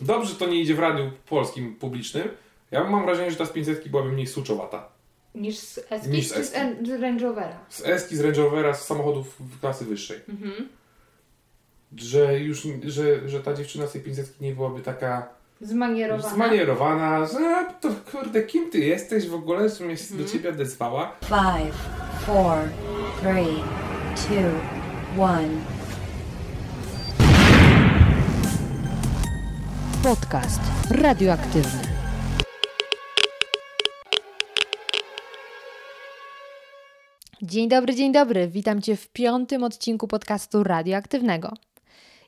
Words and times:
Dobrze, 0.00 0.28
że 0.30 0.34
to 0.36 0.46
nie 0.46 0.60
idzie 0.60 0.74
w 0.74 0.78
radiu 0.78 1.10
polskim 1.28 1.74
publicznym. 1.76 2.28
Ja 2.70 2.84
mam 2.84 3.04
wrażenie, 3.04 3.30
że 3.30 3.36
ta 3.36 3.46
z 3.46 3.50
500 3.50 3.88
byłaby 3.88 4.12
mniej 4.12 4.26
suczowata. 4.26 4.88
Niż 5.34 5.58
z 5.58 5.80
Eski 5.90 6.08
Niż 6.10 6.26
z 6.28 6.32
czy 6.34 6.44
z, 6.44 6.46
Eski. 6.54 6.56
en- 6.58 6.86
z 6.86 7.02
Range 7.02 7.24
Rovera? 7.26 7.58
Z 7.68 7.86
Eski, 7.86 8.16
z 8.16 8.20
Range 8.20 8.42
Rovera, 8.42 8.74
z 8.74 8.84
samochodów 8.86 9.34
w 9.40 9.60
klasy 9.60 9.84
wyższej. 9.84 10.20
Mhm. 10.28 10.68
Że 11.96 12.38
już, 12.40 12.62
że, 12.84 13.28
że 13.28 13.40
ta 13.40 13.54
dziewczyna 13.54 13.86
z 13.86 13.92
tej 13.92 14.00
500 14.00 14.40
nie 14.40 14.52
byłaby 14.54 14.80
taka 14.82 15.28
Zmanierowana. 15.60 16.34
zmanierowana, 16.34 17.26
że 17.26 17.38
"A, 17.56 17.64
to 17.72 17.88
kurde, 18.12 18.42
kim 18.42 18.70
ty 18.70 18.78
jesteś 18.78 19.28
w 19.28 19.34
ogóle, 19.34 19.68
że 19.68 19.84
mnie 19.84 19.94
Mhm. 19.94 20.22
do 20.24 20.28
ciebie 20.30 20.50
odezwała. 20.50 21.12
Five, 21.24 21.74
four, 22.26 22.58
three, 23.20 23.56
two, 24.14 25.22
one. 25.22 25.48
Podcast 30.02 30.60
radioaktywny. 30.90 31.82
Dzień 37.42 37.68
dobry, 37.68 37.94
dzień 37.94 38.12
dobry. 38.12 38.48
Witam 38.48 38.82
Cię 38.82 38.96
w 38.96 39.08
piątym 39.08 39.64
odcinku 39.64 40.08
podcastu 40.08 40.64
radioaktywnego. 40.64 41.52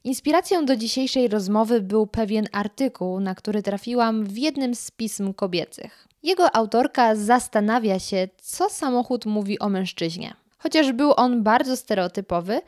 Inspiracją 0.04 0.66
do 0.66 0.76
dzisiejszej 0.76 1.28
rozmowy 1.28 1.80
był 1.80 2.06
pewien 2.06 2.48
artykuł, 2.52 3.20
na 3.20 3.34
który 3.34 3.62
trafiłam 3.62 4.24
w 4.24 4.38
jednym 4.38 4.74
z 4.74 4.90
pism 4.90 5.34
kobiecych. 5.34 6.08
Jego 6.22 6.56
autorka 6.56 7.16
zastanawia 7.16 7.98
się, 7.98 8.28
co 8.36 8.68
samochód 8.68 9.26
mówi 9.26 9.58
o 9.58 9.68
mężczyźnie. 9.68 10.34
Chociaż 10.58 10.92
był 10.92 11.12
on 11.16 11.42
bardzo 11.42 11.76
stereotypowy, 11.76 12.60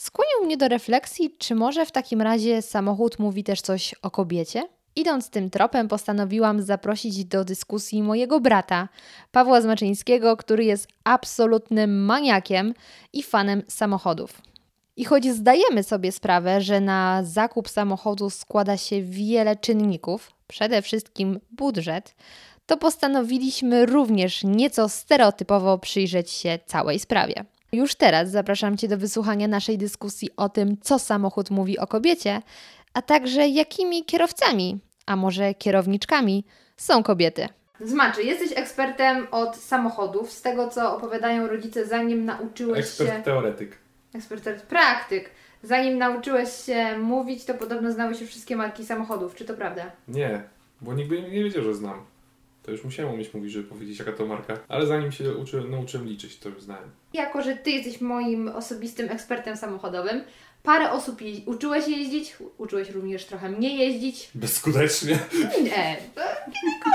skłonił 0.00 0.46
mnie 0.46 0.56
do 0.56 0.68
refleksji, 0.68 1.34
czy 1.38 1.54
może 1.54 1.86
w 1.86 1.92
takim 1.92 2.22
razie 2.22 2.62
samochód 2.62 3.18
mówi 3.18 3.44
też 3.44 3.60
coś 3.60 3.94
o 4.02 4.10
kobiecie? 4.10 4.68
Idąc 4.96 5.30
tym 5.30 5.50
tropem, 5.50 5.88
postanowiłam 5.88 6.62
zaprosić 6.62 7.24
do 7.24 7.44
dyskusji 7.44 8.02
mojego 8.02 8.40
brata, 8.40 8.88
Pawła 9.32 9.60
Zmaczyńskiego, 9.60 10.36
który 10.36 10.64
jest 10.64 10.88
absolutnym 11.04 12.04
maniakiem 12.04 12.74
i 13.12 13.22
fanem 13.22 13.62
samochodów. 13.68 14.42
I 14.96 15.04
choć 15.04 15.26
zdajemy 15.26 15.82
sobie 15.82 16.12
sprawę, 16.12 16.60
że 16.60 16.80
na 16.80 17.20
zakup 17.24 17.68
samochodu 17.68 18.30
składa 18.30 18.76
się 18.76 19.02
wiele 19.02 19.56
czynników, 19.56 20.32
przede 20.46 20.82
wszystkim 20.82 21.40
budżet, 21.50 22.14
to 22.66 22.76
postanowiliśmy 22.76 23.86
również 23.86 24.44
nieco 24.44 24.88
stereotypowo 24.88 25.78
przyjrzeć 25.78 26.30
się 26.30 26.58
całej 26.66 26.98
sprawie. 26.98 27.44
Już 27.72 27.94
teraz 27.94 28.30
zapraszam 28.30 28.76
Cię 28.76 28.88
do 28.88 28.98
wysłuchania 28.98 29.48
naszej 29.48 29.78
dyskusji 29.78 30.28
o 30.36 30.48
tym, 30.48 30.76
co 30.80 30.98
samochód 30.98 31.50
mówi 31.50 31.78
o 31.78 31.86
kobiecie, 31.86 32.42
a 32.94 33.02
także 33.02 33.48
jakimi 33.48 34.04
kierowcami, 34.04 34.78
a 35.06 35.16
może 35.16 35.54
kierowniczkami 35.54 36.44
są 36.76 37.02
kobiety. 37.02 37.48
Zmaczy, 37.80 38.22
jesteś 38.22 38.52
ekspertem 38.58 39.26
od 39.30 39.56
samochodów, 39.56 40.32
z 40.32 40.42
tego 40.42 40.68
co 40.68 40.96
opowiadają 40.96 41.46
rodzice, 41.46 41.86
zanim 41.86 42.24
nauczyłeś 42.24 42.78
Ekspert 42.78 43.10
się. 43.16 43.22
teoretyk. 43.22 43.78
Ekspert, 44.14 44.44
teoretyk, 44.44 44.66
praktyk. 44.68 45.30
Zanim 45.62 45.98
nauczyłeś 45.98 46.52
się 46.52 46.98
mówić, 46.98 47.44
to 47.44 47.54
podobno 47.54 47.92
znałeś 47.92 48.20
już 48.20 48.30
wszystkie 48.30 48.56
marki 48.56 48.86
samochodów. 48.86 49.34
Czy 49.34 49.44
to 49.44 49.54
prawda? 49.54 49.90
Nie, 50.08 50.42
bo 50.80 50.94
nikt 50.94 51.08
by 51.08 51.22
nie 51.22 51.44
wiedział, 51.44 51.62
że 51.62 51.74
znam. 51.74 52.04
To 52.70 52.74
już 52.74 52.84
musiałem 52.84 53.14
umieć 53.14 53.34
mówić, 53.34 53.52
żeby 53.52 53.68
powiedzieć 53.68 53.98
jaka 53.98 54.12
to 54.12 54.26
marka. 54.26 54.58
Ale 54.68 54.86
zanim 54.86 55.12
się 55.12 55.34
uczy, 55.34 55.60
nauczyłem 55.70 56.06
liczyć, 56.08 56.38
to 56.38 56.48
już 56.48 56.62
znałem. 56.62 56.90
Jako, 57.12 57.42
że 57.42 57.56
ty 57.56 57.70
jesteś 57.70 58.00
moim 58.00 58.48
osobistym 58.48 59.10
ekspertem 59.10 59.56
samochodowym, 59.56 60.20
parę 60.62 60.90
osób 60.92 61.20
je- 61.20 61.40
uczyłeś 61.46 61.88
jeździć, 61.88 62.36
uczyłeś 62.58 62.90
również 62.90 63.24
trochę 63.24 63.48
mnie 63.50 63.76
jeździć. 63.76 64.30
Bezskutecznie. 64.34 65.18
Nie, 65.62 65.96
to 66.14 66.20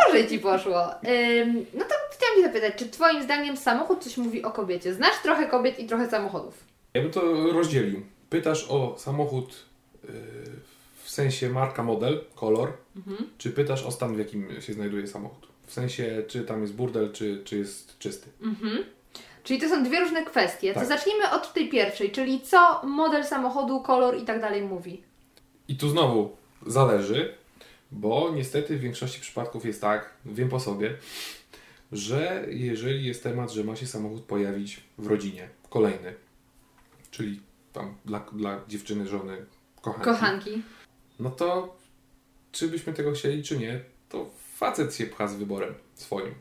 gorzej 0.05 0.27
ci 0.29 0.39
poszło. 0.39 0.83
Ym, 0.85 1.65
no 1.73 1.85
to 1.85 1.95
chciałam 2.11 2.35
cię 2.35 2.43
zapytać, 2.43 2.73
czy 2.75 2.89
twoim 2.89 3.23
zdaniem 3.23 3.57
samochód 3.57 4.03
coś 4.03 4.17
mówi 4.17 4.43
o 4.43 4.51
kobiecie? 4.51 4.93
Znasz 4.93 5.21
trochę 5.23 5.47
kobiet 5.47 5.79
i 5.79 5.85
trochę 5.88 6.09
samochodów. 6.09 6.63
Ja 6.94 7.01
bym 7.01 7.11
to 7.11 7.21
rozdzielił. 7.51 8.01
Pytasz 8.29 8.66
o 8.69 8.95
samochód 8.97 9.55
yy, 10.03 10.09
w 11.03 11.09
sensie 11.09 11.50
marka, 11.50 11.83
model, 11.83 12.21
kolor, 12.35 12.71
czy 13.38 13.51
pytasz 13.51 13.83
o 13.83 13.91
stan, 13.91 14.16
w 14.16 14.19
jakim 14.19 14.61
się 14.61 14.73
znajduje 14.73 15.07
samochód? 15.07 15.47
W 15.65 15.73
sensie, 15.73 16.23
czy 16.27 16.41
tam 16.43 16.61
jest 16.61 16.73
burdel, 16.73 17.11
czy, 17.11 17.41
czy 17.45 17.57
jest 17.57 17.99
czysty. 17.99 18.29
Czyli 19.43 19.61
to 19.61 19.69
są 19.69 19.83
dwie 19.83 19.99
różne 19.99 20.25
kwestie. 20.25 20.73
To 20.73 20.79
Tak. 20.79 20.89
zacznijmy 20.89 21.31
od 21.31 21.53
tej 21.53 21.69
pierwszej, 21.69 22.11
czyli 22.11 22.41
co 22.41 22.81
model 22.87 23.23
samochodu, 23.25 23.81
kolor 23.81 24.17
i 24.17 24.25
tak 24.25 24.41
dalej 24.41 24.61
mówi. 24.61 25.03
I 25.67 25.75
tu 25.77 25.89
znowu 25.89 26.35
zależy, 26.67 27.33
bo 27.91 28.31
niestety 28.35 28.77
w 28.77 28.81
większości 28.81 29.21
przypadków 29.21 29.65
jest 29.65 29.81
tak, 29.81 30.13
wiem 30.25 30.49
po 30.49 30.59
sobie, 30.59 30.97
że 31.91 32.45
jeżeli 32.49 33.05
jest 33.05 33.23
temat, 33.23 33.51
że 33.51 33.63
ma 33.63 33.75
się 33.75 33.87
samochód 33.87 34.21
pojawić 34.23 34.81
w 34.97 35.07
rodzinie, 35.07 35.49
kolejny, 35.69 36.13
czyli 37.11 37.39
tam 37.73 37.95
dla, 38.05 38.19
dla 38.19 38.59
dziewczyny, 38.67 39.07
żony, 39.07 39.37
kochanki, 39.81 40.05
Kochanki. 40.05 40.61
no 41.19 41.29
to 41.31 41.75
czy 42.51 42.67
byśmy 42.67 42.93
tego 42.93 43.11
chcieli, 43.11 43.43
czy 43.43 43.57
nie, 43.57 43.79
to 44.09 44.29
facet 44.55 44.95
się 44.95 45.05
pcha 45.05 45.27
z 45.27 45.35
wyborem 45.35 45.73
swoim. 45.95 46.33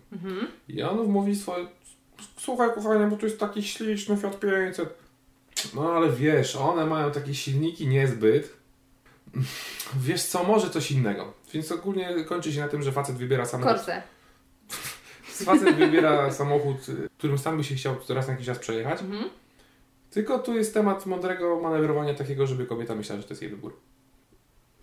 I 0.69 0.83
on 0.83 1.07
mówi 1.07 1.37
swoje, 1.37 1.67
słuchaj 2.37 2.69
kochanie, 2.75 3.07
bo 3.07 3.17
tu 3.17 3.27
jest 3.27 3.41
taki 3.41 3.63
śliczny 3.63 4.17
Fiat 4.17 4.41
500. 4.41 4.99
No 5.75 5.93
ale 5.93 6.13
wiesz, 6.13 6.57
one 6.57 6.87
mają 6.87 7.11
takie 7.11 7.35
silniki 7.35 7.87
niezbyt. 7.87 8.57
Wiesz 9.97 10.25
co, 10.25 10.45
może 10.45 10.71
coś 10.71 10.91
innego. 10.91 11.33
Więc 11.53 11.73
ogólnie 11.73 12.25
kończy 12.25 12.53
się 12.53 12.61
na 12.61 12.69
tym, 12.69 12.83
że 12.83 12.93
facet 12.93 13.17
wybiera 13.17 13.47
samochód. 13.47 13.77
Korse. 13.77 14.03
Facet 15.45 15.77
wybiera 15.77 16.33
samochód, 16.33 16.77
którym 17.19 17.39
sam 17.39 17.57
by 17.57 17.65
się 17.65 17.75
chciał 17.75 17.97
raz 18.09 18.27
na 18.27 18.33
jakiś 18.33 18.47
czas 18.47 18.59
przejechać. 18.59 19.01
Mhm. 19.01 19.31
Tylko 20.11 20.39
tu 20.39 20.55
jest 20.55 20.75
temat 20.75 21.07
mądrego 21.07 21.61
manewrowania 21.61 22.15
takiego, 22.15 22.47
żeby 22.47 22.67
kobieta 22.67 22.95
myślała, 22.95 23.21
że 23.21 23.27
to 23.29 23.33
jest 23.33 23.43
jej 23.43 23.51
wybór. 23.51 23.77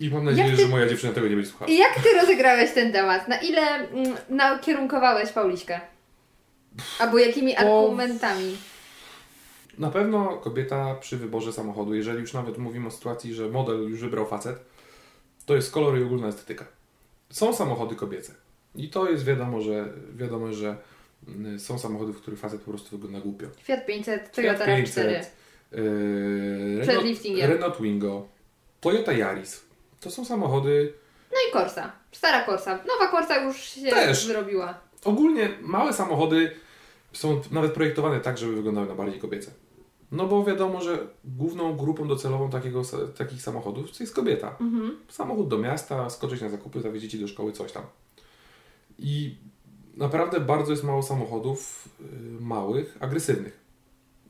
I 0.02 0.10
mam 0.10 0.24
nadzieję, 0.24 0.50
ty- 0.56 0.62
że 0.62 0.68
moja 0.68 0.88
dziewczyna 0.88 1.12
tego 1.12 1.28
nie 1.28 1.34
będzie 1.34 1.50
słuchała. 1.50 1.70
I 1.70 1.76
jak 1.78 1.94
ty 1.94 2.08
rozegrałeś 2.20 2.70
ten 2.72 2.92
temat? 2.92 3.28
Na 3.28 3.36
ile 3.36 3.60
mm, 3.62 4.16
nakierunkowałeś 4.28 5.32
Pauliśkę? 5.32 5.80
Albo 6.98 7.18
jakimi 7.18 7.56
argumentami? 7.56 8.56
Na 9.78 9.90
pewno 9.90 10.36
kobieta 10.36 10.94
przy 10.94 11.16
wyborze 11.16 11.52
samochodu, 11.52 11.94
jeżeli 11.94 12.20
już 12.20 12.32
nawet 12.32 12.58
mówimy 12.58 12.86
o 12.86 12.90
sytuacji, 12.90 13.34
że 13.34 13.48
model 13.48 13.80
już 13.90 14.00
wybrał 14.00 14.26
facet, 14.26 14.56
to 15.46 15.54
jest 15.56 15.72
kolor 15.72 15.98
i 15.98 16.02
ogólna 16.02 16.28
estetyka. 16.28 16.64
Są 17.30 17.54
samochody 17.54 17.94
kobiece. 17.96 18.32
I 18.74 18.88
to 18.90 19.10
jest 19.10 19.24
wiadomo, 19.24 19.60
że 19.60 19.88
wiadomo, 20.16 20.52
że 20.52 20.76
mm, 21.28 21.60
są 21.60 21.78
samochody, 21.78 22.12
w 22.12 22.20
których 22.20 22.40
facet 22.40 22.60
po 22.60 22.70
prostu 22.70 22.90
wygląda 22.98 23.20
głupio. 23.20 23.46
Fiat 23.62 23.86
500, 23.86 24.32
Toyota 24.32 24.64
Fiat 24.66 24.78
RAV4. 24.78 25.08
yy, 25.72 26.78
Przed 26.82 26.94
Renault. 26.96 27.48
Renault 27.48 27.76
Twingo, 27.76 28.26
Toyota 28.80 29.12
Yaris. 29.12 29.60
To 30.02 30.10
są 30.10 30.24
samochody 30.24 30.92
No 31.32 31.38
i 31.48 31.52
Corsa. 31.52 31.92
Stara 32.12 32.46
Corsa. 32.46 32.76
Nowa 32.76 33.10
Corsa 33.10 33.36
już 33.36 33.56
się 33.56 33.90
Też. 33.90 34.26
wyrobiła. 34.26 34.74
Ogólnie 35.04 35.48
małe 35.60 35.92
samochody 35.92 36.56
są 37.12 37.40
nawet 37.50 37.72
projektowane 37.72 38.20
tak, 38.20 38.38
żeby 38.38 38.56
wyglądały 38.56 38.86
na 38.86 38.94
bardziej 38.94 39.20
kobiece. 39.20 39.50
No 40.12 40.26
bo 40.26 40.44
wiadomo, 40.44 40.80
że 40.80 41.06
główną 41.24 41.76
grupą 41.76 42.08
docelową 42.08 42.50
takiego, 42.50 42.82
takich 43.16 43.42
samochodów 43.42 43.96
to 43.96 44.02
jest 44.02 44.14
kobieta. 44.14 44.58
Samochód 45.08 45.48
do 45.48 45.58
miasta, 45.58 46.10
skoczyć 46.10 46.40
na 46.40 46.48
zakupy, 46.48 46.80
zawieźć 46.80 47.02
dzieci 47.02 47.18
do 47.18 47.28
szkoły, 47.28 47.52
coś 47.52 47.72
tam. 47.72 47.82
I 48.98 49.36
naprawdę 49.96 50.40
bardzo 50.40 50.70
jest 50.70 50.84
mało 50.84 51.02
samochodów 51.02 51.88
y, 52.00 52.04
małych, 52.40 52.96
agresywnych. 53.00 53.60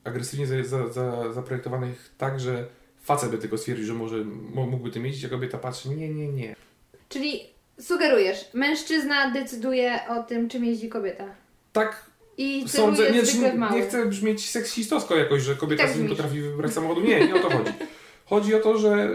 Agresywnie 0.05 0.47
za, 0.47 0.65
za, 0.65 0.89
za, 0.89 1.33
zaprojektowanych 1.33 2.15
tak, 2.19 2.41
że 2.41 2.67
facet 3.03 3.31
by 3.31 3.39
tylko 3.39 3.59
stwierdził, 3.59 3.87
że 3.87 3.95
może 3.95 4.17
mo- 4.55 4.67
mógłby 4.67 4.91
tym 4.91 5.07
jeździć, 5.07 5.25
a 5.25 5.29
kobieta 5.29 5.59
patrzy, 5.59 5.89
nie, 5.89 6.09
nie, 6.09 6.29
nie. 6.29 6.57
Czyli 7.09 7.41
sugerujesz, 7.81 8.51
mężczyzna 8.55 9.31
decyduje 9.31 10.01
o 10.09 10.23
tym, 10.23 10.49
czym 10.49 10.65
jeździ 10.65 10.89
kobieta. 10.89 11.25
Tak 11.73 12.07
I 12.39 12.65
Sądzę, 12.69 13.11
nie, 13.11 13.23
nie, 13.23 13.69
nie 13.77 13.83
chcę 13.83 14.07
brzmieć 14.07 14.51
seksistowsko 14.51 15.17
jakoś, 15.17 15.43
że 15.43 15.57
kobieta 15.57 15.83
Tak 15.85 15.93
sobie 15.93 16.09
potrafi 16.09 16.41
wybrać 16.41 16.73
samochodu. 16.73 17.01
Nie, 17.01 17.27
nie 17.27 17.35
o 17.35 17.39
to 17.39 17.51
chodzi. 17.51 17.73
Chodzi 18.25 18.55
o 18.55 18.61
to, 18.61 18.79
że 18.79 19.11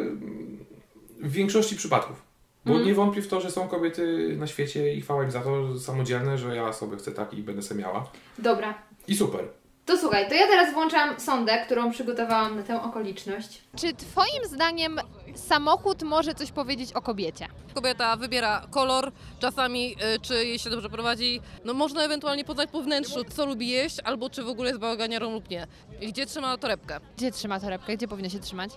w 1.20 1.32
większości 1.32 1.76
przypadków, 1.76 2.22
bo 2.66 2.72
Mhm. 2.72 2.88
nie 2.88 2.96
wątpię 2.96 3.22
w 3.22 3.28
to, 3.28 3.42
że 3.42 3.52
są 3.52 3.68
kobiety 3.68 4.36
na 4.40 4.48
świecie 4.48 4.94
i 4.94 5.02
chwała 5.02 5.24
im 5.24 5.32
za 5.32 5.42
to, 5.42 5.80
samodzielne, 5.80 6.38
że 6.38 6.56
ja 6.56 6.74
sobie 6.74 6.98
chcę 6.98 7.12
tak 7.12 7.34
i 7.34 7.44
będę 7.44 7.62
sobie 7.62 7.82
miała. 7.82 8.12
Dobra. 8.38 8.74
I 9.08 9.16
super. 9.16 9.44
To 9.88 9.98
słuchaj, 9.98 10.28
to 10.30 10.34
ja 10.34 10.48
teraz 10.48 10.74
włączam 10.74 11.20
sondę, 11.20 11.58
którą 11.66 11.92
przygotowałam 11.92 12.56
na 12.56 12.64
tę 12.64 12.82
okoliczność. 12.84 13.62
Czy 13.76 13.94
twoim 13.94 14.46
zdaniem 14.46 15.00
samochód 15.36 16.04
może 16.04 16.34
coś 16.34 16.52
powiedzieć 16.52 16.94
o 16.94 17.02
kobiecie? 17.02 17.48
Kobieta 17.74 18.16
wybiera 18.16 18.68
kolor, 18.72 19.12
czasami 19.40 19.96
y, 20.16 20.20
czy 20.20 20.46
jej 20.46 20.60
się 20.60 20.70
dobrze 20.70 20.90
prowadzi. 20.90 21.42
No 21.66 21.74
można 21.74 22.04
ewentualnie 22.04 22.46
poznać 22.46 22.70
po 22.72 22.82
wnętrzu, 22.82 23.24
co 23.24 23.46
lubi 23.46 23.68
jeść, 23.68 23.98
albo 24.04 24.30
czy 24.30 24.44
w 24.44 24.48
ogóle 24.48 24.70
jest 24.70 24.80
bałaganiarą 24.82 25.32
lub 25.34 25.50
nie. 25.50 25.68
I 26.02 26.08
gdzie 26.08 26.26
trzyma 26.26 26.58
torebkę. 26.58 27.00
Gdzie 27.18 27.32
trzyma 27.32 27.60
torebkę? 27.60 27.98
Gdzie 27.98 28.08
powinna 28.08 28.30
się 28.30 28.40
trzymać? 28.40 28.72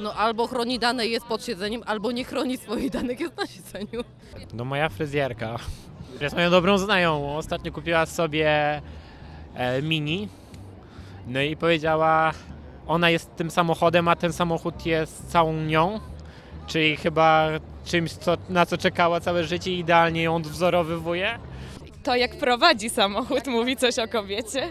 No 0.00 0.14
albo 0.14 0.46
chroni 0.46 0.78
dane 0.78 1.06
i 1.06 1.10
jest 1.10 1.26
pod 1.26 1.44
siedzeniem, 1.44 1.82
albo 1.86 2.12
nie 2.12 2.24
chroni 2.24 2.58
swoich 2.58 2.90
danych, 2.90 3.20
jest 3.20 3.36
na 3.36 3.46
siedzeniu. 3.46 4.04
No 4.52 4.64
moja 4.64 4.88
fryzjerka. 4.88 5.56
Jest 6.20 6.34
moją 6.34 6.50
dobrą 6.50 6.78
znajomą. 6.78 7.36
Ostatnio 7.36 7.72
kupiła 7.72 8.06
sobie 8.06 8.82
e, 9.54 9.82
mini. 9.82 10.28
No 11.26 11.40
i 11.40 11.56
powiedziała, 11.56 12.32
ona 12.86 13.10
jest 13.10 13.36
tym 13.36 13.50
samochodem, 13.50 14.08
a 14.08 14.16
ten 14.16 14.32
samochód 14.32 14.86
jest 14.86 15.30
całą 15.30 15.52
nią. 15.52 16.00
Czyli 16.66 16.96
chyba 16.96 17.48
czymś, 17.84 18.12
co, 18.12 18.36
na 18.48 18.66
co 18.66 18.78
czekała 18.78 19.20
całe 19.20 19.44
życie 19.44 19.72
i 19.72 19.78
idealnie 19.78 20.22
ją 20.22 20.36
odwzorowywuje. 20.36 21.38
To 22.02 22.16
jak 22.16 22.36
prowadzi 22.36 22.90
samochód 22.90 23.46
mówi 23.46 23.76
coś 23.76 23.98
o 23.98 24.08
kobiecie. 24.08 24.68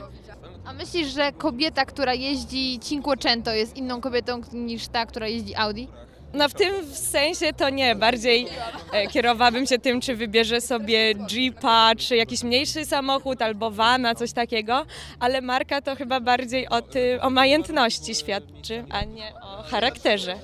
A 0.65 0.73
myślisz, 0.73 1.07
że 1.07 1.31
kobieta, 1.31 1.85
która 1.85 2.13
jeździ 2.13 2.79
Cinquecento 2.79 3.51
jest 3.53 3.77
inną 3.77 4.01
kobietą 4.01 4.41
niż 4.53 4.88
ta, 4.88 5.06
która 5.06 5.27
jeździ 5.27 5.56
Audi? 5.56 5.88
No 6.33 6.50
w 6.50 6.53
tym 6.53 6.95
sensie 6.95 7.53
to 7.53 7.69
nie, 7.69 7.95
bardziej 7.95 8.47
e, 8.91 9.07
kierowałabym 9.07 9.65
się 9.65 9.80
tym, 9.80 10.01
czy 10.01 10.15
wybierze 10.15 10.62
sobie 10.62 11.13
Jeepa, 11.31 11.95
czy 11.97 12.15
jakiś 12.15 12.44
mniejszy 12.44 12.85
samochód, 12.85 13.41
albo 13.41 13.71
vana, 13.71 14.15
coś 14.15 14.33
takiego, 14.33 14.85
ale 15.19 15.41
marka 15.41 15.81
to 15.81 15.95
chyba 15.95 16.19
bardziej 16.19 16.69
o, 16.69 16.81
ty, 16.81 17.21
o 17.21 17.30
majętności 17.30 18.15
świadczy, 18.15 18.85
a 18.89 19.03
nie 19.03 19.33
o 19.41 19.63
charakterze. 19.63 20.35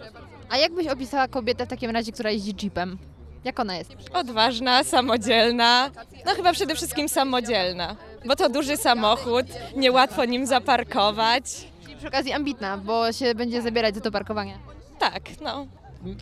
A 0.50 0.58
jak 0.58 0.72
byś 0.74 0.88
opisała 0.88 1.28
kobietę 1.28 1.66
w 1.66 1.70
takim 1.70 1.92
razie, 1.92 2.12
która 2.12 2.32
jeździ 2.32 2.56
Jeepem? 2.64 2.98
Jak 3.44 3.60
ona 3.60 3.78
jest? 3.78 3.92
Odważna, 4.14 4.84
samodzielna, 4.84 5.92
no 6.26 6.32
chyba 6.32 6.54
przede 6.54 6.76
wszystkim 6.76 7.10
samodzielna, 7.10 7.96
bo 8.26 8.36
to 8.36 8.50
duży 8.50 8.78
samochód, 8.78 9.46
niełatwo 9.76 10.26
nim 10.26 10.46
zaparkować. 10.46 11.44
Czyli 11.84 11.96
przy 11.96 12.08
okazji 12.08 12.34
ambitna, 12.34 12.78
bo 12.78 13.12
się 13.12 13.36
będzie 13.36 13.62
zabierać 13.62 13.96
za 13.96 14.02
to 14.02 14.12
parkowanie. 14.12 14.58
Tak, 15.00 15.22
no. 15.42 15.68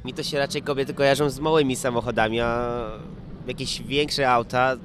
Mi 0.06 0.14
to 0.14 0.24
się 0.24 0.40
raczej 0.40 0.62
kobiety 0.62 0.94
kojarzą 0.94 1.30
z 1.30 1.40
małymi 1.40 1.76
samochodami, 1.76 2.42
a 2.42 2.72
jakieś 3.48 3.82
większe 3.82 4.32
auta 4.32 4.76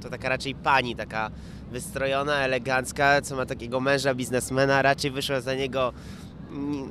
to 0.00 0.10
taka 0.10 0.28
raczej 0.28 0.54
pani, 0.54 0.96
taka 0.96 1.30
wystrojona, 1.70 2.34
elegancka, 2.34 3.22
co 3.22 3.36
ma 3.36 3.46
takiego 3.46 3.80
męża 3.80 4.14
biznesmena, 4.14 4.82
raczej 4.82 5.10
wyszła 5.10 5.40
za 5.40 5.54
niego 5.54 5.92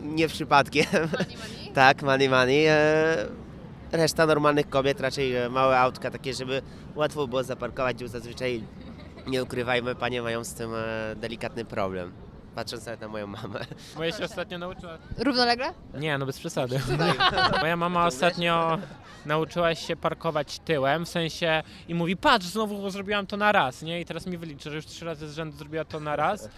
nie 0.03 0.27
przypadkiem. 0.27 0.85
tak, 1.73 2.03
money 2.03 2.29
money. 2.29 2.65
E, 2.67 3.25
reszta 3.91 4.25
normalnych 4.25 4.69
kobiet 4.69 4.99
raczej 4.99 5.35
e, 5.35 5.49
małe 5.49 5.79
autka 5.79 6.11
takie, 6.11 6.33
żeby 6.33 6.61
łatwo 6.95 7.27
było 7.27 7.43
zaparkować, 7.43 8.03
bo 8.03 8.07
zazwyczaj 8.07 8.63
nie 9.27 9.43
ukrywajmy, 9.43 9.95
panie 9.95 10.21
mają 10.21 10.43
z 10.43 10.53
tym 10.53 10.71
e, 10.75 11.15
delikatny 11.15 11.65
problem. 11.65 12.24
Patrząc 12.55 12.85
nawet 12.85 13.01
na 13.01 13.07
moją 13.07 13.27
mamę. 13.27 13.59
Moja 13.95 14.11
się 14.11 14.23
ostatnio 14.23 14.57
nauczyła... 14.57 14.97
Równolegle? 15.17 15.73
Nie, 15.93 16.17
no 16.17 16.25
bez 16.25 16.39
przesady. 16.39 16.79
Moja 17.61 17.75
mama 17.75 18.05
ostatnio 18.05 18.77
nauczyła 19.25 19.75
się 19.75 19.95
parkować 19.95 20.59
tyłem, 20.59 21.05
w 21.05 21.09
sensie 21.09 21.63
i 21.87 21.95
mówi, 21.95 22.17
patrz, 22.17 22.45
znowu 22.45 22.89
zrobiłam 22.89 23.27
to 23.27 23.37
na 23.37 23.51
raz, 23.51 23.81
nie? 23.81 24.01
I 24.01 24.05
teraz 24.05 24.27
mi 24.27 24.37
wyliczy, 24.37 24.69
że 24.69 24.75
już 24.75 24.85
trzy 24.85 25.05
razy 25.05 25.29
z 25.29 25.35
rzędu 25.35 25.57
zrobiła 25.57 25.85
to 25.85 25.99
na 25.99 26.15
raz. 26.15 26.49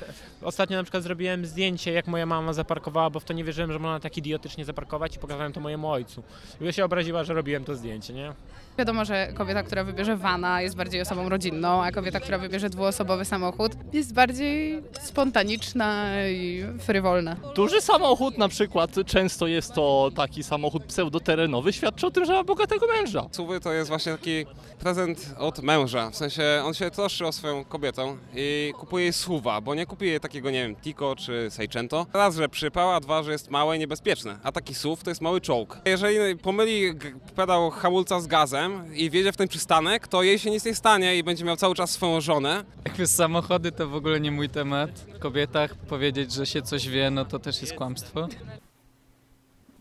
Ostatnio 0.42 0.78
na 0.78 0.84
przykład 0.84 1.04
zrobiłem 1.04 1.46
zdjęcie, 1.46 1.92
jak 1.92 2.08
moja 2.08 2.26
mama 2.26 2.54
zaparkowała, 2.54 3.10
bo 3.10 3.20
w 3.20 3.26
to 3.26 3.34
nie 3.34 3.44
wierzyłem, 3.44 3.72
że 3.72 3.80
można 3.80 4.00
tak 4.00 4.18
idiotycznie 4.18 4.66
zaparkować 4.66 5.16
i 5.16 5.20
pokazałem 5.20 5.54
to 5.54 5.60
mojemu 5.60 5.92
ojcu. 5.92 6.24
I 6.62 6.74
się 6.74 6.86
obraziła, 6.86 7.24
że 7.24 7.34
robiłem 7.34 7.64
to 7.64 7.76
zdjęcie, 7.76 8.14
nie? 8.14 8.34
Wiadomo, 8.78 9.06
że 9.06 9.28
kobieta, 9.34 9.64
która 9.64 9.84
wybierze 9.84 10.18
vana 10.18 10.62
jest 10.62 10.76
bardziej 10.76 11.02
osobą 11.02 11.30
rodzinną, 11.30 11.84
a 11.84 11.92
kobieta, 11.92 12.20
która 12.20 12.38
wybierze 12.38 12.70
dwuosobowy 12.70 13.26
samochód 13.26 13.72
jest 13.94 14.14
bardziej 14.14 14.84
spontaniczna 15.02 16.06
i 16.30 16.64
frywolna. 16.80 17.36
Duży 17.56 17.82
samochód 17.82 18.38
na 18.38 18.48
przykład, 18.48 18.92
często 19.06 19.48
jest 19.48 19.74
to 19.74 20.12
taki 20.16 20.44
samochód 20.44 20.84
pseudoterenowy, 20.84 21.74
świadczy 21.74 22.08
o 22.08 22.12
tym, 22.12 22.26
że 22.26 22.34
ma 22.34 22.44
bogatego 22.44 22.88
męża. 22.88 23.26
Suwy 23.32 23.60
to 23.60 23.74
jest 23.74 23.90
właśnie 23.90 24.12
taki 24.12 24.46
prezent 24.80 25.36
od 25.38 25.60
męża, 25.60 26.10
w 26.10 26.16
sensie 26.16 26.44
on 26.66 26.74
się 26.74 26.92
troszczy 26.92 27.28
o 27.28 27.32
swoją 27.32 27.66
kobietą 27.66 28.18
i 28.36 28.74
kupuje 28.80 29.04
jej 29.04 29.14
suwa, 29.14 29.62
bo 29.62 29.76
nie 29.76 29.86
kupuje 29.86 30.12
jej 30.12 30.20
takiego, 30.20 30.52
nie 30.52 30.64
wiem, 30.64 30.76
Tico 30.76 31.16
czy 31.16 31.48
Seicento. 31.52 32.06
Raz, 32.14 32.36
że 32.36 32.50
przypał, 32.50 32.92
a 32.92 33.00
dwa, 33.00 33.24
że 33.24 33.32
jest 33.32 33.52
małe 33.52 33.76
i 33.76 33.80
niebezpieczne, 33.80 34.40
a 34.44 34.52
taki 34.52 34.76
SUV 34.76 35.04
to 35.04 35.12
jest 35.12 35.22
mały 35.22 35.42
czołg. 35.42 35.78
Jeżeli 35.86 36.38
pomyli 36.38 36.94
pedał 37.36 37.70
hamulca 37.72 38.20
z 38.20 38.28
gazem 38.28 38.67
i 38.94 39.10
wjedzie 39.10 39.32
w 39.32 39.38
ten 39.38 39.48
przystanek, 39.48 40.08
to 40.08 40.24
jej 40.24 40.40
się 40.40 40.52
nic 40.52 40.66
nie 40.66 40.76
stanie 40.76 41.18
i 41.18 41.24
będzie 41.24 41.46
miał 41.46 41.56
cały 41.56 41.76
czas 41.76 41.92
swoją 41.92 42.22
żonę. 42.22 42.64
Jakby 42.86 43.08
samochody 43.08 43.72
to 43.72 43.88
w 43.88 43.96
ogóle 43.96 44.20
nie 44.20 44.32
mój 44.32 44.50
temat. 44.50 44.90
W 45.16 45.20
kobietach 45.20 45.76
powiedzieć, 45.76 46.34
że 46.34 46.46
się 46.46 46.62
coś 46.62 46.90
wie, 46.90 47.12
no 47.12 47.26
to 47.26 47.40
też 47.40 47.62
jest 47.62 47.74
kłamstwo. 47.74 48.28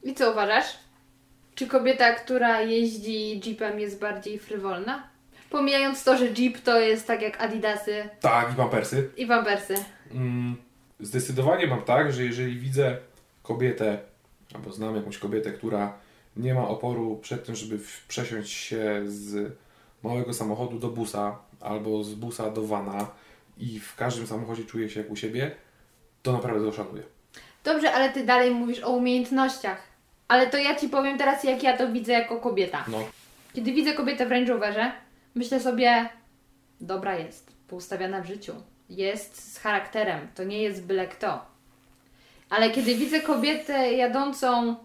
I 0.02 0.14
co 0.14 0.32
uważasz? 0.32 0.66
Czy 1.54 1.66
kobieta, 1.66 2.14
która 2.14 2.60
jeździ 2.60 3.40
Jeepem 3.46 3.80
jest 3.80 4.00
bardziej 4.00 4.38
frywolna? 4.38 5.08
Pomijając 5.50 6.04
to, 6.04 6.18
że 6.18 6.26
Jeep 6.26 6.60
to 6.60 6.80
jest 6.80 7.06
tak 7.06 7.22
jak 7.22 7.42
Adidasy 7.42 8.08
Tak, 8.20 8.52
i 8.52 8.54
pampersy. 8.56 9.10
i 9.16 9.26
Pampersy. 9.26 9.74
Mm, 10.12 10.56
zdecydowanie 11.00 11.66
mam 11.66 11.82
tak, 11.82 12.12
że 12.12 12.24
jeżeli 12.24 12.58
widzę 12.58 12.96
kobietę, 13.42 13.98
albo 14.54 14.72
znam 14.72 14.96
jakąś 14.96 15.18
kobietę, 15.18 15.52
która 15.52 15.98
nie 16.36 16.54
ma 16.54 16.68
oporu 16.68 17.16
przed 17.22 17.46
tym, 17.46 17.54
żeby 17.54 17.78
przesiąść 18.08 18.50
się 18.50 19.02
z 19.04 19.56
małego 20.02 20.34
samochodu 20.34 20.78
do 20.78 20.88
busa, 20.88 21.38
albo 21.60 22.04
z 22.04 22.14
busa 22.14 22.50
do 22.50 22.66
vana 22.66 23.06
i 23.58 23.80
w 23.80 23.94
każdym 23.94 24.26
samochodzie 24.26 24.64
czuje 24.64 24.90
się 24.90 25.00
jak 25.00 25.10
u 25.10 25.16
siebie, 25.16 25.50
to 26.22 26.32
naprawdę 26.32 26.70
to 26.70 26.72
szanuję. 26.72 27.02
Dobrze, 27.64 27.92
ale 27.92 28.10
ty 28.10 28.24
dalej 28.24 28.50
mówisz 28.50 28.80
o 28.82 28.90
umiejętnościach. 28.90 29.82
Ale 30.28 30.46
to 30.46 30.56
ja 30.58 30.74
ci 30.74 30.88
powiem 30.88 31.18
teraz, 31.18 31.44
jak 31.44 31.62
ja 31.62 31.76
to 31.76 31.92
widzę 31.92 32.12
jako 32.12 32.40
kobieta. 32.40 32.84
No, 32.88 32.98
Kiedy 33.54 33.72
widzę 33.72 33.92
kobietę 33.94 34.26
w 34.26 34.30
Range 34.30 34.52
Roverze, 34.52 34.92
myślę 35.34 35.60
sobie, 35.60 36.08
dobra 36.80 37.18
jest, 37.18 37.52
poustawiana 37.68 38.20
w 38.20 38.26
życiu. 38.26 38.52
Jest 38.90 39.52
z 39.54 39.58
charakterem, 39.58 40.28
to 40.34 40.44
nie 40.44 40.62
jest 40.62 40.84
byle 40.84 41.08
kto. 41.08 41.46
Ale 42.50 42.70
kiedy 42.70 42.94
widzę 42.94 43.20
kobietę 43.20 43.92
jadącą 43.92 44.76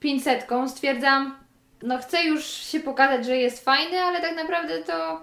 500, 0.00 0.46
stwierdzam, 0.68 1.38
no 1.82 1.98
chcę 1.98 2.24
już 2.24 2.44
się 2.44 2.80
pokazać, 2.80 3.26
że 3.26 3.36
jest 3.36 3.64
fajny, 3.64 4.00
ale 4.00 4.20
tak 4.20 4.36
naprawdę 4.36 4.82
to, 4.82 5.20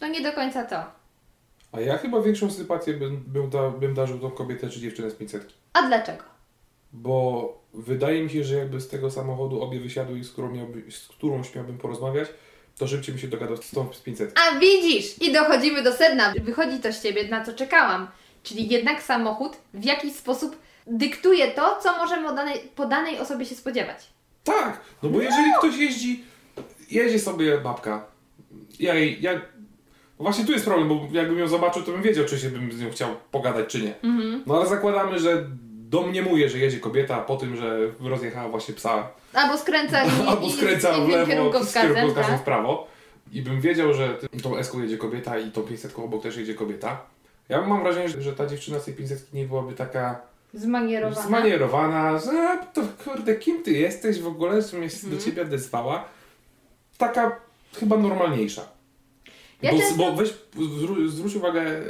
to 0.00 0.06
nie 0.06 0.20
do 0.20 0.32
końca 0.32 0.64
to. 0.64 0.84
a 1.72 1.80
ja 1.80 1.98
chyba 1.98 2.22
większą 2.22 2.50
sympatię 2.50 2.92
bym, 2.94 3.16
bym, 3.26 3.50
da, 3.50 3.70
bym 3.70 3.94
darzył 3.94 4.18
tą 4.18 4.30
kobietę 4.30 4.68
czy 4.68 4.80
dziewczynę 4.80 5.10
z 5.10 5.14
500. 5.14 5.54
A 5.72 5.82
dlaczego? 5.88 6.24
Bo 6.92 7.62
wydaje 7.74 8.22
mi 8.22 8.30
się, 8.30 8.44
że 8.44 8.56
jakby 8.56 8.80
z 8.80 8.88
tego 8.88 9.10
samochodu 9.10 9.62
obie 9.62 9.80
wysiadły 9.80 10.18
i 10.18 10.24
z 10.24 10.30
którą, 10.32 10.50
miałby, 10.50 10.90
z 10.90 11.08
którąś 11.08 11.54
miałbym 11.54 11.78
porozmawiać, 11.78 12.28
to 12.78 12.88
szybciej 12.88 13.14
bym 13.14 13.22
się 13.22 13.28
dogadał 13.28 13.56
z 13.56 13.70
tą 13.70 13.92
z 13.92 14.00
500. 14.00 14.38
A 14.38 14.58
widzisz! 14.58 15.22
I 15.22 15.32
dochodzimy 15.32 15.82
do 15.82 15.92
sedna. 15.92 16.34
Wychodzi 16.44 16.78
to 16.78 16.92
z 16.92 17.02
Ciebie, 17.02 17.28
na 17.28 17.44
co 17.44 17.52
czekałam. 17.52 18.08
Czyli 18.42 18.68
jednak 18.68 19.02
samochód 19.02 19.56
w 19.74 19.84
jakiś 19.84 20.14
sposób 20.14 20.56
dyktuje 20.86 21.48
to, 21.50 21.78
co 21.82 21.96
możemy 21.96 22.28
o 22.28 22.34
danej, 22.34 22.58
po 22.76 22.86
danej 22.86 23.18
osobie 23.18 23.46
się 23.46 23.54
spodziewać. 23.54 24.06
Tak, 24.44 24.80
no 25.02 25.08
bo 25.08 25.20
jeżeli 25.20 25.52
ktoś 25.58 25.76
jeździ, 25.78 26.24
jedzie 26.90 27.18
sobie 27.18 27.58
babka, 27.58 28.06
ja 28.80 28.94
jej, 28.94 29.22
ja, 29.22 29.32
no 30.18 30.22
właśnie 30.24 30.44
tu 30.44 30.52
jest 30.52 30.64
problem, 30.64 30.88
bo 30.88 31.08
jakbym 31.12 31.38
ją 31.38 31.48
zobaczył, 31.48 31.82
to 31.82 31.92
bym 31.92 32.02
wiedział, 32.02 32.24
czy 32.24 32.38
się 32.38 32.48
bym 32.50 32.72
z 32.72 32.80
nią 32.80 32.90
chciał 32.90 33.08
pogadać, 33.30 33.66
czy 33.68 33.82
nie. 33.82 33.94
No 34.46 34.56
ale 34.56 34.66
zakładamy, 34.66 35.18
że 35.18 35.46
domniemuje, 35.88 36.48
że 36.48 36.58
jedzie 36.58 36.80
kobieta 36.80 37.20
po 37.20 37.36
tym, 37.36 37.56
że 37.56 37.78
rozjechała 38.00 38.48
właśnie 38.48 38.74
psa, 38.74 39.08
Albo 39.32 39.58
skręca 39.58 40.04
i, 40.04 40.08
albo 40.28 40.50
skręca 40.50 40.96
i, 40.96 41.06
w 41.06 41.08
lewo, 41.08 41.26
kierunkowskazem, 41.26 41.94
kierunkowskazem 41.94 42.34
w 42.34 42.38
tak? 42.38 42.44
prawo 42.44 42.86
i 43.32 43.42
bym 43.42 43.60
wiedział, 43.60 43.94
że 43.94 44.16
tą 44.42 44.56
eską 44.56 44.82
jedzie 44.82 44.98
kobieta 44.98 45.38
i 45.38 45.50
tą 45.50 45.62
500 45.62 45.98
obok 45.98 46.22
też 46.22 46.36
jedzie 46.36 46.54
kobieta. 46.54 47.00
Ja 47.48 47.60
mam 47.66 47.82
wrażenie, 47.82 48.08
że- 48.08 48.22
że 48.22 48.32
ta 48.32 48.46
dziewczyna 48.46 48.78
z 48.78 48.84
tej 48.84 48.94
500 48.94 49.32
nie 49.34 49.44
byłaby 49.44 49.72
taka 49.74 50.20
Zmanierowana. 50.54 51.26
zmanierowana, 51.26 52.18
że 52.18 52.58
to 52.72 52.82
kurde, 53.04 53.34
kim 53.36 53.62
ty 53.62 53.70
jesteś 53.72 54.20
w 54.20 54.26
ogóle, 54.26 54.62
że 54.62 54.78
mnie 54.78 54.90
się 54.90 54.96
Mhm. 54.96 55.16
do 55.16 55.24
ciebie 55.24 55.42
odezwała. 55.42 56.04
Taka 56.98 57.40
chyba 57.74 57.96
normalniejsza. 57.96 58.68
Ja 59.62 59.72
bo, 59.72 59.78
często- 59.78 59.96
bo 59.96 60.12
weź, 60.16 60.34
zwró- 60.56 61.08
zwróć 61.08 61.34
uwagę 61.36 61.60
e, 61.62 61.82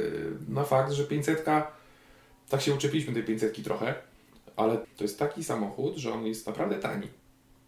na 0.49 0.63
fakt, 0.63 0.91
że 0.91 1.03
500, 1.03 1.45
tak 2.49 2.61
się 2.61 2.73
uczepiliśmy 2.73 3.13
tej 3.13 3.23
500 3.23 3.63
trochę, 3.63 3.93
ale 4.55 4.77
to 4.97 5.03
jest 5.03 5.19
taki 5.19 5.43
samochód, 5.43 5.95
że 5.97 6.13
on 6.13 6.25
jest 6.25 6.47
naprawdę 6.47 6.75
tani. 6.75 7.07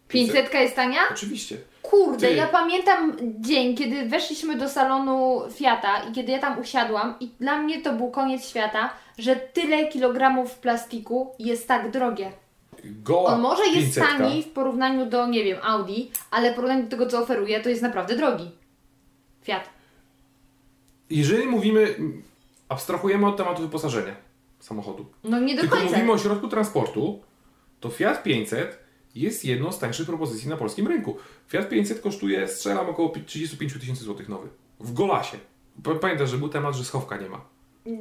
500 0.08 0.54
jest 0.54 0.76
tania? 0.76 1.00
Oczywiście. 1.10 1.56
Kurde, 1.82 2.28
Ty. 2.28 2.34
ja 2.34 2.46
pamiętam 2.46 3.16
dzień, 3.40 3.76
kiedy 3.76 4.08
weszliśmy 4.08 4.56
do 4.56 4.68
salonu 4.68 5.40
Fiata 5.54 5.98
i 6.02 6.12
kiedy 6.12 6.32
ja 6.32 6.38
tam 6.38 6.58
usiadłam 6.58 7.14
i 7.20 7.30
dla 7.40 7.58
mnie 7.58 7.82
to 7.82 7.92
był 7.92 8.10
koniec 8.10 8.48
świata, 8.48 8.90
że 9.18 9.36
tyle 9.36 9.86
kilogramów 9.86 10.54
plastiku 10.54 11.34
jest 11.38 11.68
tak 11.68 11.90
drogie. 11.90 12.32
Goła 12.84 13.34
On 13.34 13.40
może 13.40 13.66
jest 13.66 13.94
500. 13.94 14.04
tani 14.04 14.42
w 14.42 14.48
porównaniu 14.48 15.06
do, 15.06 15.26
nie 15.26 15.44
wiem, 15.44 15.58
Audi, 15.62 16.10
ale 16.30 16.52
w 16.52 16.54
porównaniu 16.54 16.82
do 16.84 16.90
tego, 16.90 17.06
co 17.06 17.18
oferuje, 17.22 17.60
to 17.60 17.68
jest 17.68 17.82
naprawdę 17.82 18.16
drogi. 18.16 18.50
Fiat. 19.42 19.70
Jeżeli 21.10 21.46
mówimy, 21.46 21.96
abstrahujemy 22.68 23.26
od 23.26 23.36
tematu 23.36 23.62
wyposażenia 23.62 24.14
samochodu. 24.60 25.06
No 25.24 25.40
nie 25.40 25.54
do 25.54 25.60
Tylko 25.60 25.76
końca. 25.76 25.90
mówimy 25.92 26.12
o 26.12 26.18
środku 26.18 26.48
transportu, 26.48 27.22
to 27.80 27.88
Fiat 27.90 28.22
500 28.22 28.85
jest 29.16 29.44
jedną 29.44 29.72
z 29.72 29.78
tańszych 29.78 30.06
propozycji 30.06 30.48
na 30.48 30.56
polskim 30.56 30.86
rynku. 30.86 31.16
Fiat 31.48 31.68
500 31.68 32.00
kosztuje, 32.00 32.48
strzelam, 32.48 32.88
około 32.88 33.12
35 33.26 33.72
tysięcy 33.80 34.04
złotych 34.04 34.28
nowy. 34.28 34.48
W 34.80 34.92
Golasie. 34.92 35.36
Pa- 35.82 35.94
Pamiętasz, 35.94 36.30
że 36.30 36.38
był 36.38 36.48
temat, 36.48 36.74
że 36.74 36.84
schowka 36.84 37.16
nie 37.16 37.28
ma. 37.28 37.40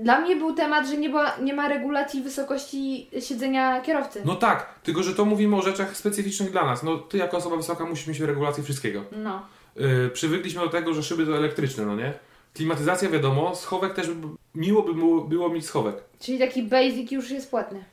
Dla 0.04 0.22
mnie 0.22 0.36
był 0.36 0.54
temat, 0.54 0.88
że 0.88 0.98
nie, 0.98 1.10
była, 1.10 1.38
nie 1.38 1.54
ma 1.54 1.68
regulacji 1.70 2.22
wysokości 2.22 3.10
siedzenia 3.20 3.82
kierowcy. 3.82 4.22
No 4.26 4.36
tak, 4.36 4.80
tylko 4.84 5.04
że 5.04 5.16
to 5.16 5.26
mówimy 5.26 5.56
o 5.56 5.62
rzeczach 5.62 5.98
specyficznych 5.98 6.52
dla 6.52 6.66
nas. 6.66 6.84
No 6.84 6.98
ty 6.98 7.18
jako 7.18 7.38
osoba 7.38 7.56
wysoka 7.58 7.86
musisz 7.86 8.08
mieć 8.08 8.20
regulację 8.20 8.64
wszystkiego. 8.64 9.04
No. 9.12 9.42
Yy, 9.76 10.10
przywykliśmy 10.14 10.62
do 10.62 10.70
tego, 10.70 10.94
że 10.94 11.04
szyby 11.04 11.26
to 11.26 11.38
elektryczne, 11.38 11.86
no 11.86 11.96
nie? 11.96 12.14
Klimatyzacja 12.54 13.10
wiadomo, 13.10 13.56
schowek 13.56 13.94
też 13.94 14.08
miło 14.56 14.82
by 14.82 14.94
było, 14.94 15.22
było 15.22 15.50
mieć 15.50 15.66
schowek. 15.66 15.96
Czyli 16.20 16.40
taki 16.40 16.64
basic 16.64 17.12
już 17.12 17.32
jest 17.32 17.50
płatny. 17.50 17.84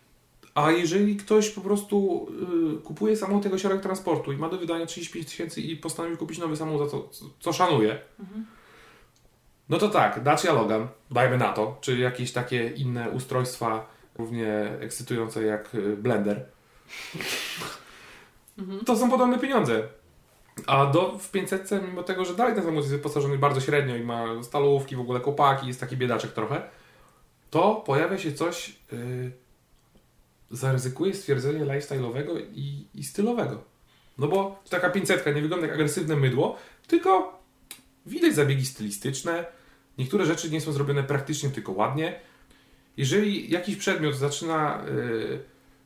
A 0.54 0.70
jeżeli 0.70 1.16
ktoś 1.16 1.50
po 1.50 1.60
prostu 1.60 2.26
y, 2.78 2.82
kupuje 2.82 3.16
samochód 3.16 3.42
tego 3.42 3.58
środek 3.58 3.80
transportu 3.80 4.32
i 4.32 4.36
ma 4.36 4.48
do 4.48 4.58
wydania 4.58 4.86
35 4.86 5.26
tysięcy 5.26 5.60
i 5.60 5.76
postanowi 5.76 6.16
kupić 6.16 6.38
nowy 6.38 6.56
samochód, 6.56 6.90
za 6.90 6.90
co, 6.90 7.08
co 7.40 7.52
szanuje, 7.52 8.00
no 9.68 9.78
to 9.78 9.88
tak, 9.88 10.22
Dacia 10.22 10.52
Logan, 10.52 10.88
dajmy 11.10 11.38
na 11.38 11.52
to, 11.52 11.78
czy 11.80 11.98
jakieś 11.98 12.32
takie 12.32 12.68
inne 12.68 13.10
ustrojstwa 13.10 13.86
równie 14.18 14.76
ekscytujące 14.80 15.42
jak 15.42 15.74
y, 15.74 15.96
Blender, 15.96 16.46
to 18.86 18.96
są 18.96 19.10
podobne 19.10 19.38
pieniądze. 19.38 19.82
A 20.66 20.86
do, 20.86 21.18
w 21.18 21.30
500, 21.30 21.70
mimo 21.88 22.02
tego, 22.02 22.24
że 22.24 22.34
dalej 22.34 22.54
ten 22.54 22.62
samochód 22.62 22.84
jest 22.84 22.96
wyposażony 22.96 23.38
bardzo 23.38 23.60
średnio 23.60 23.96
i 23.96 24.02
ma 24.02 24.42
stalówki, 24.42 24.96
w 24.96 25.00
ogóle 25.00 25.20
kopaki, 25.20 25.66
jest 25.66 25.80
taki 25.80 25.96
biedaczek 25.96 26.32
trochę, 26.32 26.62
to 27.50 27.74
pojawia 27.74 28.18
się 28.18 28.32
coś, 28.32 28.76
yy, 28.92 29.32
zaryzykuję 30.52 31.14
stwierdzenie 31.14 31.60
lifestyle'owego 31.60 32.40
i, 32.54 32.86
i 32.94 33.04
stylowego. 33.04 33.64
No 34.18 34.28
bo 34.28 34.62
taka 34.70 34.90
500 34.90 35.26
nie 35.26 35.42
wygląda 35.42 35.66
jak 35.66 35.74
agresywne 35.74 36.16
mydło, 36.16 36.58
tylko 36.86 37.42
widać 38.06 38.34
zabiegi 38.34 38.66
stylistyczne, 38.66 39.44
niektóre 39.98 40.26
rzeczy 40.26 40.50
nie 40.50 40.60
są 40.60 40.72
zrobione 40.72 41.02
praktycznie, 41.02 41.50
tylko 41.50 41.72
ładnie. 41.72 42.20
Jeżeli 42.96 43.50
jakiś 43.50 43.76
przedmiot 43.76 44.16
zaczyna 44.16 44.84
yy, 44.86 45.40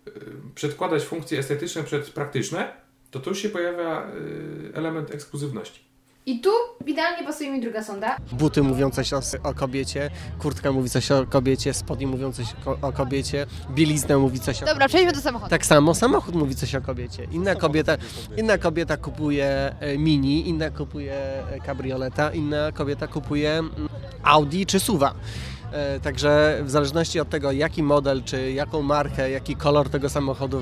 yy, 0.07 0.13
przedkładać 0.55 1.05
funkcje 1.05 1.39
estetyczne 1.39 1.85
przed 1.85 2.11
praktyczne, 2.11 2.73
to 3.11 3.21
tu 3.21 3.35
się 3.35 3.49
pojawia 3.49 4.11
yy, 4.11 4.71
element 4.75 5.15
ekskluzywności. 5.15 5.86
I 6.27 6.41
tu 6.41 6.51
idealnie 6.87 7.25
pasuje 7.25 7.51
mi 7.51 7.61
druga 7.61 7.83
sonda. 7.83 8.17
Buty 8.33 8.63
mówią 8.63 8.91
coś 8.91 9.13
o, 9.13 9.21
o 9.43 9.55
kobiecie, 9.55 10.11
kurtka 10.39 10.73
mówi 10.73 10.91
coś 10.91 11.11
o 11.11 11.27
kobiecie, 11.27 11.75
spodnie 11.75 12.07
mówią 12.07 12.33
coś 12.33 12.47
o, 12.67 12.87
o 12.89 12.93
kobiecie, 12.93 13.47
bielizna 13.71 14.19
mówi 14.19 14.41
coś 14.41 14.63
o 14.63 14.67
Dobra, 14.67 14.89
przejdźmy 14.89 15.13
do 15.13 15.21
samochodu. 15.21 15.51
Tak 15.51 15.67
samo 15.67 15.95
samochód 15.95 16.35
mówi 16.35 16.55
coś 16.55 16.75
o 16.75 16.81
kobiecie. 16.81 17.25
Inna 17.25 17.55
kobieta, 17.55 17.97
inna 18.37 18.59
kobieta 18.59 18.97
kupuje 18.97 19.75
e, 19.81 19.99
mini, 19.99 20.49
inna 20.49 20.71
kupuje 20.71 21.15
e, 21.15 21.61
kabrioleta, 21.67 22.31
inna 22.33 22.73
kobieta 22.73 23.07
kupuje 23.07 23.59
mm, 23.59 23.89
Audi 24.23 24.67
czy 24.67 24.81
Suva. 24.81 25.15
E, 25.77 26.01
Także 26.01 26.59
w 26.63 26.71
zależności 26.71 27.21
od 27.21 27.29
tego, 27.31 27.53
jaki 27.53 27.83
model, 27.83 28.23
czy 28.23 28.53
jaką 28.53 28.83
markę, 28.83 29.31
jaki 29.31 29.57
kolor 29.57 29.89
tego 29.89 30.09
samochodu 30.09 30.61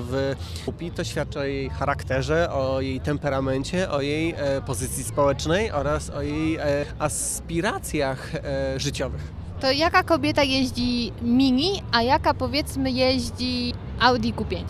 kupi, 0.65 0.91
to 0.91 1.03
świadczy 1.03 1.39
o 1.39 1.43
jej 1.43 1.69
charakterze, 1.69 2.51
o 2.51 2.81
jej 2.81 2.99
temperamencie, 3.01 3.91
o 3.91 4.01
jej 4.01 4.33
e, 4.37 4.61
pozycji 4.61 5.03
społecznej 5.03 5.71
oraz 5.71 6.09
o 6.09 6.21
jej 6.21 6.55
e, 6.55 6.85
aspiracjach 6.99 8.31
życiowych. 8.77 9.33
To 9.59 9.71
jaka 9.71 10.03
kobieta 10.03 10.43
jeździ 10.43 11.11
Mini, 11.21 11.83
a 11.91 12.01
jaka 12.01 12.33
powiedzmy 12.33 12.91
jeździ 12.91 13.73
Audi 13.99 14.33
Q5? 14.33 14.63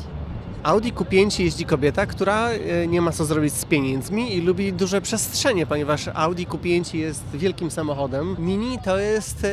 Audi 0.65 0.91
Q5 0.93 1.39
jeździ 1.43 1.65
kobieta, 1.65 2.05
która 2.05 2.49
e, 2.49 2.87
nie 2.87 3.01
ma 3.01 3.11
co 3.11 3.25
zrobić 3.25 3.53
z 3.53 3.65
pieniędzmi 3.65 4.35
i 4.35 4.41
lubi 4.41 4.73
duże 4.73 5.01
przestrzenie, 5.01 5.65
ponieważ 5.65 6.07
Audi 6.13 6.43
Q5 6.47 6.95
jest 6.95 7.23
wielkim 7.33 7.71
samochodem. 7.71 8.35
Mini 8.39 8.79
to 8.83 8.97
jest 8.99 9.43
e, 9.43 9.49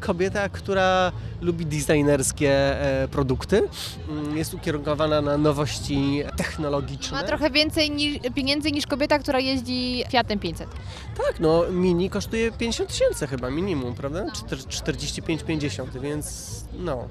kobieta, 0.00 0.48
która 0.48 1.12
lubi 1.40 1.66
designerskie 1.66 2.50
e, 2.52 3.08
produkty. 3.08 3.62
Mm, 4.10 4.36
Jest 4.36 4.54
ukierunkowana 4.54 5.20
na 5.20 5.38
nowości 5.38 6.22
technologiczne. 6.36 7.16
Ma 7.18 7.24
trochę 7.26 7.50
więcej 7.50 7.90
niż, 7.90 8.18
pieniędzy 8.34 8.72
niż 8.72 8.86
kobieta, 8.86 9.18
która 9.18 9.40
jeździ 9.40 10.04
Fiatem 10.10 10.38
500. 10.38 10.68
Tak, 11.16 11.40
no 11.40 11.62
Mini 11.70 12.10
kosztuje 12.10 12.52
50 12.52 12.88
tysięcy 12.90 13.26
chyba 13.26 13.50
minimum, 13.50 13.94
prawda? 13.94 14.26
Czter- 14.26 14.66
45-50, 14.66 16.00
więc 16.00 16.50
no. 16.78 17.08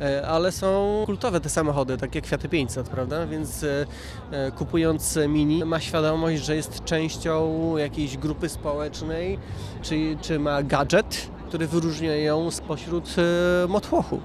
E, 0.00 0.26
Ale 0.26 0.52
są 0.52 1.02
kultowe 1.06 1.40
te 1.40 1.48
samochody, 1.48 1.96
tak 1.96 2.14
jak 2.14 2.26
Fiaty 2.26 2.48
500, 2.48 2.88
prawda? 2.88 3.26
Więc 3.26 3.62
e, 3.62 3.86
e, 4.30 4.50
kupując 4.50 5.18
Mini 5.28 5.64
ma 5.64 5.80
świadomość, 5.80 6.42
że 6.42 6.56
jest 6.56 6.84
częścią 6.84 7.76
jakiejś 7.76 8.16
grupy 8.16 8.48
społecznej, 8.48 9.38
czy, 9.82 10.16
czy 10.20 10.38
ma 10.38 10.62
gadżet, 10.62 11.30
który 11.48 11.66
wyróżnia 11.66 12.16
ją 12.16 12.50
spośród 12.50 13.14
motłochu. 13.68 14.20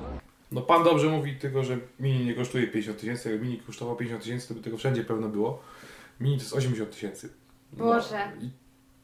No 0.51 0.62
pan 0.62 0.84
dobrze 0.84 1.08
mówi 1.10 1.36
tylko, 1.36 1.63
że 1.63 1.77
mini 2.00 2.25
nie 2.25 2.34
kosztuje 2.34 2.67
50 2.67 3.00
tysięcy. 3.00 3.32
Jakby 3.32 3.46
mini 3.46 3.60
kosztował 3.60 3.96
50 3.96 4.24
tysięcy, 4.24 4.48
to 4.48 4.53
by 4.53 4.62
tego 4.62 4.77
wszędzie 4.77 5.03
pewno 5.03 5.27
było. 5.27 5.62
Mini 6.20 6.38
to 6.38 6.44
jest 6.44 6.55
80 6.55 6.91
tysięcy. 6.91 7.29
No, 7.74 7.86
Boże. 7.86 8.32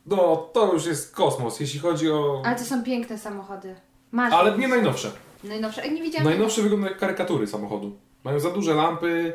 no 0.05 0.49
to 0.53 0.73
już 0.73 0.85
jest 0.85 1.15
kosmos, 1.15 1.59
jeśli 1.59 1.79
chodzi 1.79 2.11
o... 2.11 2.41
Ale 2.45 2.55
to 2.55 2.65
są 2.65 2.83
piękne 2.83 3.17
samochody. 3.17 3.75
Masz. 4.11 4.33
Ale 4.33 4.57
nie 4.57 4.67
najnowsze. 4.67 5.11
Najnowsze. 5.43 5.89
Nie 5.91 6.01
widziałam. 6.01 6.27
Najnowsze 6.27 6.61
wyglądają 6.61 6.91
jak 6.91 6.99
karykatury 6.99 7.47
samochodu. 7.47 7.97
Mają 8.23 8.39
za 8.39 8.51
duże 8.51 8.73
lampy, 8.73 9.33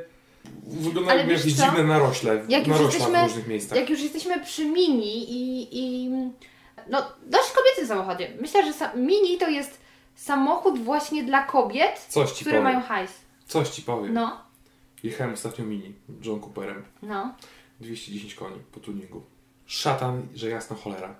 wyglądają 0.66 1.18
jak 1.18 1.28
jakieś 1.28 1.52
dziwne 1.52 1.84
narośle, 1.84 2.44
Jak 2.48 2.66
narośla 2.66 3.06
w 3.08 3.22
różnych 3.28 3.46
miejscach. 3.46 3.78
jak 3.78 3.90
już 3.90 4.00
jesteśmy 4.00 4.40
przy 4.44 4.64
Mini 4.64 5.30
i, 5.32 5.68
i 5.72 6.08
no 6.90 7.02
dość 7.26 7.50
kobiecym 7.52 7.86
samochodzie. 7.88 8.32
Myślę, 8.40 8.64
że 8.66 8.72
sa- 8.72 8.96
Mini 8.96 9.38
to 9.38 9.48
jest 9.48 9.78
samochód 10.14 10.78
właśnie 10.78 11.24
dla 11.24 11.42
kobiet, 11.42 12.06
które 12.34 12.44
powiem. 12.44 12.62
mają 12.62 12.80
hajs. 12.80 13.10
Coś 13.46 13.68
ci 13.68 13.82
powiem. 13.82 14.14
No, 14.14 14.40
Jechałem 15.02 15.32
ostatnio 15.34 15.64
mini, 15.64 15.92
John 16.24 16.40
Cooperem. 16.40 16.84
no. 17.02 17.34
210 17.80 18.34
koni 18.34 18.56
po 18.72 18.80
tuningu. 18.80 19.22
Szatan, 19.66 20.22
że 20.34 20.48
jasna 20.48 20.76
cholera. 20.76 21.14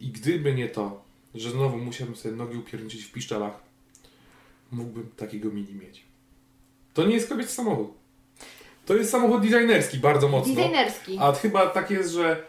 I 0.00 0.08
gdyby 0.08 0.54
nie 0.54 0.68
to, 0.68 1.02
że 1.34 1.50
znowu 1.50 1.78
musiałbym 1.78 2.16
sobie 2.16 2.36
nogi 2.36 2.56
upierniczyć 2.58 3.02
w 3.04 3.12
piszczelach, 3.12 3.52
mógłbym 4.72 5.10
takiego 5.16 5.50
mini 5.50 5.74
mieć. 5.74 6.04
To 6.94 7.06
nie 7.06 7.14
jest 7.14 7.28
kobiecy 7.28 7.54
samochód. 7.54 7.88
To 8.86 8.94
jest 8.94 9.10
samochód 9.10 9.42
designerski 9.42 9.98
bardzo 9.98 10.28
mocno. 10.28 10.54
Designerski. 10.54 11.18
A 11.20 11.32
chyba 11.32 11.66
tak 11.66 11.90
jest, 11.90 12.10
że 12.10 12.42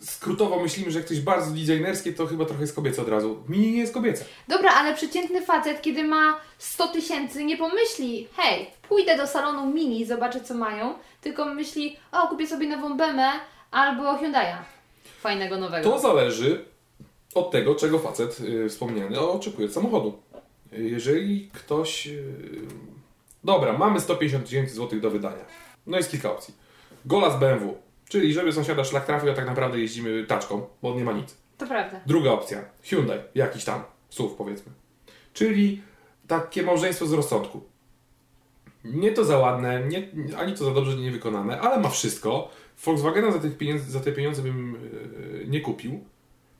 skrótowo 0.00 0.60
myślimy, 0.60 0.90
że 0.90 0.98
jak 0.98 1.06
ktoś 1.06 1.20
bardzo 1.20 1.50
designerskie, 1.50 2.12
to 2.12 2.26
chyba 2.26 2.44
trochę 2.44 2.60
jest 2.60 2.74
kobiece 2.74 3.02
od 3.02 3.08
razu. 3.08 3.42
Mini 3.48 3.72
nie 3.72 3.78
jest 3.78 3.94
kobiece. 3.94 4.24
Dobra, 4.48 4.70
ale 4.70 4.94
przeciętny 4.94 5.42
facet, 5.42 5.82
kiedy 5.82 6.04
ma 6.04 6.40
100 6.58 6.88
tysięcy, 6.88 7.44
nie 7.44 7.56
pomyśli, 7.56 8.28
hej, 8.36 8.70
pójdę 8.88 9.16
do 9.16 9.26
salonu 9.26 9.72
Mini, 9.72 10.06
zobaczę 10.06 10.40
co 10.40 10.54
mają, 10.54 10.94
tylko 11.20 11.54
myśli, 11.54 11.96
o, 12.12 12.28
kupię 12.28 12.46
sobie 12.46 12.68
nową 12.68 12.96
Bemę 12.96 13.30
albo 13.70 14.02
Hyundai'a. 14.02 14.56
Fajnego 15.20 15.56
nowego. 15.56 15.90
To 15.90 15.98
zależy 15.98 16.64
od 17.34 17.50
tego, 17.50 17.74
czego 17.74 17.98
facet 17.98 18.40
y, 18.40 18.68
wspomniany 18.68 19.20
oczekuje 19.20 19.66
od 19.66 19.74
samochodu. 19.74 20.22
Jeżeli 20.72 21.50
ktoś. 21.52 22.06
y, 22.06 22.22
dobra, 23.44 23.78
mamy 23.78 24.00
150 24.00 24.44
tysięcy 24.44 24.74
złotych 24.74 25.00
do 25.00 25.10
wydania. 25.10 25.44
No 25.86 25.96
jest 25.96 26.10
kilka 26.10 26.32
opcji. 26.32 26.54
Gola 27.04 27.30
z 27.30 27.40
BMW, 27.40 27.78
czyli 28.08 28.32
żeby 28.32 28.52
sąsiada 28.52 28.84
szlak 28.84 29.06
trafił, 29.06 29.30
a 29.30 29.34
tak 29.34 29.46
naprawdę 29.46 29.78
jeździmy 29.78 30.24
taczką, 30.26 30.66
bo 30.82 30.90
on 30.90 30.96
nie 30.96 31.04
ma 31.04 31.12
nic. 31.12 31.36
To 31.58 31.66
prawda. 31.66 32.00
Druga 32.06 32.30
opcja, 32.30 32.64
Hyundai, 32.82 33.18
jakiś 33.34 33.64
tam, 33.64 33.82
SUV 34.10 34.34
powiedzmy. 34.38 34.72
Czyli 35.32 35.82
takie 36.28 36.62
małżeństwo 36.62 37.06
z 37.06 37.12
rozsądku. 37.12 37.62
Nie 38.84 39.12
to 39.12 39.24
za 39.24 39.38
ładne, 39.38 39.82
nie, 39.88 40.08
ani 40.36 40.54
to 40.54 40.64
za 40.64 40.70
dobrze 40.70 40.96
nie 40.96 41.10
wykonane, 41.10 41.60
ale 41.60 41.80
ma 41.80 41.88
wszystko. 41.88 42.50
Volkswagena 42.84 43.32
za, 43.32 43.38
tych 43.38 43.58
pieniędzy, 43.58 43.90
za 43.90 44.00
te 44.00 44.12
pieniądze 44.12 44.42
bym 44.42 44.72
yy, 45.32 45.46
nie 45.48 45.60
kupił. 45.60 46.04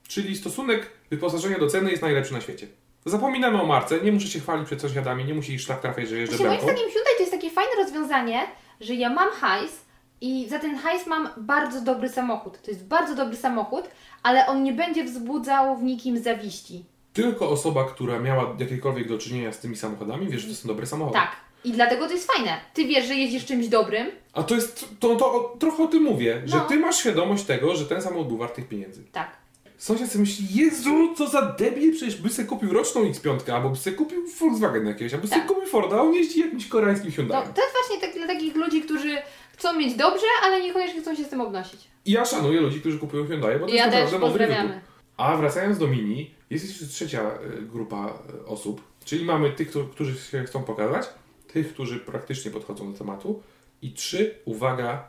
Czyli 0.09 0.37
stosunek 0.37 0.91
wyposażenia 1.11 1.59
do 1.59 1.67
ceny 1.67 1.91
jest 1.91 2.03
najlepszy 2.03 2.33
na 2.33 2.41
świecie. 2.41 2.67
Zapominamy 3.05 3.63
o 3.63 3.67
marce, 3.67 4.01
nie 4.01 4.13
muszę 4.13 4.27
się 4.27 4.41
chwalić 4.41 4.67
przed 4.67 4.81
sąsiadami, 4.81 5.25
nie 5.25 5.35
musi 5.35 5.53
ich 5.53 5.61
szlak 5.61 5.81
trafiać, 5.81 6.09
że 6.09 6.17
jeżdżę 6.19 6.37
Znaczy, 6.37 6.49
moim 6.49 6.61
zdaniem 6.61 6.91
Hyundai 6.91 7.13
to 7.17 7.21
jest 7.23 7.33
takie 7.33 7.51
fajne 7.51 7.71
rozwiązanie, 7.83 8.41
że 8.81 8.95
ja 8.95 9.11
mam 9.11 9.31
hajs 9.31 9.85
I 10.21 10.49
za 10.49 10.59
ten 10.59 10.77
hajs 10.79 11.07
mam 11.07 11.29
bardzo 11.37 11.81
dobry 11.81 12.09
samochód. 12.09 12.63
To 12.63 12.71
jest 12.71 12.87
bardzo 12.87 13.15
dobry 13.15 13.37
samochód, 13.37 13.85
ale 14.23 14.47
on 14.47 14.63
nie 14.63 14.73
będzie 14.73 15.05
wzbudzał 15.05 15.77
w 15.77 15.83
nikim 15.83 16.19
zawiści. 16.23 16.85
Tylko 17.13 17.51
osoba, 17.51 17.85
która 17.85 18.19
miała 18.19 18.57
jakiekolwiek 18.59 19.09
do 19.09 19.19
czynienia 19.19 19.53
z 19.53 19.59
tymi 19.59 19.77
samochodami, 19.77 20.29
wie, 20.29 20.39
że 20.39 20.49
to 20.49 20.55
są 20.55 20.69
dobre 20.69 20.87
samochody. 20.87 21.19
Tak. 21.19 21.31
I 21.65 21.73
dlatego 21.73 22.07
to 22.07 22.13
jest 22.13 22.33
fajne. 22.33 22.57
Ty 22.75 22.85
wiesz, 22.85 23.07
że 23.07 23.15
jeździsz 23.15 23.45
czymś 23.45 23.69
dobrym. 23.69 24.07
A 24.33 24.43
to 24.43 24.55
jest, 24.55 24.85
to, 25.01 25.17
to 25.17 25.33
o- 25.33 25.57
trochę 25.59 25.83
o 25.83 25.87
tym 25.87 26.03
mówię, 26.03 26.43
że 26.45 26.57
No. 26.57 26.65
ty 26.65 26.79
masz 26.79 26.97
świadomość 26.97 27.45
tego, 27.45 27.75
że 27.77 27.87
ten 27.87 28.03
samochód 28.03 28.29
był 28.29 28.37
wart 28.37 28.55
tych 28.55 28.69
pieniędzy. 28.69 29.05
Tak. 29.13 29.42
Sąsiad 29.83 30.11
sobie 30.11 30.21
myśli, 30.21 30.47
Jezu, 30.51 31.15
co 31.17 31.29
za 31.29 31.43
debil, 31.43 31.93
przecież 31.97 32.17
by 32.17 32.29
sobie 32.29 32.49
kupił 32.49 32.73
roczną 32.73 33.05
X5, 33.05 33.51
albo 33.51 33.71
by 33.71 33.77
sobie 33.77 33.97
kupił 33.97 34.27
Volkswagen 34.41 34.87
jakiegoś, 34.87 35.15
albo 35.15 35.23
by 35.23 35.35
sobie 35.35 35.47
kupił 35.47 35.67
Forda, 35.67 35.97
a 35.97 36.01
on 36.01 36.15
jeździ 36.15 36.41
jakimś 36.41 36.69
koreańskim 36.69 37.11
No, 37.11 37.17
Hyundai. 37.17 37.43
to 37.43 37.63
jest 37.63 37.73
właśnie 37.73 38.01
tak, 38.01 38.15
dla 38.15 38.27
takich 38.27 38.57
ludzi, 38.57 38.83
którzy 38.83 39.17
chcą 39.53 39.73
mieć 39.79 39.95
dobrze, 39.95 40.27
ale 40.43 40.61
niekoniecznie 40.63 41.01
chcą 41.01 41.15
się 41.15 41.25
z 41.25 41.29
tym 41.29 41.41
obnosić. 41.41 41.81
I 42.05 42.13
ja 42.13 42.25
szanuję 42.25 42.61
ludzi, 42.61 42.81
którzy 42.81 42.99
kupują 42.99 43.27
Hyundai, 43.27 43.59
bo 43.59 43.67
to 43.67 43.75
Ja 43.75 43.85
jest 43.85 43.97
naprawdę 43.97 44.19
mądry 44.19 44.47
wybór. 44.47 44.71
A 45.17 45.37
wracając 45.37 45.79
do 45.79 45.87
Mini, 45.87 46.31
jest 46.51 46.69
jeszcze 46.69 46.87
trzecia 46.87 47.31
y, 47.59 47.63
grupa 47.63 48.19
y, 48.35 48.47
osób, 48.47 48.83
czyli 49.05 49.25
mamy 49.25 49.51
tych, 49.51 49.71
którzy 49.93 50.19
się 50.31 50.45
chcą 50.45 50.63
pokazać, 50.63 51.07
tych, 51.53 51.73
którzy 51.75 51.99
praktycznie 51.99 52.51
podchodzą 52.51 52.93
do 52.93 52.99
tematu 52.99 53.43
i 53.83 53.93
trzy, 53.93 54.35
uwaga, 54.45 55.09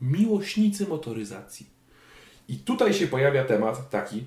miłośnicy 0.00 0.86
motoryzacji. 0.88 1.79
I 2.50 2.56
tutaj 2.56 2.94
się 2.94 3.06
pojawia 3.06 3.44
temat 3.44 3.90
taki, 3.90 4.24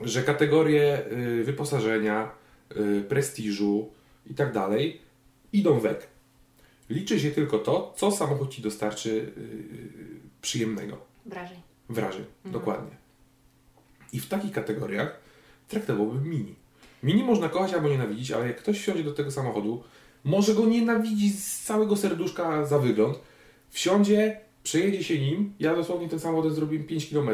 że 0.00 0.22
kategorie 0.22 1.06
y, 1.12 1.44
wyposażenia, 1.44 2.30
y, 2.76 3.04
prestiżu 3.08 3.90
i 4.26 4.34
tak 4.34 4.52
dalej 4.52 5.00
idą 5.52 5.80
weg. 5.80 6.06
Liczy 6.90 7.20
się 7.20 7.30
tylko 7.30 7.58
to, 7.58 7.94
co 7.96 8.10
samochód 8.10 8.54
Ci 8.54 8.62
dostarczy 8.62 9.10
y, 9.10 9.32
przyjemnego 10.42 10.98
Wrażeń. 11.26 11.58
wrażeń. 11.88 12.24
Mhm. 12.44 12.52
Dokładnie. 12.52 12.96
I 14.12 14.20
w 14.20 14.28
takich 14.28 14.52
kategoriach 14.52 15.20
traktowałbym 15.68 16.28
Mini. 16.30 16.54
Mini 17.02 17.24
można 17.24 17.48
kochać 17.48 17.74
albo 17.74 17.88
nienawidzić, 17.88 18.30
ale 18.30 18.46
jak 18.46 18.56
ktoś 18.56 18.78
wsiądzie 18.80 19.04
do 19.04 19.12
tego 19.12 19.30
samochodu, 19.30 19.84
może 20.24 20.54
go 20.54 20.66
nienawidzić 20.66 21.44
z 21.44 21.64
całego 21.64 21.96
serduszka 21.96 22.66
za 22.66 22.78
wygląd, 22.78 23.18
wsiądzie, 23.70 24.40
przejedzie 24.62 25.04
się 25.04 25.18
nim, 25.18 25.54
ja 25.60 25.76
dosłownie 25.76 26.08
ten 26.08 26.20
samochód 26.20 26.54
zrobiłem 26.54 26.86
5 26.86 27.10
km 27.10 27.30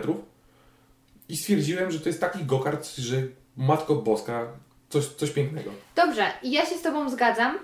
i 1.28 1.36
stwierdziłem, 1.36 1.90
że 1.90 2.00
to 2.00 2.08
jest 2.08 2.20
taki 2.20 2.44
gokart, 2.44 2.96
że 2.96 3.22
Matko 3.56 3.94
Boska, 3.94 4.46
coś, 4.88 5.06
coś 5.06 5.30
pięknego. 5.30 5.70
Dobrze, 5.96 6.26
ja 6.42 6.66
się 6.66 6.76
z 6.76 6.82
Tobą 6.82 7.10
zgadzam. 7.10 7.58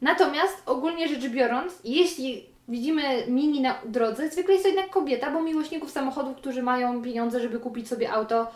Natomiast 0.00 0.62
ogólnie 0.66 1.08
rzecz 1.08 1.28
biorąc, 1.28 1.72
jeśli 1.84 2.46
widzimy 2.68 3.26
mini 3.28 3.60
na 3.60 3.80
drodze, 3.86 4.30
zwykle 4.30 4.52
jest 4.52 4.64
to 4.64 4.68
jednak 4.68 4.90
kobieta, 4.90 5.30
bo 5.30 5.42
miłośników 5.42 5.90
samochodów, 5.90 6.36
którzy 6.36 6.62
mają 6.62 7.02
pieniądze, 7.02 7.40
żeby 7.40 7.60
kupić 7.60 7.88
sobie 7.88 8.12
auto 8.12 8.50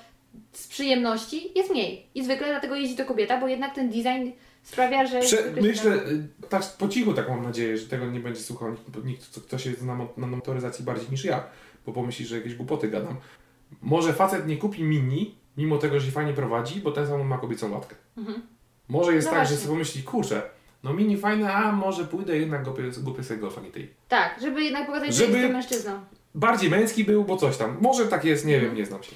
z 0.52 0.68
przyjemności, 0.68 1.52
jest 1.54 1.70
mniej. 1.70 2.06
I 2.14 2.24
zwykle 2.24 2.48
dlatego 2.48 2.76
jeździ 2.76 2.96
to 2.96 3.04
kobieta, 3.04 3.40
bo 3.40 3.48
jednak 3.48 3.74
ten 3.74 3.90
design 3.90 4.30
sprawia, 4.68 5.06
że... 5.06 5.20
Prze- 5.20 5.52
myślę, 5.62 5.92
y, 5.94 6.28
tak 6.48 6.62
po 6.78 6.88
cichu 6.88 7.14
tak 7.14 7.28
mam 7.28 7.42
nadzieję, 7.42 7.78
że 7.78 7.86
tego 7.86 8.06
nie 8.06 8.20
będzie 8.20 8.40
słuchał 8.40 8.70
nikt, 8.70 9.04
nikt 9.04 9.40
kto- 9.46 9.58
się 9.58 9.72
zna 9.74 9.98
na 10.16 10.26
motoryzacji 10.26 10.84
bardziej 10.84 11.10
niż 11.10 11.24
ja, 11.24 11.44
bo 11.86 11.92
pomyśli, 11.92 12.26
że 12.26 12.36
jakieś 12.36 12.54
głupoty 12.54 12.88
gadam. 12.88 13.16
Może 13.82 14.12
facet 14.12 14.46
nie 14.46 14.56
kupi 14.56 14.82
Mini, 14.82 15.34
mimo 15.56 15.78
tego, 15.78 16.00
że 16.00 16.10
fajnie 16.10 16.32
prowadzi, 16.32 16.80
bo 16.80 16.92
ten 16.92 17.06
samochód 17.06 17.26
ma 17.28 17.38
kobiecą 17.38 17.72
łatkę. 17.72 17.96
Mhm. 18.16 18.42
Może 18.88 19.14
jest 19.14 19.26
No 19.26 19.30
tak, 19.30 19.38
właśnie. 19.40 19.56
że 19.56 19.62
sobie 19.62 19.72
pomyśli, 19.72 20.02
kurczę, 20.02 20.42
no 20.82 20.92
Mini 20.92 21.16
fajne, 21.16 21.54
a 21.54 21.72
może 21.72 22.04
pójdę 22.04 22.38
jednak 22.38 22.64
go 22.64 22.74
gupię 23.02 23.22
sobie 23.24 23.40
golfa 23.40 23.60
GTI. 23.60 23.88
Tak, 24.08 24.40
żeby 24.42 24.62
jednak 24.64 24.86
pokazać, 24.86 25.14
że 25.14 25.24
Żeby- 25.26 25.32
jestem 25.38 25.52
mężczyzną. 25.52 26.00
Bardziej 26.34 26.70
męski 26.70 27.04
był, 27.04 27.24
bo 27.24 27.36
coś 27.36 27.56
tam. 27.56 27.76
Może 27.80 28.06
tak 28.06 28.24
jest, 28.24 28.46
nie 28.46 28.60
wiem, 28.60 28.74
nie 28.74 28.86
znam 28.86 29.02
się. 29.02 29.12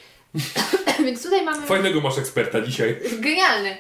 Więc 1.04 1.22
tutaj 1.22 1.44
mamy... 1.44 1.66
Fajnego 1.66 2.00
masz 2.00 2.18
eksperta 2.18 2.60
dzisiaj. 2.60 2.96
Genialny. 3.20 3.76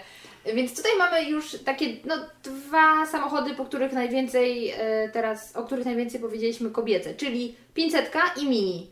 Więc 0.54 0.76
tutaj 0.76 0.92
mamy 0.98 1.24
już 1.30 1.58
takie 1.64 1.86
no, 2.04 2.14
dwa 2.44 3.06
samochody, 3.06 3.54
po 3.54 3.64
których 3.64 3.92
najwięcej 3.92 4.70
e, 4.70 5.08
teraz, 5.12 5.56
o 5.56 5.64
których 5.64 5.84
najwięcej 5.84 6.20
powiedzieliśmy 6.20 6.70
kobiece, 6.70 7.14
czyli 7.14 7.54
500 7.74 8.10
i 8.36 8.48
Mini. 8.48 8.90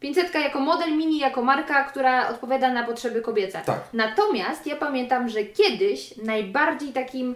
500 0.00 0.34
jako 0.34 0.60
model, 0.60 0.96
Mini 0.96 1.18
jako 1.18 1.42
marka, 1.42 1.84
która 1.84 2.28
odpowiada 2.28 2.72
na 2.72 2.84
potrzeby 2.86 3.20
kobiece. 3.20 3.62
Tak. 3.66 3.80
Natomiast 3.92 4.66
ja 4.66 4.76
pamiętam, 4.76 5.28
że 5.28 5.44
kiedyś 5.44 6.16
najbardziej 6.16 6.92
takim 6.92 7.34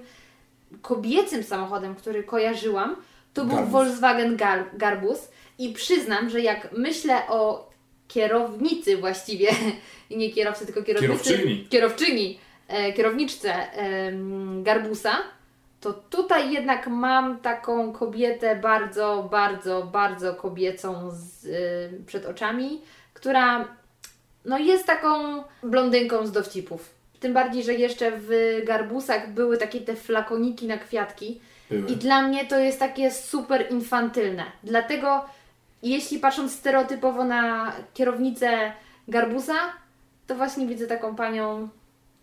kobiecym 0.82 1.42
samochodem, 1.42 1.94
który 1.94 2.22
kojarzyłam, 2.24 2.96
to 3.34 3.44
był 3.44 3.56
Garbus. 3.56 3.72
Volkswagen 3.72 4.36
Gar 4.36 4.64
Garbus 4.76 5.28
i 5.58 5.72
przyznam, 5.72 6.30
że 6.30 6.40
jak 6.40 6.68
myślę 6.72 7.22
o 7.28 7.70
kierownicy 8.08 8.96
właściwie, 8.96 9.48
nie 10.10 10.30
kierowcy, 10.30 10.66
tylko 10.66 10.82
kierownicy, 10.82 11.24
Kierowczyni. 11.24 11.66
kierowczyni, 11.70 12.38
kierowniczce 12.96 13.72
em, 13.72 14.62
Garbusa, 14.62 15.12
to 15.82 15.92
tutaj 15.92 16.52
jednak 16.52 16.86
mam 16.86 17.38
taką 17.38 17.92
kobietę 17.92 18.56
bardzo, 18.56 19.28
bardzo, 19.30 19.82
bardzo 19.82 20.34
kobiecą 20.34 21.10
z, 21.10 21.44
y, 21.44 22.04
przed 22.06 22.26
oczami, 22.26 22.80
która 23.14 23.68
no 24.44 24.58
jest 24.58 24.86
taką 24.86 25.42
blondynką 25.62 26.26
z 26.26 26.32
dowcipów. 26.32 26.94
Tym 27.20 27.34
bardziej, 27.34 27.64
że 27.64 27.74
jeszcze 27.74 28.12
w 28.14 28.60
garbusach 28.64 29.30
były 29.30 29.58
takie 29.58 29.80
te 29.80 29.96
flakoniki 29.96 30.66
na 30.66 30.76
kwiatki. 30.78 31.40
Były. 31.70 31.90
I 31.90 31.96
dla 31.96 32.22
mnie 32.22 32.44
to 32.44 32.58
jest 32.58 32.78
takie 32.78 33.10
super 33.10 33.66
infantylne. 33.70 34.44
Dlatego, 34.64 35.24
jeśli 35.82 36.18
patrząc 36.18 36.52
stereotypowo 36.52 37.24
na 37.24 37.72
kierownicę 37.94 38.72
garbusa, 39.08 39.54
to 40.26 40.34
właśnie 40.34 40.66
widzę 40.66 40.86
taką 40.86 41.16
panią. 41.16 41.68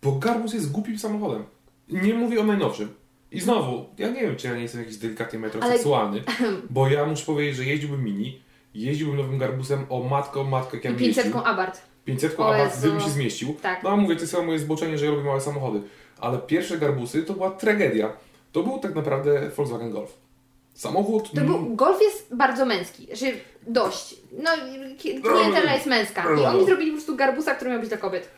Bo 0.02 0.12
Garbus 0.12 0.54
jest 0.54 0.72
głupim 0.72 0.98
samochodem. 0.98 1.44
Nie 1.88 2.14
mówię 2.14 2.40
o 2.40 2.44
najnowszym. 2.44 2.94
I 3.32 3.40
znowu, 3.40 3.86
ja 3.98 4.08
nie 4.08 4.20
wiem, 4.20 4.36
czy 4.36 4.46
ja 4.46 4.54
nie 4.54 4.62
jestem 4.62 4.80
jakiś 4.80 4.96
delikatnie 4.96 5.38
metroseksualny, 5.38 6.22
bo 6.70 6.88
ja 6.88 7.06
muszę 7.06 7.26
powiedzieć, 7.26 7.56
że 7.56 7.64
jeździłbym 7.64 8.04
Mini, 8.04 8.42
jeździłbym 8.74 9.16
nowym 9.16 9.38
Garbusem, 9.38 9.86
o 9.88 10.02
matko, 10.02 10.44
matko, 10.44 10.76
jak 10.76 10.84
ja 10.84 10.90
I 10.90 10.94
bym 10.94 11.02
jeździł. 11.02 11.24
500 11.24 11.46
Abarth. 11.46 11.80
500 12.04 12.40
O 12.40 12.54
Abarth, 12.54 12.74
Jezu. 12.74 12.80
gdybym 12.80 13.00
się 13.00 13.10
zmieścił. 13.10 13.56
Tak. 13.62 13.82
No 13.82 13.90
a 13.90 13.96
mówię, 13.96 14.16
to 14.16 14.26
samo 14.26 14.44
moje 14.44 14.58
zboczenie, 14.58 14.98
że 14.98 15.04
ja 15.06 15.10
lubię 15.10 15.24
małe 15.24 15.40
samochody. 15.40 15.82
Ale 16.18 16.38
pierwsze 16.38 16.78
Garbusy 16.78 17.22
to 17.22 17.32
była 17.32 17.50
tragedia. 17.50 18.12
To 18.52 18.62
był 18.62 18.78
tak 18.78 18.94
naprawdę 18.94 19.50
Volkswagen 19.56 19.90
Golf. 19.90 20.18
Samochód... 20.74 21.30
To 21.34 21.40
był, 21.40 21.76
golf 21.76 22.02
jest 22.02 22.34
bardzo 22.34 22.66
męski, 22.66 23.06
że 23.12 23.26
dość. 23.66 24.14
No, 24.42 24.50
klientela 25.00 25.74
jest 25.74 25.86
męska. 25.86 26.24
I 26.40 26.44
oni 26.44 26.66
zrobili 26.66 26.90
po 26.90 26.96
prostu 26.96 27.16
garbusa, 27.16 27.54
który 27.54 27.70
miał 27.70 27.80
być 27.80 27.88
dla 27.88 27.98
kobiet. 27.98 28.28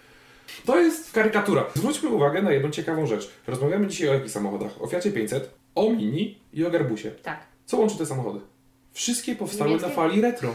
To 0.67 0.81
jest 0.81 1.13
karykatura. 1.13 1.65
Zwróćmy 1.75 2.09
uwagę 2.09 2.43
na 2.43 2.53
jedną 2.53 2.71
ciekawą 2.71 3.07
rzecz. 3.07 3.31
Rozmawiamy 3.47 3.87
dzisiaj 3.87 4.09
o 4.09 4.15
jakich 4.15 4.31
samochodach? 4.31 4.83
O 4.83 4.87
Fiacie 4.87 5.13
500, 5.13 5.55
o 5.75 5.91
Mini 5.91 6.39
i 6.53 6.65
o 6.65 6.71
Garbusie. 6.71 7.11
Tak. 7.11 7.47
Co 7.67 7.77
łączy 7.77 7.99
te 7.99 8.07
samochody? 8.07 8.41
Wszystkie 8.93 9.37
powstały 9.37 9.71
Niemieckie? 9.71 9.89
na 9.89 9.95
fali 9.95 10.21
retro. 10.21 10.55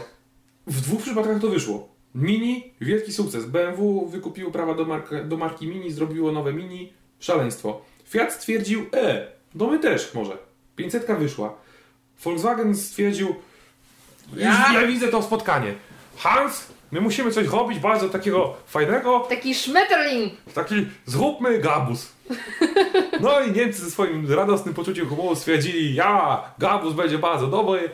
W 0.66 0.80
dwóch 0.80 1.02
przypadkach 1.02 1.40
to 1.40 1.48
wyszło. 1.48 1.88
Mini, 2.14 2.74
wielki 2.80 3.12
sukces. 3.12 3.46
BMW 3.46 4.06
wykupiło 4.06 4.50
prawa 4.50 4.74
do, 4.74 4.84
mark, 4.84 5.10
do 5.24 5.36
marki 5.36 5.66
Mini, 5.66 5.92
zrobiło 5.92 6.32
nowe 6.32 6.52
Mini, 6.52 6.92
szaleństwo. 7.20 7.80
Fiat 8.08 8.32
stwierdził, 8.32 8.86
e, 8.94 9.26
no 9.54 9.66
my 9.66 9.78
też 9.78 10.14
może. 10.14 10.38
500 10.76 11.06
wyszła. 11.18 11.54
Volkswagen 12.24 12.76
stwierdził, 12.76 13.34
ja, 14.36 14.72
ja 14.74 14.86
widzę 14.86 15.08
to 15.08 15.22
spotkanie. 15.22 15.74
Hans, 16.16 16.66
my 16.90 17.00
musimy 17.00 17.30
coś 17.32 17.46
robić 17.46 17.78
bardzo 17.78 18.08
takiego 18.08 18.54
fajnego, 18.66 19.20
Taki 19.28 19.54
szmeterling. 19.54 20.32
Taki 20.54 20.86
zróbmy 21.06 21.58
gabus. 21.58 22.12
No 23.20 23.40
i 23.40 23.52
Niemcy 23.52 23.84
ze 23.84 23.90
swoim 23.90 24.32
radosnym 24.32 24.74
poczuciem 24.74 25.08
humoru 25.08 25.36
stwierdzili, 25.36 25.94
ja, 25.94 26.42
gabus 26.58 26.94
będzie 26.94 27.18
bardzo 27.18 27.46
dobry, 27.46 27.90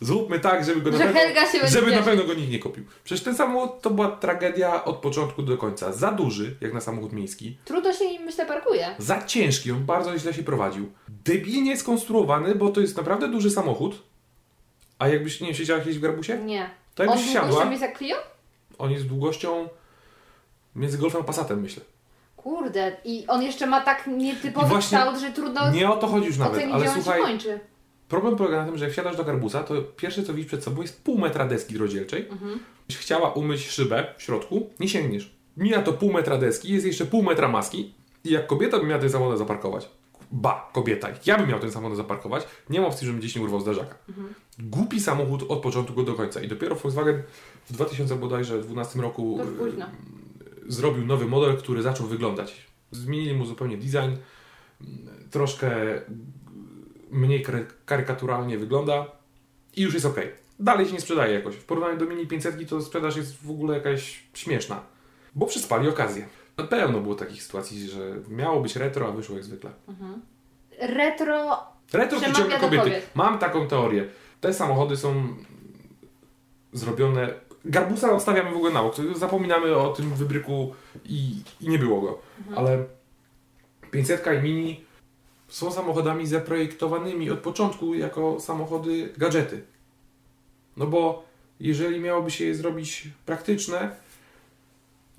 zróbmy 0.00 0.40
tak, 0.40 0.64
żeby 0.64 0.80
go 0.80 0.98
na 0.98 0.98
pewno, 0.98 1.68
żeby 1.68 1.90
na 1.90 2.02
pewno 2.02 2.24
go 2.24 2.34
nikt 2.34 2.52
nie 2.52 2.58
kupił. 2.58 2.84
Przecież 3.04 3.24
ten 3.24 3.36
samochód 3.36 3.80
to 3.82 3.90
była 3.90 4.08
tragedia 4.08 4.84
od 4.84 4.96
początku 4.96 5.42
do 5.42 5.56
końca. 5.58 5.92
Za 5.92 6.12
duży, 6.12 6.56
jak 6.60 6.72
na 6.74 6.80
samochód 6.80 7.12
miejski, 7.12 7.56
Trudno 7.64 7.92
się 7.92 8.08
nim, 8.10 8.22
myślę, 8.22 8.46
parkuje. 8.46 8.94
za 8.98 9.22
ciężki, 9.22 9.72
on 9.72 9.84
bardzo 9.84 10.18
źle 10.18 10.34
się 10.34 10.42
prowadził. 10.42 10.92
Debilnie 11.08 11.76
skonstruowany, 11.76 12.54
bo 12.54 12.68
to 12.70 12.80
jest 12.80 12.96
naprawdę 12.96 13.28
duży 13.28 13.50
samochód. 13.50 14.02
A 15.00 15.08
jakbyś, 15.08 15.40
nie 15.40 15.46
wiem, 15.46 15.56
siedziała 15.56 15.80
kiedyś 15.80 15.98
w 15.98 16.00
garbusie? 16.00 16.38
Nie. 16.38 16.70
To 16.94 17.02
On 17.02 17.08
jakbyś 17.08 17.24
długością 17.24 17.50
siadła, 17.50 17.70
jest 17.70 17.82
jak 17.82 17.98
Clio? 17.98 18.16
on 18.78 18.90
jest 18.90 19.06
długością 19.06 19.68
między 20.76 20.98
Golfem 20.98 21.20
a 21.20 21.24
Passatem, 21.24 21.60
myślę. 21.60 21.82
Kurde. 22.36 22.96
I 23.04 23.26
on 23.26 23.42
jeszcze 23.42 23.66
ma 23.66 23.80
tak 23.80 24.06
nietypowy 24.06 24.66
właśnie 24.66 24.98
kształt, 24.98 25.20
że 25.20 25.32
trudno 25.32 25.70
Nie 25.70 25.90
o 25.90 25.96
to 25.96 26.06
chodzi 26.06 26.26
już 26.26 26.38
nawet, 26.38 26.64
ale 26.72 26.88
on 26.88 26.94
słuchaj, 26.94 27.20
się 27.20 27.26
kończy. 27.26 27.60
Problem 28.08 28.36
polega 28.36 28.56
na 28.56 28.66
tym, 28.66 28.78
że 28.78 28.84
jak 28.84 28.92
wsiadasz 28.92 29.16
do 29.16 29.24
garbusa, 29.24 29.62
to 29.62 29.82
pierwsze 29.82 30.22
co 30.22 30.34
widzisz 30.34 30.48
przed 30.48 30.64
sobą 30.64 30.82
jest 30.82 31.04
pół 31.04 31.18
metra 31.18 31.46
deski 31.46 31.78
rozdzielczej. 31.78 32.28
Mhm. 32.30 32.60
Jeśli 32.88 33.02
chciała 33.02 33.32
umyć 33.32 33.68
szybę 33.68 34.14
w 34.18 34.22
środku, 34.22 34.70
nie 34.80 34.88
sięgniesz. 34.88 35.34
Mija 35.56 35.82
to 35.82 35.92
pół 35.92 36.12
metra 36.12 36.38
deski, 36.38 36.72
jest 36.72 36.86
jeszcze 36.86 37.06
pół 37.06 37.22
metra 37.22 37.48
maski 37.48 37.94
i 38.24 38.30
jak 38.30 38.46
kobieta 38.46 38.78
by 38.78 38.86
miała 38.86 39.00
ten 39.00 39.10
samochód 39.10 39.38
zaparkować, 39.38 39.88
ba, 40.32 40.70
kobieta, 40.72 41.08
ja 41.26 41.38
bym 41.38 41.48
miał 41.48 41.60
ten 41.60 41.70
samochód 41.72 41.96
zaparkować, 41.96 42.46
nie 42.70 42.80
ma 42.80 42.86
opcji, 42.86 43.06
żebym 43.06 43.20
gdzieś 43.20 43.36
nie 43.36 43.42
urwał 43.42 43.60
zderzaka. 43.60 43.94
Mhm. 44.08 44.34
Głupi 44.58 45.00
samochód 45.00 45.42
od 45.48 45.60
początku 45.62 46.02
do 46.02 46.14
końca 46.14 46.40
i 46.40 46.48
dopiero 46.48 46.76
Volkswagen 46.76 47.22
w 47.66 47.72
2012 47.72 49.00
roku 49.00 49.34
To 49.38 49.44
już 49.44 49.58
późno. 49.58 49.86
y, 49.86 50.72
zrobił 50.72 51.06
nowy 51.06 51.26
model, 51.26 51.56
który 51.56 51.82
zaczął 51.82 52.06
wyglądać. 52.06 52.66
Zmienili 52.90 53.34
mu 53.34 53.46
zupełnie 53.46 53.76
design, 53.76 54.16
troszkę 55.30 55.70
mniej 57.10 57.44
kary- 57.46 57.66
karykaturalnie 57.86 58.58
wygląda 58.58 59.06
i 59.76 59.82
już 59.82 59.94
jest 59.94 60.06
ok. 60.06 60.16
Dalej 60.58 60.86
się 60.86 60.92
nie 60.92 61.00
sprzedaje 61.00 61.34
jakoś. 61.34 61.54
W 61.56 61.64
porównaniu 61.64 61.98
do 61.98 62.06
Mini 62.06 62.26
500 62.26 62.68
to 62.68 62.80
sprzedaż 62.82 63.16
jest 63.16 63.42
w 63.46 63.50
ogóle 63.50 63.74
jakaś 63.76 64.22
śmieszna, 64.34 64.80
bo 65.34 65.46
przespali 65.46 65.88
okazję. 65.88 66.26
Na 66.60 66.66
pewno 66.66 67.00
było 67.00 67.14
takich 67.14 67.42
sytuacji, 67.42 67.88
że 67.88 68.00
miało 68.28 68.60
być 68.60 68.76
retro, 68.76 69.08
a 69.08 69.10
wyszło 69.10 69.36
jak 69.36 69.44
zwykle. 69.44 69.70
Mhm. 69.88 70.20
Retro 70.78 71.58
Retro 71.92 72.20
przyciąga 72.20 72.58
kobiety. 72.58 72.84
kobiet. 72.84 73.10
Mam 73.14 73.38
taką 73.38 73.68
teorię. 73.68 74.08
Te 74.40 74.54
samochody 74.54 74.96
są 74.96 75.28
zrobione... 76.72 77.34
Garbusa 77.64 78.12
odstawiamy 78.12 78.50
w 78.50 78.56
ogóle 78.56 78.72
na 78.72 78.82
bok. 78.82 78.94
Zapominamy 79.16 79.76
o 79.76 79.92
tym 79.92 80.14
wybryku 80.14 80.74
i, 81.04 81.42
i 81.60 81.68
nie 81.68 81.78
było 81.78 82.00
go. 82.00 82.18
Mhm. 82.38 82.58
Ale 82.58 82.84
500 83.90 84.26
i 84.38 84.42
Mini 84.42 84.84
są 85.48 85.72
samochodami 85.72 86.26
zaprojektowanymi 86.26 87.30
od 87.30 87.38
początku 87.38 87.94
jako 87.94 88.40
samochody 88.40 89.12
gadżety. 89.16 89.62
No 90.76 90.86
bo 90.86 91.24
jeżeli 91.60 92.00
miałoby 92.00 92.30
się 92.30 92.44
je 92.44 92.54
zrobić 92.54 93.08
praktyczne, 93.26 93.90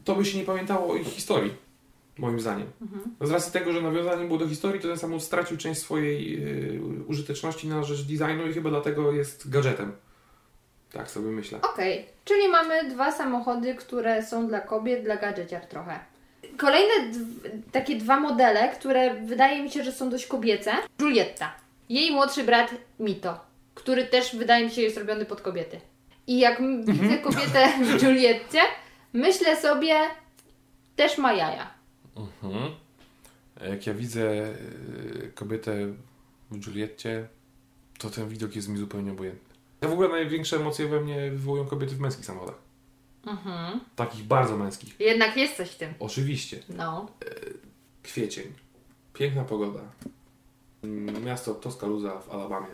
to 0.06 0.16
by 0.16 0.26
się 0.26 0.38
nie 0.38 0.44
pamiętało 0.44 0.94
o 0.94 0.96
ich 0.96 1.08
historii, 1.08 1.54
moim 2.18 2.40
zdaniem. 2.40 2.68
Mhm. 2.82 3.02
Z 3.22 3.32
racji 3.32 3.52
tego, 3.52 3.74
że 3.74 3.82
nawiązaniem 3.82 4.28
było 4.28 4.40
do 4.40 4.48
historii, 4.48 4.82
to 4.82 4.88
ten 4.88 4.98
samochód 4.98 5.24
stracił 5.24 5.58
część 5.58 5.82
swojej 5.82 6.42
yy, 6.42 7.06
użyteczności 7.08 7.68
na 7.68 7.84
rzecz 7.84 8.02
designu 8.02 8.48
i 8.50 8.54
chyba 8.54 8.70
dlatego 8.70 9.12
jest 9.12 9.50
gadżetem. 9.50 9.92
Tak 10.94 11.12
sobie 11.12 11.28
myślę. 11.30 11.60
Okej, 11.74 12.06
czyli 12.26 12.48
mamy 12.50 12.90
dwa 12.90 13.12
samochody, 13.12 13.76
które 13.76 14.26
są 14.26 14.48
dla 14.48 14.62
kobiet, 14.62 15.04
dla 15.04 15.16
gadżeciar 15.18 15.66
trochę. 15.66 16.00
Kolejne 16.58 16.94
takie 17.72 17.96
dwa 17.96 18.20
modele, 18.20 18.70
które 18.70 19.14
wydaje 19.14 19.64
mi 19.64 19.70
się, 19.72 19.84
że 19.84 19.92
są 19.92 20.10
dość 20.10 20.28
kobiece. 20.28 20.72
Julietta. 21.02 21.54
Jej 21.90 22.12
młodszy 22.12 22.44
brat 22.44 22.72
Mito, 23.00 23.40
który 23.76 24.06
też 24.06 24.36
wydaje 24.36 24.66
mi 24.66 24.72
się 24.72 24.82
jest 24.82 24.98
robiony 24.98 25.26
pod 25.26 25.42
kobiety. 25.42 25.80
I 26.28 26.40
jak 26.40 26.60
m- 26.60 26.86
widzę 26.86 27.18
kobietę 27.18 27.68
w 27.82 28.04
Julietcie, 28.04 28.60
myślę 29.13 29.62
sobie, 29.62 30.00
też 30.95 31.17
ma 31.17 31.34
jaja. 31.34 31.74
Mhm. 32.15 32.71
Jak 33.69 33.88
ja 33.88 33.93
widzę 33.93 34.21
yy, 34.21 35.32
kobietę 35.36 35.88
w 36.52 36.67
Julietcie, 36.67 37.28
to 37.97 38.10
ten 38.10 38.30
widok 38.30 38.56
jest 38.56 38.69
mi 38.69 38.78
zupełnie 38.78 39.12
obojętny. 39.12 39.56
Ja 39.82 39.88
w 39.88 39.91
ogóle 39.91 40.10
największe 40.10 40.56
emocje 40.56 40.88
we 40.88 41.02
mnie 41.02 41.32
wywołują 41.32 41.65
kobiety 41.65 41.95
w 41.95 42.00
męskich 42.00 42.26
samochodach. 42.26 42.56
Mhm. 43.26 43.80
Takich 43.95 44.24
bardzo 44.24 44.58
męskich. 44.58 45.00
Jednak 45.00 45.38
jest 45.38 45.58
coś 45.58 45.69
w 45.69 45.76
tym. 45.76 45.93
Oczywiście. 46.00 46.60
No. 46.69 47.08
Kwiecień. 48.04 48.54
Piękna 49.13 49.43
pogoda. 49.43 49.80
Miasto 51.24 51.56
Tuscaloosa 51.56 52.19
w 52.19 52.30
Alabamie. 52.30 52.67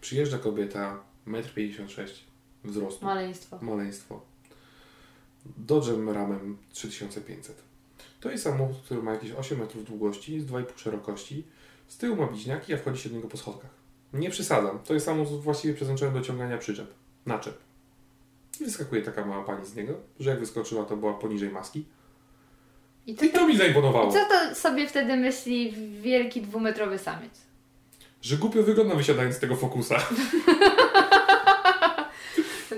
Przyjeżdża 0.00 0.38
kobieta, 0.38 1.00
1,56 1.26 2.00
m 2.64 2.70
wzrostu. 2.70 3.04
Maleństwo. 3.04 3.58
Maleństwo. 3.62 4.20
Dodgem 5.56 6.10
ramem 6.10 6.56
3500. 6.72 7.62
To 8.20 8.30
jest 8.30 8.44
samochód, 8.44 8.76
który 8.84 9.02
ma 9.02 9.12
jakieś 9.12 9.32
8 9.32 9.58
metrów 9.58 9.84
długości, 9.84 10.34
jest 10.34 10.46
2,5 10.46 10.64
szerokości. 10.76 11.44
Z 11.88 11.96
tyłu 11.96 12.16
ma 12.16 12.26
bliźniaki, 12.26 12.74
a 12.74 12.76
wchodzi 12.76 13.02
się 13.02 13.08
do 13.08 13.16
niego 13.16 13.28
po 13.28 13.36
schodkach. 13.36 13.70
Nie 14.12 14.30
przesadzam. 14.30 14.78
To 14.78 14.94
jest 14.94 15.06
samochód 15.06 15.40
właściwie 15.40 15.74
przeznaczony 15.74 16.12
do 16.12 16.20
ciągania 16.20 16.58
przyczep. 16.58 16.94
Naczep. 17.26 17.58
I 18.60 18.64
wyskakuje 18.64 19.02
taka 19.02 19.24
mała 19.26 19.44
pani 19.44 19.66
z 19.66 19.74
niego, 19.74 19.94
że 20.20 20.30
jak 20.30 20.40
wyskoczyła, 20.40 20.84
to 20.84 20.96
była 20.96 21.14
poniżej 21.14 21.50
maski. 21.50 21.84
I 23.06 23.24
I 23.24 23.30
to 23.30 23.46
mi 23.46 23.56
zaimponowało. 23.56 24.10
I 24.10 24.12
co 24.12 24.18
to 24.28 24.54
sobie 24.54 24.88
wtedy 24.88 25.16
myśli 25.16 25.74
wielki 26.02 26.42
dwumetrowy 26.42 26.98
samiec? 26.98 27.32
Że 28.22 28.36
głupio 28.36 28.62
wygląda 28.62 28.94
wysiadając 28.94 29.34
z 29.34 29.38
tego 29.38 29.56
fokusa. 29.56 29.96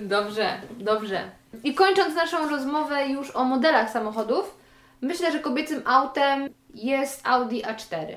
Dobrze, 0.02 0.62
dobrze. 0.78 1.30
I 1.64 1.74
kończąc 1.74 2.14
naszą 2.14 2.48
rozmowę 2.48 3.08
już 3.08 3.30
o 3.30 3.44
modelach 3.44 3.90
samochodów, 3.90 4.58
myślę, 5.00 5.32
że 5.32 5.38
kobiecym 5.38 5.82
autem 5.84 6.48
jest 6.74 7.20
Audi 7.24 7.62
A4. 7.62 8.14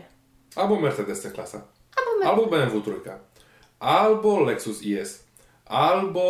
Albo 0.56 0.80
Mercedes 0.80 1.22
C-klasa. 1.22 1.62
Albo, 1.98 2.30
Albo 2.30 2.46
BMW 2.46 2.82
trójka. 2.82 3.20
Albo 3.80 4.40
Lexus 4.40 4.82
IS. 4.84 5.24
Albo... 5.66 6.22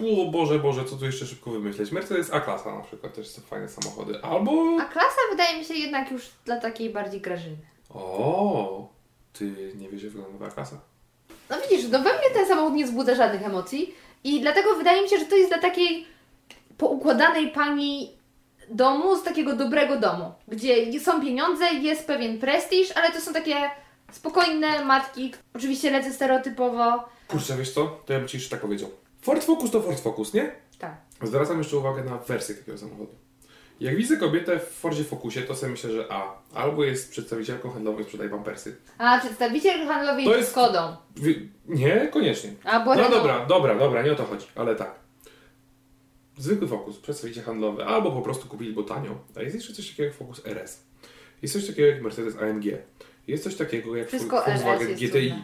O 0.00 0.30
Boże, 0.30 0.58
Boże, 0.58 0.84
co 0.84 0.96
tu 0.96 1.04
jeszcze 1.04 1.26
szybko 1.26 1.50
wymyśleć? 1.50 1.92
Mercedes 1.92 2.32
A-klasa 2.32 2.74
na 2.74 2.80
przykład, 2.80 3.14
też 3.14 3.28
są 3.28 3.42
fajne 3.42 3.68
samochody. 3.68 4.22
Albo... 4.22 4.76
A 4.80 4.84
klasa 4.84 5.20
wydaje 5.30 5.58
mi 5.58 5.64
się 5.64 5.74
jednak 5.74 6.10
już 6.10 6.30
dla 6.44 6.60
takiej 6.60 6.90
bardziej 6.90 7.20
grażyny. 7.20 7.56
O, 7.90 8.88
ty 9.32 9.72
nie 9.76 9.88
wiesz, 9.88 10.02
jak 10.02 10.12
wygląda 10.12 10.46
A-klasa? 10.46 10.80
No 11.50 11.56
widzisz, 11.70 11.88
no 11.90 11.98
we 11.98 12.10
mnie 12.18 12.30
ten 12.34 12.46
samochód 12.46 12.74
nie 12.74 12.84
wzbudza 12.84 13.14
żadnych 13.14 13.42
emocji 13.42 13.94
i 14.24 14.40
dlatego 14.40 14.74
wydaje 14.74 15.02
mi 15.02 15.08
się, 15.08 15.18
że 15.18 15.24
to 15.24 15.36
jest 15.36 15.50
dla 15.50 15.58
takiej 15.58 16.06
poukładanej 16.78 17.50
pani 17.50 18.18
domu, 18.70 19.16
z 19.16 19.22
takiego 19.22 19.56
dobrego 19.56 19.96
domu, 20.00 20.32
gdzie 20.48 21.00
są 21.00 21.20
pieniądze, 21.20 21.64
jest 21.74 22.06
pewien 22.06 22.38
prestiż, 22.38 22.90
ale 22.96 23.12
to 23.12 23.20
są 23.20 23.32
takie 23.32 23.54
spokojne 24.12 24.84
matki. 24.84 25.32
Oczywiście 25.54 25.90
lecę 25.90 26.12
stereotypowo. 26.12 27.08
Kurczę, 27.28 27.56
wiesz 27.56 27.70
co? 27.74 28.00
To 28.06 28.12
ja 28.12 28.18
bym 28.18 28.28
Ci 28.28 28.36
jeszcze 28.36 28.50
tak 28.50 28.60
powiedział. 28.60 28.90
Ford 29.22 29.44
Focus 29.44 29.70
to 29.70 29.80
Ford 29.82 30.00
Focus, 30.00 30.34
nie? 30.34 30.52
Tak. 30.78 30.96
Zwracam 31.22 31.58
jeszcze 31.58 31.76
uwagę 31.76 32.04
na 32.04 32.16
wersję 32.18 32.54
takiego 32.54 32.78
samochodu. 32.78 33.14
Jak 33.80 33.96
widzę 33.96 34.16
kobietę 34.16 34.58
w 34.58 34.68
Fordzie 34.70 35.04
Focusie, 35.04 35.42
to 35.42 35.54
sobie 35.54 35.72
myślę, 35.72 35.90
że 35.90 36.04
a, 36.10 36.38
albo 36.54 36.84
jest 36.84 37.10
przedstawicielką 37.10 37.70
handlową 37.70 37.98
i 37.98 38.04
sprzedaje 38.04 38.30
pampersy. 38.30 38.76
A 38.98 39.18
przedstawiciel 39.18 39.86
handlowy 39.86 40.24
To 40.24 40.36
jest 40.36 40.50
Skodą. 40.50 40.96
Nie, 41.68 42.08
koniecznie. 42.12 42.50
Albo 42.64 42.94
No 42.94 43.02
Renault. 43.02 43.14
dobra, 43.16 43.46
dobra, 43.46 43.74
dobra, 43.74 44.02
nie 44.02 44.12
o 44.12 44.14
to 44.14 44.24
chodzi, 44.24 44.46
ale 44.54 44.76
tak. 44.76 44.94
Zwykły 46.38 46.68
Focus, 46.68 46.98
przedstawiciel 46.98 47.44
handlowy, 47.44 47.84
albo 47.84 48.12
po 48.12 48.22
prostu 48.22 48.48
kupili 48.48 48.74
go 48.74 48.82
tanio. 48.82 49.18
A 49.36 49.42
jest 49.42 49.54
jeszcze 49.54 49.72
coś 49.72 49.88
takiego 49.90 50.04
jak 50.06 50.14
Focus 50.14 50.46
RS. 50.46 50.82
Jest 51.42 51.54
coś 51.54 51.66
takiego 51.66 51.88
jak 51.88 52.02
Mercedes 52.02 52.36
AMG. 52.36 52.64
Jest 53.26 53.44
coś 53.44 53.54
takiego 53.56 53.96
jak 53.96 54.08
Wszystko 54.08 54.36
Volkswagen 54.46 54.88
RS 54.88 55.00
GTI. 55.00 55.34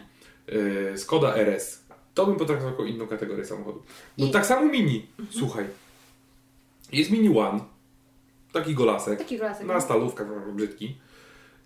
Yy, 0.47 0.97
Skoda 0.97 1.35
RS. 1.35 1.83
To 2.13 2.25
bym 2.25 2.35
potraktował 2.35 2.71
jako 2.71 2.85
inną 2.85 3.07
kategorię 3.07 3.45
samochodu. 3.45 3.83
No 4.17 4.25
I- 4.25 4.31
tak 4.31 4.45
samo 4.45 4.65
Mini. 4.65 5.07
Słuchaj. 5.29 5.65
Jest 6.91 7.11
Mini 7.11 7.37
One. 7.39 7.59
Taki 8.53 8.73
golasek. 8.73 9.19
Taki 9.19 9.37
golasek, 9.37 9.67
Na 9.67 9.73
no. 9.73 9.81
stalówkach 9.81 10.53
brzydki. 10.53 10.97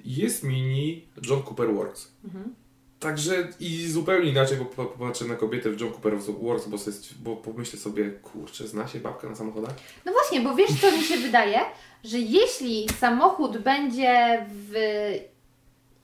Jest 0.05 0.43
Mini 0.43 1.07
John 1.21 1.41
Cooper 1.43 1.73
Works. 1.73 2.11
Mhm. 2.25 2.53
Także 2.99 3.47
i 3.59 3.87
zupełnie 3.87 4.29
inaczej 4.29 4.57
po- 4.57 4.85
popatrzę 4.85 5.25
na 5.25 5.35
kobietę 5.35 5.69
w 5.69 5.81
John 5.81 5.91
Cooper 5.91 6.13
Works, 6.41 6.67
bo, 6.67 6.77
bo 7.19 7.35
pomyślę 7.35 7.79
sobie, 7.79 8.09
kurczę, 8.09 8.67
zna 8.67 8.87
się 8.87 8.99
babka 8.99 9.29
na 9.29 9.35
samochodach? 9.35 9.73
No 10.05 10.11
właśnie, 10.11 10.41
bo 10.41 10.55
wiesz 10.55 10.81
co 10.81 10.91
mi 10.91 11.03
się 11.03 11.17
wydaje? 11.17 11.59
Że 12.03 12.19
jeśli 12.19 12.87
samochód 12.99 13.57
będzie 13.57 14.45
w 14.49 14.73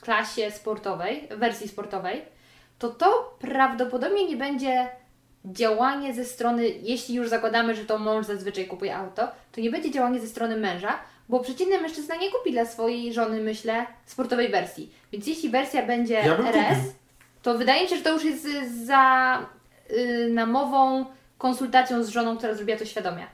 klasie 0.02 0.52
sportowej, 0.52 1.28
wersji 1.38 1.68
sportowej, 1.68 2.22
to 2.80 2.90
to 2.90 3.38
prawdopodobnie 3.40 4.28
nie 4.28 4.38
będzie 4.38 4.88
działanie 5.46 6.14
ze 6.14 6.26
strony, 6.26 6.68
jeśli 6.70 7.16
już 7.16 7.30
zakładamy, 7.30 7.76
że 7.76 7.86
to 7.86 7.98
mąż 8.00 8.26
zazwyczaj 8.26 8.68
kupuje 8.68 8.96
auto, 8.96 9.28
to 9.52 9.62
nie 9.62 9.72
będzie 9.72 9.92
działanie 9.92 10.20
ze 10.22 10.28
strony 10.28 10.58
męża, 10.58 11.00
bo 11.30 11.40
przeciętny 11.40 11.82
mężczyzna 11.82 12.16
nie 12.16 12.32
kupi 12.32 12.52
dla 12.52 12.66
swojej 12.66 13.14
żony, 13.14 13.42
myślę, 13.42 13.86
sportowej 14.06 14.50
wersji. 14.52 14.92
Więc 15.12 15.28
jeśli 15.28 15.50
wersja 15.50 15.86
będzie 15.86 16.14
Ja 16.14 16.38
RS, 16.38 16.38
kupił. 16.38 16.92
to 17.42 17.58
wydaje 17.58 17.84
mi 17.84 17.90
się, 17.90 17.96
że 17.98 18.04
to 18.04 18.14
już 18.14 18.24
jest 18.24 18.46
y, 18.46 18.86
za 18.86 19.40
y, 19.92 20.30
namową 20.34 21.06
konsultacją 21.38 22.04
z 22.04 22.10
żoną, 22.10 22.38
która 22.38 22.54
zrobiła 22.54 22.78
to 22.78 22.86
świadomie. 22.86 23.28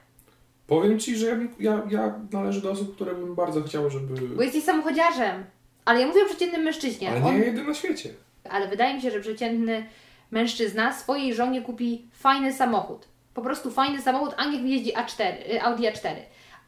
Powiem 0.68 1.00
Ci, 1.00 1.16
że 1.16 1.26
ja, 1.28 1.36
ja, 1.60 1.82
ja 1.90 2.20
należę 2.32 2.62
do 2.62 2.72
osób, 2.72 2.96
które 2.96 3.14
bym 3.16 3.36
bardzo 3.36 3.62
chciały, 3.64 3.90
żeby... 3.92 4.28
Bo 4.28 4.44
jesteś 4.44 4.64
samochodziarzem. 4.64 5.44
Ale 5.86 6.00
ja 6.02 6.08
mówię 6.08 6.22
o 6.24 6.26
przeciętnym 6.26 6.62
mężczyźnie. 6.62 7.10
Ale 7.12 7.24
On- 7.24 7.40
nie 7.40 7.46
jedyny 7.46 7.68
na 7.68 7.74
świecie. 7.74 8.10
ale 8.50 8.68
wydaje 8.68 8.96
mi 8.96 9.02
się, 9.02 9.12
że 9.12 9.20
przeciętny 9.20 9.86
mężczyzna 10.32 10.94
swojej 10.94 11.34
żonie 11.34 11.62
kupi 11.62 12.06
fajny 12.14 12.54
samochód. 12.54 13.08
Po 13.34 13.42
prostu 13.42 13.72
fajny 13.72 14.02
samochód, 14.02 14.34
a 14.38 14.46
niech 14.46 14.62
jeździ 14.64 14.94
A4, 14.94 15.24
y, 15.54 15.62
Audi 15.62 15.84
A4. 15.88 16.16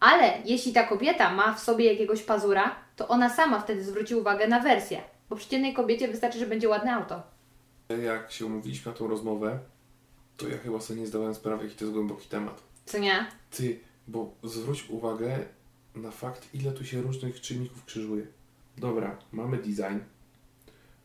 Ale 0.03 0.33
jeśli 0.45 0.73
ta 0.73 0.83
kobieta 0.83 1.33
ma 1.33 1.53
w 1.53 1.59
sobie 1.59 1.85
jakiegoś 1.85 2.23
pazura, 2.23 2.75
to 2.95 3.07
ona 3.07 3.29
sama 3.29 3.59
wtedy 3.59 3.83
zwróci 3.83 4.15
uwagę 4.15 4.47
na 4.47 4.59
wersję. 4.59 5.01
Bo 5.29 5.35
przeciętnej 5.35 5.73
kobiecie 5.73 6.07
wystarczy, 6.07 6.39
że 6.39 6.47
będzie 6.47 6.69
ładne 6.69 6.93
auto. 6.93 7.23
Jak 8.03 8.31
się 8.31 8.45
umówiliśmy 8.45 8.91
na 8.91 8.97
tą 8.97 9.07
rozmowę, 9.07 9.59
to 10.37 10.47
ja 10.47 10.57
chyba 10.57 10.79
sobie 10.79 10.99
nie 10.99 11.07
zdawałem 11.07 11.35
sprawy, 11.35 11.63
jaki 11.63 11.75
to 11.75 11.85
jest 11.85 11.93
głęboki 11.93 12.29
temat. 12.29 12.63
Co 12.85 12.97
nie? 12.97 13.25
Ty, 13.51 13.79
bo 14.07 14.31
zwróć 14.43 14.89
uwagę 14.89 15.37
na 15.95 16.11
fakt, 16.11 16.47
ile 16.53 16.71
tu 16.71 16.85
się 16.85 17.01
różnych 17.01 17.41
czynników 17.41 17.85
krzyżuje. 17.85 18.27
dobra, 18.77 19.17
mamy 19.31 19.57
design, 19.57 19.99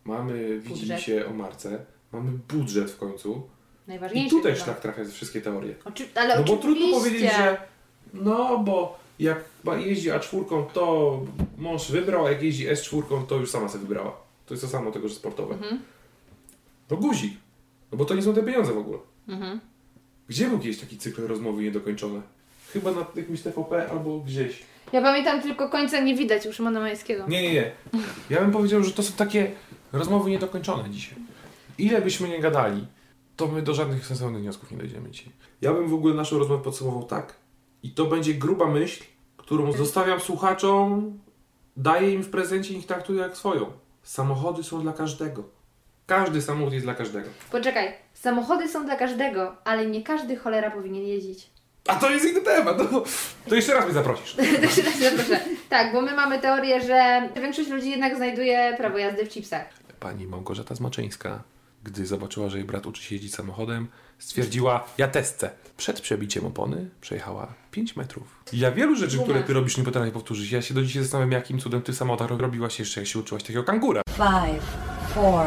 mamy 0.04 0.61
widzimy 0.61 1.00
się 1.00 1.26
o 1.26 1.32
marce, 1.32 1.84
mamy 2.12 2.30
budżet 2.30 2.90
w 2.90 2.98
końcu. 2.98 3.48
I 3.87 3.90
Najważniejsze 3.90 4.37
tutaj 4.37 4.52
chyba. 4.52 4.64
szlak 4.64 4.80
trafia 4.80 5.04
wszystkie 5.04 5.40
teorie. 5.40 5.74
Oczy... 5.84 6.08
Ale 6.14 6.38
no 6.38 6.44
bo 6.44 6.56
trudno 6.56 6.98
powiedzieć, 6.98 7.32
że 7.32 7.68
no 8.14 8.59
bo 8.59 8.99
jak 9.18 9.44
jeździ 9.77 10.11
A4, 10.11 10.66
to 10.73 11.21
mąż 11.59 11.90
wybrał, 11.90 12.27
a 12.27 12.31
jak 12.31 12.42
jeździ 12.42 12.68
S4, 12.68 13.27
to 13.27 13.37
już 13.37 13.51
sama 13.51 13.68
sobie 13.68 13.85
wybrała. 13.85 14.16
To 14.47 14.55
jest 14.55 14.64
to 14.64 14.71
samo, 14.71 14.90
tylko 14.90 15.09
że 15.09 15.14
sportowe. 15.14 15.55
Mhm. 15.55 15.81
No 16.90 16.97
guzik. 16.97 17.33
No 17.92 17.99
bo 17.99 18.05
to 18.05 18.14
nie 18.14 18.23
są 18.23 18.35
te 18.35 18.42
pieniądze 18.42 18.73
w 18.73 18.79
ogóle. 18.79 18.99
Mhm. 19.29 19.61
Gdzie 20.29 20.49
był 20.49 20.59
kiedyś 20.59 20.79
taki 20.81 20.99
cykl 20.99 21.27
rozmowy 21.27 21.62
niedokończone? 21.62 22.21
Chyba 22.73 22.92
na 22.92 23.07
jakimś 23.16 23.40
TVP 23.40 23.90
albo 23.90 24.18
gdzieś. 24.18 24.62
Ja 24.92 25.03
pamiętam 25.03 25.42
tylko 25.42 25.68
końca 25.68 26.01
nie 26.01 26.14
widać 26.14 26.47
u 26.47 26.53
Szymona 26.53 26.81
Majewskiego. 26.81 27.25
Nie, 27.29 27.42
nie, 27.42 27.53
nie. 27.53 27.73
Ja 28.31 28.40
bym 28.40 28.53
powiedział, 28.53 28.85
że 28.85 28.92
to 28.92 29.03
są 29.03 29.12
takie 29.12 29.53
rozmowy 29.92 30.31
niedokończone 30.31 30.90
dzisiaj. 30.90 31.18
Ile 31.79 32.03
byśmy 32.03 32.29
nie 32.29 32.40
gadali, 32.40 32.87
to 33.37 33.47
my 33.47 33.62
do 33.62 33.75
żadnych 33.75 34.07
sensownych 34.07 34.42
wniosków 34.42 34.71
nie 34.71 34.79
dojdziemy 34.79 35.11
dzisiaj. 35.11 35.33
Ja 35.61 35.73
bym 35.73 35.88
w 35.88 35.94
ogóle 35.94 36.14
naszą 36.14 36.38
rozmowę 36.38 36.64
podsumował 36.64 37.05
tak. 37.05 37.35
I 37.88 37.90
to 37.90 38.05
będzie 38.05 38.35
gruba 38.35 38.66
myśl, 38.66 39.05
którą 39.37 39.72
zostawiam 39.72 40.20
słuchaczom, 40.20 41.18
daję 41.77 42.12
im 42.12 42.22
w 42.22 42.31
prezencie 42.31 42.74
i 42.74 42.77
ich 42.77 42.87
traktuję 42.87 43.20
jak 43.20 43.37
swoją. 43.37 43.72
Samochody 44.03 44.62
są 44.62 44.83
dla 44.83 44.92
każdego. 44.92 45.44
Każdy 46.07 46.42
samochód 46.42 46.72
jest 46.72 46.87
dla 46.87 46.94
każdego. 46.94 47.29
Poczekaj, 47.51 47.92
samochody 48.14 48.68
są 48.68 48.85
dla 48.85 48.96
każdego, 48.96 49.57
ale 49.64 49.87
nie 49.87 50.03
każdy 50.03 50.37
cholera 50.37 50.70
powinien 50.70 51.05
jeździć. 51.05 51.51
A 51.88 51.94
to 51.94 52.11
jest 52.11 52.24
inny 52.27 52.40
temat. 52.40 52.79
No. 52.92 53.03
To 53.48 53.55
jeszcze 53.55 53.74
raz 53.74 53.85
mnie 53.85 53.94
zaprosisz. 53.94 54.37
To 54.62 54.68
się 54.68 54.83
raz 54.83 54.98
zaproszę. 54.98 55.40
Tak, 55.68 55.92
bo 55.92 56.03
my 56.03 56.14
mamy 56.14 56.38
teorię, 56.38 56.81
że 56.81 57.29
większość 57.40 57.68
ludzi 57.68 57.90
jednak 57.90 58.16
znajduje 58.16 58.74
prawo 58.77 58.98
jazdy 58.98 59.27
w 59.27 59.29
chipsach. 59.29 59.66
Pani 60.01 60.27
Małgorzata 60.27 60.74
Zmaczyńska, 60.74 61.42
gdy 61.90 62.07
zobaczyła, 62.07 62.48
że 62.48 62.59
jej 62.59 62.66
brat 62.66 62.87
uczy 62.87 63.03
się 63.03 63.14
jeździć 63.14 63.35
samochodem, 63.35 63.88
stwierdziła, 64.18 64.87
ja 64.98 65.09
testę. 65.09 65.51
Przed 65.77 66.01
przebiciem 66.01 66.46
opony 66.46 66.90
przejechała 67.01 67.55
5 67.70 67.96
metrów. 67.96 68.37
Ja 68.53 68.72
wielu 68.72 68.96
rzeczy, 68.96 69.18
które 69.18 69.42
ty 69.42 69.53
robisz, 69.53 69.77
nie 69.77 69.85
potrafię 69.85 70.11
powtórzyć. 70.11 70.51
Ja 70.51 70.62
się 70.62 70.74
do 70.74 70.83
dzisiaj 70.83 71.03
zastanawiam, 71.03 71.33
jakim 71.33 71.59
cudem 71.59 71.83
ty 71.83 71.94
samochodach 71.94 72.40
robiłaś 72.40 72.79
jeszcze, 72.79 73.01
jak 73.01 73.09
się 73.09 73.18
uczyłaś 73.18 73.42
takiego 73.42 73.64
kangura. 73.64 74.03
Five, 74.16 74.62
four, 75.14 75.46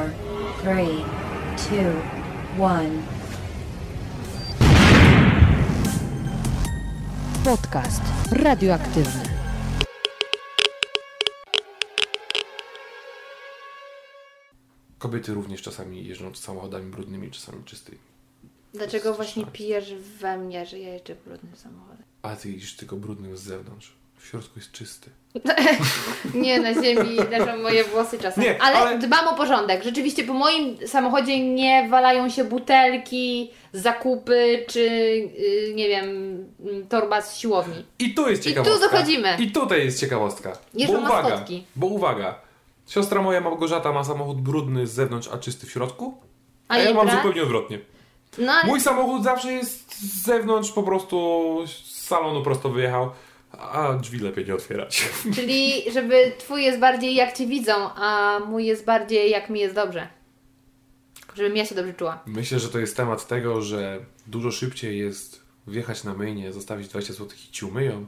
three, 0.62 0.98
two, 1.58 2.64
one. 2.64 2.90
Podcast 7.44 8.02
radioaktywny. 8.32 9.31
Kobiety 15.02 15.34
również 15.34 15.62
czasami 15.62 16.08
jeżdżą 16.08 16.36
samochodami 16.36 16.92
brudnymi, 16.92 17.32
czasami 17.32 17.64
czystymi. 17.64 17.98
Dlaczego 18.74 19.14
właśnie 19.14 19.46
pijesz 19.46 19.94
we 19.96 20.38
mnie, 20.38 20.66
że 20.66 20.80
ja 20.80 20.94
jeżdżę 20.94 21.16
brudnym 21.26 21.56
samochodem? 21.56 22.04
A 22.22 22.36
ty 22.36 22.52
jeździsz 22.52 22.76
tylko 22.76 22.96
brudnym 22.96 23.38
z 23.38 23.42
zewnątrz. 23.42 23.94
W 24.18 24.26
środku 24.28 24.60
jest 24.60 24.72
czysty. 24.72 25.10
Nie, 26.44 26.60
na 26.60 26.74
ziemi 26.74 27.16
leżą 27.32 27.58
moje 27.58 27.84
włosy 27.84 28.20
czasem. 28.20 28.44
Nie, 28.44 28.62
ale, 28.62 28.78
ale- 28.78 29.00
dbam 29.00 29.28
o 29.28 29.34
porządek. 29.36 29.84
Rzeczywiście 29.84 30.24
po 30.24 30.34
moim 30.34 30.88
samochodzie 30.88 31.54
nie 31.54 31.88
walają 31.90 32.30
się 32.30 32.44
butelki, 32.44 33.52
zakupy 33.74 34.66
czy 34.68 34.80
yy, 34.80 35.74
nie 35.76 35.88
wiem, 35.88 36.06
mm, 36.60 36.88
torba 36.88 37.22
z 37.22 37.38
siłowni. 37.38 37.86
I 38.00 38.14
tu 38.14 38.30
jest 38.30 38.42
I 38.42 38.44
tu 38.44 38.50
ciekawostka. 38.50 38.90
dochodzimy. 38.90 39.38
I 39.40 39.52
tutaj 39.52 39.86
jest 39.86 40.00
ciekawostka. 40.00 40.58
Jeżdżą 40.74 40.94
bo 40.94 41.00
uwaga, 41.00 41.30
maskotki. 41.30 41.64
bo 41.76 41.88
uwaga. 41.88 42.51
Siostra 42.94 43.22
moja 43.22 43.42
Małgorzata 43.42 43.92
ma 43.92 44.04
samochód 44.04 44.42
brudny 44.42 44.88
z 44.88 44.92
zewnątrz, 44.94 45.28
a 45.28 45.38
czysty 45.38 45.68
w 45.68 45.72
środku. 45.72 46.18
A 46.68 46.74
A, 46.74 46.78
ja 46.78 46.94
mam 46.94 47.06
brat? 47.08 47.18
zupełnie 47.18 47.44
odwrotnie. 47.44 47.80
No 48.38 48.52
ale 48.52 48.68
Mój 48.68 48.82
samochód 48.82 49.24
zawsze 49.24 49.54
jest 49.54 49.96
z 49.96 50.24
zewnątrz, 50.26 50.72
po 50.72 50.84
prostu 50.84 51.58
z 51.68 52.02
salonu 52.02 52.44
prosto 52.44 52.70
wyjechał, 52.70 53.12
a 53.52 53.94
drzwi 53.94 54.20
lepiej 54.20 54.46
nie 54.46 54.56
otwierać. 54.56 55.10
Czyli 55.36 55.92
żeby 55.92 56.32
twój 56.38 56.64
jest 56.64 56.80
bardziej 56.80 57.16
jak 57.16 57.38
cię 57.38 57.48
widzą, 57.48 57.74
a 57.96 58.40
mój 58.48 58.66
jest 58.66 58.86
bardziej 58.86 59.32
jak 59.32 59.50
mi 59.50 59.60
jest 59.60 59.76
dobrze. 59.76 60.08
Żebym 61.36 61.58
ja 61.58 61.66
się 61.66 61.76
dobrze 61.76 61.94
czuła. 61.94 62.24
Myślę, 62.26 62.60
że 62.60 62.70
to 62.70 62.80
jest 62.80 62.98
temat 62.98 63.28
tego, 63.28 63.62
że 63.62 64.00
dużo 64.28 64.52
szybciej 64.52 65.00
jest 65.00 65.42
wjechać 65.68 66.04
na 66.04 66.14
myjnie, 66.14 66.54
zostawić 66.54 66.88
20 66.88 67.14
zł 67.14 67.28
i 67.50 67.52
ci 67.52 67.66
umyją, 67.66 68.06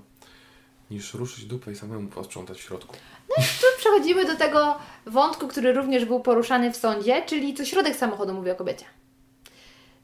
niż 0.91 1.13
ruszyć 1.13 1.45
dupę 1.45 1.71
i 1.71 1.75
samemu 1.75 2.09
posprzątać 2.09 2.57
w 2.57 2.61
środku. 2.61 2.95
No 3.29 3.35
i 3.43 3.47
tu 3.47 3.65
przechodzimy 3.77 4.25
do 4.25 4.35
tego 4.35 4.75
wątku, 5.05 5.47
który 5.47 5.73
również 5.73 6.05
był 6.05 6.19
poruszany 6.19 6.71
w 6.71 6.77
sądzie, 6.77 7.23
czyli 7.25 7.53
co 7.53 7.65
środek 7.65 7.95
samochodu 7.95 8.33
mówi 8.33 8.51
o 8.51 8.55
kobiecie. 8.55 8.85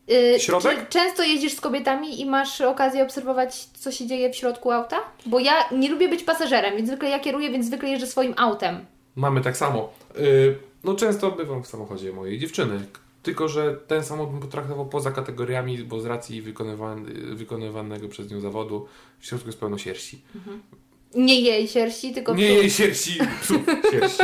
Yy, 0.08 0.40
Środek? 0.40 0.80
Czy 0.80 1.00
często 1.00 1.24
jeździsz 1.24 1.54
z 1.54 1.62
kobietami 1.62 2.22
i 2.22 2.26
masz 2.26 2.62
okazję 2.62 3.04
obserwować, 3.04 3.66
co 3.66 3.92
się 3.92 4.08
dzieje 4.08 4.34
w 4.34 4.36
środku 4.36 4.72
auta? 4.72 4.98
Bo 5.26 5.40
ja 5.40 5.54
nie 5.72 5.90
lubię 5.90 6.10
być 6.10 6.24
pasażerem, 6.24 6.76
więc 6.76 6.88
zwykle 6.88 7.10
ja 7.10 7.20
kieruję, 7.20 7.50
więc 7.50 7.66
zwykle 7.66 7.90
jeżdżę 7.90 8.08
swoim 8.08 8.34
autem. 8.38 8.86
Mamy 9.16 9.42
tak 9.42 9.58
samo. 9.58 9.90
Yy, 10.16 10.58
no 10.84 10.96
często 10.96 11.32
bywam 11.32 11.64
w 11.64 11.68
samochodzie 11.68 12.14
mojej 12.14 12.40
dziewczyny, 12.40 12.86
tylko 13.24 13.48
że 13.48 13.74
ten 13.88 14.04
samochód 14.04 14.32
bym 14.32 14.42
potraktował 14.42 14.86
poza 14.86 15.12
kategoriami, 15.12 15.78
bo 15.84 16.02
z 16.02 16.06
racji 16.06 16.44
wykonywan- 16.44 17.36
wykonywanego 17.36 18.08
przez 18.08 18.32
nią 18.32 18.40
zawodu 18.40 18.88
w 19.20 19.26
środku 19.26 19.48
jest 19.48 19.60
pełno 19.60 19.78
sierści. 19.78 20.22
Nie 21.16 21.42
jej 21.42 21.68
sierści, 21.68 22.14
tylko 22.14 22.36
Nie 22.36 22.46
psów. 22.48 22.58
jej 22.58 22.70
sierści, 22.70 23.20
psów 23.42 23.62
sierści. 23.92 24.24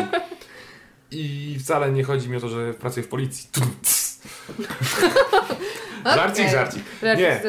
I 1.12 1.56
wcale 1.60 1.92
nie 1.92 2.04
chodzi 2.04 2.30
mi 2.30 2.38
o 2.38 2.40
to, 2.40 2.50
że 2.50 2.74
pracuję 2.74 3.04
w 3.04 3.08
policji. 3.08 3.50
Żarcik, 6.16 6.50
żarcik. 6.50 6.84
Żarcik 7.02 7.26
Nie. 7.26 7.40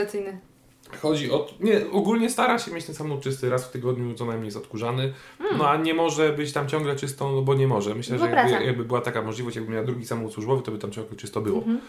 Chodzi 1.02 1.30
o. 1.30 1.46
Nie, 1.60 1.90
ogólnie 1.92 2.30
stara 2.30 2.58
się 2.58 2.70
mieć 2.70 2.84
ten 2.84 2.94
samochód 2.94 3.24
czysty 3.24 3.50
raz 3.50 3.64
w 3.64 3.70
tygodniu, 3.70 4.14
co 4.14 4.24
najmniej 4.24 4.44
jest 4.46 4.56
odkurzany. 4.56 5.12
No 5.58 5.68
a 5.68 5.76
nie 5.76 5.94
może 5.94 6.32
być 6.32 6.52
tam 6.52 6.68
ciągle 6.68 6.96
czystą, 6.96 7.32
no 7.32 7.42
bo 7.42 7.54
nie 7.54 7.66
może. 7.66 7.94
Myślę, 7.94 8.18
że 8.18 8.30
jakby, 8.30 8.64
jakby 8.64 8.84
była 8.84 9.00
taka 9.00 9.22
możliwość, 9.22 9.56
jakby 9.56 9.72
miała 9.72 9.84
drugi 9.84 10.06
samochód 10.06 10.34
służbowy, 10.34 10.62
to 10.62 10.72
by 10.72 10.78
tam 10.78 10.90
ciągle 10.90 11.16
czysto 11.16 11.40
było. 11.40 11.58
Mhm. 11.58 11.80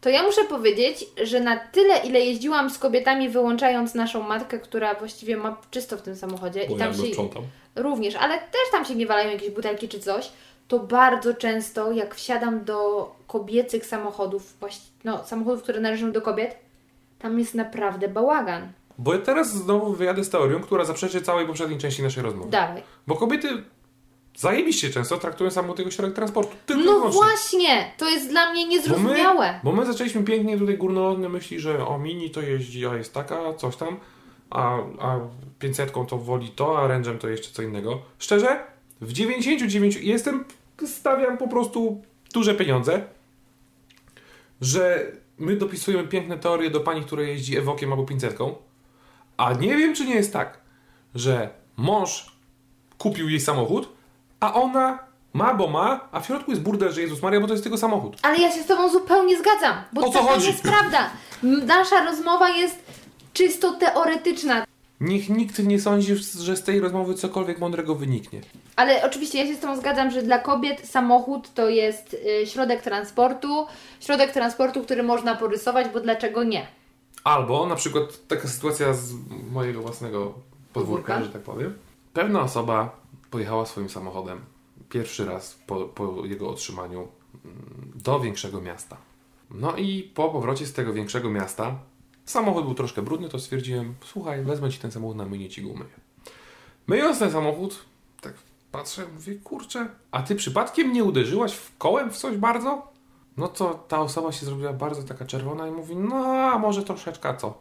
To 0.00 0.08
ja 0.08 0.22
muszę 0.22 0.44
powiedzieć, 0.44 1.04
że 1.22 1.40
na 1.40 1.56
tyle, 1.56 1.98
ile 1.98 2.20
jeździłam 2.20 2.70
z 2.70 2.78
kobietami, 2.78 3.28
wyłączając 3.28 3.94
naszą 3.94 4.22
matkę, 4.22 4.58
która 4.58 4.94
właściwie 4.94 5.36
ma 5.36 5.56
czysto 5.70 5.96
w 5.96 6.02
tym 6.02 6.16
samochodzie 6.16 6.66
Bo 6.68 6.76
i 6.76 6.78
ja 6.78 6.86
tam 6.86 6.96
go 6.96 7.02
się 7.02 7.12
sprzątam. 7.12 7.42
również, 7.76 8.14
ale 8.14 8.38
też 8.38 8.70
tam 8.72 8.84
się 8.84 8.94
nie 8.94 9.06
walają 9.06 9.30
jakieś 9.30 9.50
butelki 9.50 9.88
czy 9.88 10.00
coś, 10.00 10.32
to 10.68 10.78
bardzo 10.78 11.34
często 11.34 11.92
jak 11.92 12.14
wsiadam 12.14 12.64
do 12.64 13.10
kobiecych 13.26 13.86
samochodów, 13.86 14.54
właśnie, 14.60 14.84
no 15.04 15.24
samochodów, 15.24 15.62
które 15.62 15.80
należą 15.80 16.12
do 16.12 16.22
kobiet, 16.22 16.56
tam 17.18 17.38
jest 17.38 17.54
naprawdę 17.54 18.08
bałagan. 18.08 18.72
Bo 18.98 19.12
ja 19.14 19.18
teraz 19.20 19.52
znowu 19.52 19.92
wyjadę 19.94 20.24
z 20.24 20.30
teorią, 20.30 20.60
która 20.60 20.84
zaprzeczy 20.84 21.22
całej 21.22 21.46
poprzedniej 21.46 21.78
części 21.78 22.02
naszej 22.02 22.22
rozmowy. 22.22 22.50
Dalej. 22.50 22.82
Bo 23.06 23.16
kobiety 23.16 23.48
zajebiście 24.36 24.90
często 24.90 25.16
traktują 25.18 25.50
samochód 25.50 25.78
jako 25.78 25.90
środek 25.90 26.14
transportu. 26.14 26.56
Tylko 26.66 26.82
No 26.84 26.92
wyłącznie. 26.92 27.20
właśnie, 27.20 27.92
to 27.98 28.08
jest 28.08 28.28
dla 28.28 28.52
mnie 28.52 28.66
niezrozumiałe. 28.68 29.60
Bo 29.64 29.72
my 29.72 29.86
zaczęliśmy 29.86 30.22
pięknie 30.24 30.58
tutaj 30.58 30.78
górnolotne 30.78 31.28
myśli, 31.28 31.60
że 31.60 31.86
o 31.86 31.98
mini 31.98 32.30
to 32.30 32.40
jeździ, 32.40 32.86
a 32.86 32.96
jest 32.96 33.14
taka, 33.14 33.54
coś 33.54 33.76
tam, 33.76 33.96
a, 34.50 34.78
a 34.98 35.20
500 35.58 35.92
to 36.08 36.18
woli 36.18 36.48
to, 36.48 36.78
a 36.78 36.86
ręczem 36.86 37.18
to 37.18 37.28
jeszcze 37.28 37.52
co 37.52 37.62
innego. 37.62 37.98
Szczerze, 38.18 38.64
w 39.00 39.12
99 39.12 39.96
jestem, 39.96 40.44
stawiam 40.86 41.38
po 41.38 41.48
prostu 41.48 42.02
duże 42.34 42.54
pieniądze, 42.54 43.02
że 44.60 45.12
my 45.38 45.56
dopisujemy 45.56 46.08
piękne 46.08 46.38
teorie 46.38 46.70
do 46.70 46.80
pani, 46.80 47.02
która 47.04 47.22
jeździ 47.22 47.56
Ewokiem 47.58 47.92
albo 47.92 48.04
500, 48.04 48.38
a 49.36 49.52
nie 49.52 49.76
wiem, 49.76 49.94
czy 49.94 50.04
nie 50.06 50.14
jest 50.14 50.32
tak, 50.32 50.60
że 51.14 51.50
mąż 51.76 52.32
kupił 52.98 53.28
jej 53.28 53.40
samochód, 53.40 53.88
a 54.40 54.54
ona 54.54 54.98
ma, 55.32 55.54
bo 55.54 55.68
ma, 55.68 56.08
a 56.12 56.20
w 56.20 56.26
środku 56.26 56.50
jest 56.50 56.62
burdel, 56.62 56.92
że 56.92 57.00
Jezus 57.00 57.22
Maria, 57.22 57.40
bo 57.40 57.46
to 57.46 57.52
jest 57.52 57.62
tylko 57.64 57.78
samochód. 57.78 58.16
Ale 58.22 58.38
ja 58.38 58.52
się 58.52 58.62
z 58.62 58.66
Tobą 58.66 58.88
zupełnie 58.88 59.38
zgadzam, 59.38 59.76
bo 59.92 60.00
O 60.00 60.04
co 60.12 60.18
to 60.18 60.24
chodzi? 60.24 60.46
jest 60.46 60.62
prawda. 60.62 61.10
Nasza 61.42 62.04
rozmowa 62.04 62.48
jest 62.50 62.78
czysto 63.32 63.72
teoretyczna. 63.72 64.64
Niech 65.00 65.28
nikt 65.28 65.58
nie 65.58 65.80
sądzi, 65.80 66.16
że 66.16 66.56
z 66.56 66.62
tej 66.62 66.80
rozmowy 66.80 67.14
cokolwiek 67.14 67.58
mądrego 67.58 67.94
wyniknie. 67.94 68.40
Ale 68.76 69.04
oczywiście 69.06 69.38
ja 69.38 69.46
się 69.46 69.54
z 69.54 69.60
Tobą 69.60 69.76
zgadzam, 69.76 70.10
że 70.10 70.22
dla 70.22 70.38
kobiet 70.38 70.88
samochód 70.88 71.54
to 71.54 71.68
jest 71.68 72.14
y, 72.42 72.46
środek 72.46 72.82
transportu, 72.82 73.66
środek 74.00 74.32
transportu, 74.32 74.82
który 74.82 75.02
można 75.02 75.34
porysować, 75.36 75.88
bo 75.92 76.00
dlaczego 76.00 76.44
nie? 76.44 76.66
Albo 77.24 77.66
na 77.66 77.74
przykład 77.74 78.26
taka 78.28 78.48
sytuacja 78.48 78.94
z 78.94 79.12
mojego 79.52 79.82
własnego 79.82 80.34
podwórka, 80.72 80.72
Podwórka. 80.72 81.24
że 81.24 81.28
tak 81.32 81.42
powiem. 81.42 81.74
Pewna 82.12 82.40
osoba 82.42 83.00
pojechała 83.30 83.66
swoim 83.66 83.88
samochodem 83.88 84.40
pierwszy 84.88 85.24
raz 85.24 85.58
po, 85.66 85.76
po 85.80 86.24
jego 86.26 86.48
otrzymaniu 86.50 87.08
mm, 87.44 87.92
do 88.04 88.20
większego 88.20 88.60
miasta. 88.60 88.96
No 89.50 89.76
i 89.76 90.02
po 90.14 90.28
powrocie 90.28 90.66
z 90.66 90.72
tego 90.72 90.92
większego 90.92 91.30
miasta 91.30 91.74
samochód 92.30 92.64
był 92.64 92.74
troszkę 92.74 93.02
brudny, 93.02 93.28
to 93.28 93.38
stwierdziłem, 93.38 93.94
słuchaj, 94.04 94.42
wezmę 94.42 94.70
Ci 94.70 94.78
ten 94.78 94.90
samochód 94.90 95.16
na 95.16 95.24
myjnie 95.24 95.48
Ci 95.48 95.62
go 95.62 95.68
umyję. 95.68 95.90
Myjąc 96.86 97.18
ten 97.18 97.30
samochód, 97.30 97.84
tak 98.20 98.34
patrzę, 98.72 99.06
mówię, 99.14 99.34
kurczę, 99.34 99.88
a 100.10 100.22
ty 100.22 100.34
przypadkiem 100.34 100.92
nie 100.92 101.04
uderzyłaś 101.04 101.54
w 101.54 101.76
kołem 101.78 102.10
w 102.10 102.16
coś 102.16 102.36
bardzo? 102.36 102.92
No 103.36 103.48
to 103.48 103.84
ta 103.88 104.00
osoba 104.00 104.32
się 104.32 104.46
zrobiła 104.46 104.72
bardzo 104.72 105.02
taka 105.02 105.24
czerwona 105.24 105.68
i 105.68 105.70
mówi, 105.70 105.96
no 105.96 106.16
a 106.26 106.58
może 106.58 106.82
troszeczkę, 106.82 107.36
co? 107.36 107.58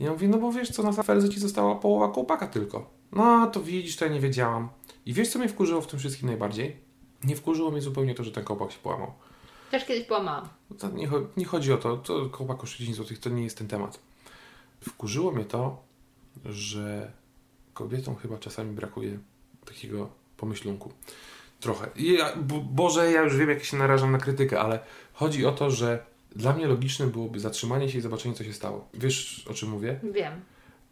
I 0.00 0.04
ja 0.04 0.10
mówię, 0.10 0.28
no 0.28 0.38
bo 0.38 0.52
wiesz 0.52 0.70
co, 0.70 0.82
na 0.82 0.92
safelze 0.92 1.28
ci 1.28 1.40
została 1.40 1.74
połowa 1.74 2.14
kołpaka 2.14 2.46
tylko. 2.46 2.90
No 3.12 3.46
to 3.46 3.60
widzisz, 3.60 3.96
to 3.96 4.04
ja 4.04 4.12
nie 4.12 4.20
wiedziałam. 4.20 4.68
I 5.06 5.12
wiesz 5.12 5.28
co 5.28 5.38
mnie 5.38 5.48
wkurzyło 5.48 5.80
w 5.80 5.86
tym 5.86 5.98
wszystkim 5.98 6.28
najbardziej? 6.28 6.76
Nie 7.24 7.36
wkurzyło 7.36 7.70
mnie 7.70 7.80
zupełnie 7.80 8.14
to, 8.14 8.24
że 8.24 8.30
ten 8.30 8.44
kołpak 8.44 8.72
się 8.72 8.78
połamał. 8.78 9.12
Też 9.70 9.84
kiedyś 9.84 10.04
połamałam. 10.04 10.48
To 10.78 10.90
nie, 10.90 11.08
nie 11.36 11.44
chodzi 11.44 11.72
o 11.72 11.76
to, 11.76 11.96
to 11.96 12.28
kołpak 12.28 12.58
kosztuje 12.58 12.88
10 12.88 12.96
zł, 12.96 13.16
to 13.20 13.30
nie 13.30 13.44
jest 13.44 13.58
ten 13.58 13.68
temat. 13.68 14.00
Wkurzyło 14.80 15.32
mnie 15.32 15.44
to, 15.44 15.82
że 16.44 17.12
kobietom 17.74 18.16
chyba 18.16 18.38
czasami 18.38 18.72
brakuje 18.72 19.18
takiego 19.64 20.10
pomyślunku. 20.36 20.92
Trochę. 21.60 21.88
Ja, 21.96 22.36
bo, 22.36 22.60
Boże, 22.60 23.12
ja 23.12 23.22
już 23.22 23.36
wiem, 23.36 23.48
jak 23.48 23.64
się 23.64 23.76
narażam 23.76 24.12
na 24.12 24.18
krytykę, 24.18 24.60
ale 24.60 24.80
chodzi 25.12 25.46
o 25.46 25.52
to, 25.52 25.70
że 25.70 26.06
dla 26.36 26.52
mnie 26.52 26.66
logiczne 26.66 27.06
byłoby 27.06 27.40
zatrzymanie 27.40 27.90
się 27.90 27.98
i 27.98 28.00
zobaczenie, 28.00 28.34
co 28.34 28.44
się 28.44 28.52
stało. 28.52 28.88
Wiesz, 28.94 29.44
o 29.50 29.54
czym 29.54 29.70
mówię? 29.70 30.00
Wiem. 30.02 30.40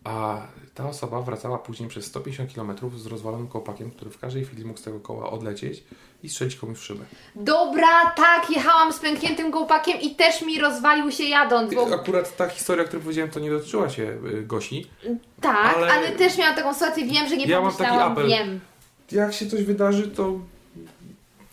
A 0.09 0.43
ta 0.75 0.89
osoba 0.89 1.23
wracała 1.23 1.59
później 1.59 1.89
przez 1.89 2.05
150 2.07 2.55
km 2.55 2.73
z 2.97 3.07
rozwalonym 3.07 3.49
kołpakiem, 3.49 3.91
który 3.91 4.11
w 4.11 4.19
każdej 4.19 4.45
chwili 4.45 4.65
mógł 4.65 4.79
z 4.79 4.83
tego 4.83 5.01
koła 5.01 5.31
odlecieć 5.31 5.85
i 6.23 6.29
strzelić 6.29 6.57
komuś 6.57 6.79
w 6.79 6.85
szybę. 6.85 7.05
Dobra, 7.35 8.11
tak, 8.17 8.51
jechałam 8.51 8.93
z 8.93 8.99
pękniętym 8.99 9.53
kołpakiem 9.53 10.01
i 10.01 10.15
też 10.15 10.43
mi 10.43 10.59
rozwalił 10.61 11.11
się 11.11 11.25
jadąc, 11.25 11.75
bo 11.75 11.95
Akurat 11.95 12.37
ta 12.37 12.49
historia, 12.49 12.85
o 12.85 12.87
której 12.87 13.03
powiedziałem, 13.03 13.31
to 13.31 13.41
nie 13.41 13.51
dotyczyła 13.51 13.91
się 13.91 14.03
y, 14.03 14.43
Gosi. 14.47 14.87
tak, 15.41 15.77
ale... 15.77 15.93
ale- 15.93 16.13
też 16.13 16.39
miałam 16.39 16.57
taką 16.57 16.75
sytuację, 16.75 17.05
wiem, 17.05 17.29
że 17.29 17.37
nie 17.37 17.45
Ja 17.47 17.61
mam 17.61 17.71
taki 17.73 17.79
pomyślałam, 17.85 18.13
apel. 18.13 18.29
wiem. 18.29 18.61
Jak 19.13 19.33
się 19.35 19.47
coś 19.47 19.63
wydarzy, 19.63 20.09
to 20.09 20.33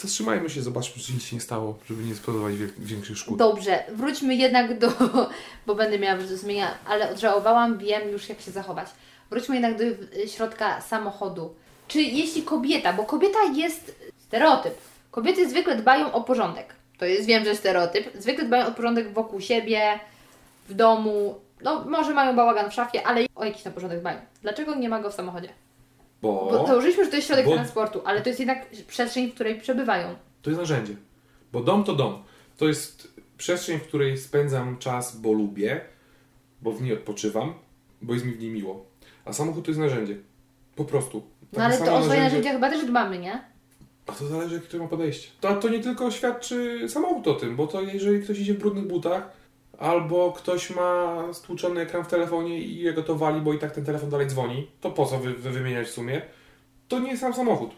zatrzymajmy 0.05 0.49
się, 0.49 0.61
zobaczmy, 0.61 1.03
czy 1.03 1.13
nic 1.13 1.23
się 1.23 1.35
nie 1.35 1.41
stało, 1.41 1.77
żeby 1.89 2.03
nie 2.03 2.15
spowodować 2.15 2.55
większych 2.77 3.17
szkód. 3.17 3.37
Dobrze, 3.37 3.83
wróćmy 3.89 4.35
jednak 4.35 4.79
do, 4.79 4.91
bo 5.67 5.75
będę 5.75 5.99
miała 5.99 6.21
do 6.21 6.37
zmienia, 6.37 6.77
ale 6.85 7.11
odżałowałam, 7.11 7.77
wiem 7.77 8.09
już 8.09 8.29
jak 8.29 8.41
się 8.41 8.51
zachować. 8.51 8.87
Wróćmy 9.29 9.55
jednak 9.55 9.77
do 9.77 9.83
środka 10.27 10.81
samochodu. 10.81 11.55
Czy 11.87 12.01
jeśli 12.01 12.43
kobieta, 12.43 12.93
bo 12.93 13.03
kobieta 13.03 13.39
jest 13.55 13.95
stereotyp. 14.27 14.73
Kobiety 15.11 15.49
zwykle 15.49 15.75
dbają 15.75 16.11
o 16.11 16.21
porządek. 16.21 16.75
To 16.97 17.05
jest, 17.05 17.27
wiem, 17.27 17.45
że 17.45 17.55
stereotyp. 17.55 18.11
Zwykle 18.19 18.45
dbają 18.45 18.67
o 18.67 18.71
porządek 18.71 19.13
wokół 19.13 19.41
siebie, 19.41 19.99
w 20.69 20.73
domu. 20.73 21.39
No, 21.61 21.85
może 21.85 22.13
mają 22.13 22.35
bałagan 22.35 22.71
w 22.71 22.73
szafie, 22.73 23.07
ale 23.07 23.25
o 23.35 23.45
jakiś 23.45 23.63
tam 23.63 23.73
porządek 23.73 23.99
dbają. 23.99 24.17
Dlaczego 24.41 24.75
nie 24.75 24.89
ma 24.89 24.99
go 24.99 25.11
w 25.11 25.13
samochodzie? 25.13 25.49
Bo 26.21 26.47
Bo 26.51 26.67
założyliśmy, 26.67 27.03
że 27.05 27.09
to 27.09 27.15
jest 27.15 27.27
środek 27.27 27.45
Bo- 27.45 27.53
transportu, 27.53 28.01
ale 28.05 28.21
to 28.21 28.29
jest 28.29 28.39
jednak 28.39 28.69
przestrzeń, 28.87 29.31
w 29.31 29.33
której 29.35 29.59
przebywają. 29.61 30.15
to 30.41 30.49
jest 30.49 30.59
narzędzie. 30.59 30.95
Bo 31.51 31.61
dom 31.63 31.83
to 31.83 31.95
dom. 31.95 32.23
To 32.57 32.67
jest 32.67 33.13
przestrzeń, 33.37 33.79
w 33.79 33.83
której 33.83 34.17
spędzam 34.17 34.77
czas, 34.77 35.17
bo 35.17 35.31
lubię, 35.33 35.81
bo 36.61 36.71
w 36.71 36.81
niej 36.81 36.93
odpoczywam, 36.93 37.53
bo 38.01 38.13
jest 38.13 38.25
mi 38.25 38.31
w 38.31 38.39
niej 38.39 38.51
miło. 38.51 38.85
A 39.25 39.33
samochód 39.33 39.65
to 39.65 39.71
jest 39.71 39.79
narzędzie. 39.79 40.17
Po 40.75 40.85
prostu. 40.85 41.23
No 41.53 41.63
ale 41.63 41.77
to 41.77 41.95
o 41.95 42.03
swoje 42.03 42.19
narzędzia 42.19 42.51
chyba 42.51 42.69
też 42.69 42.85
dbamy, 42.85 43.19
nie? 43.19 43.41
A 44.07 44.11
to 44.11 44.27
zależy, 44.27 44.55
jakie 44.55 44.67
to 44.67 44.77
ma 44.77 44.87
podejście. 44.87 45.29
To, 45.41 45.55
to 45.55 45.69
nie 45.69 45.79
tylko 45.79 46.11
świadczy 46.11 46.89
samochód 46.89 47.27
o 47.27 47.33
tym, 47.33 47.55
bo 47.55 47.67
to 47.67 47.81
jeżeli 47.81 48.23
ktoś 48.23 48.39
idzie 48.39 48.53
w 48.53 48.57
brudnych 48.57 48.87
butach, 48.87 49.29
albo 49.79 50.31
ktoś 50.31 50.69
ma 50.69 51.17
stłuczony 51.33 51.81
ekran 51.81 52.03
w 52.03 52.07
telefonie 52.07 52.59
i 52.59 52.77
jego 52.77 53.03
to 53.03 53.15
wali, 53.15 53.41
bo 53.41 53.53
i 53.53 53.59
tak 53.59 53.71
ten 53.71 53.85
telefon 53.85 54.09
dalej 54.09 54.27
dzwoni, 54.27 54.67
to 54.81 54.91
po 54.91 55.05
co 55.05 55.19
wy, 55.19 55.33
wy 55.33 55.49
wymieniać 55.51 55.87
w 55.87 55.91
sumie? 55.91 56.21
To 56.87 56.99
nie 56.99 57.09
jest 57.09 57.21
sam 57.21 57.33
samochód. 57.33 57.71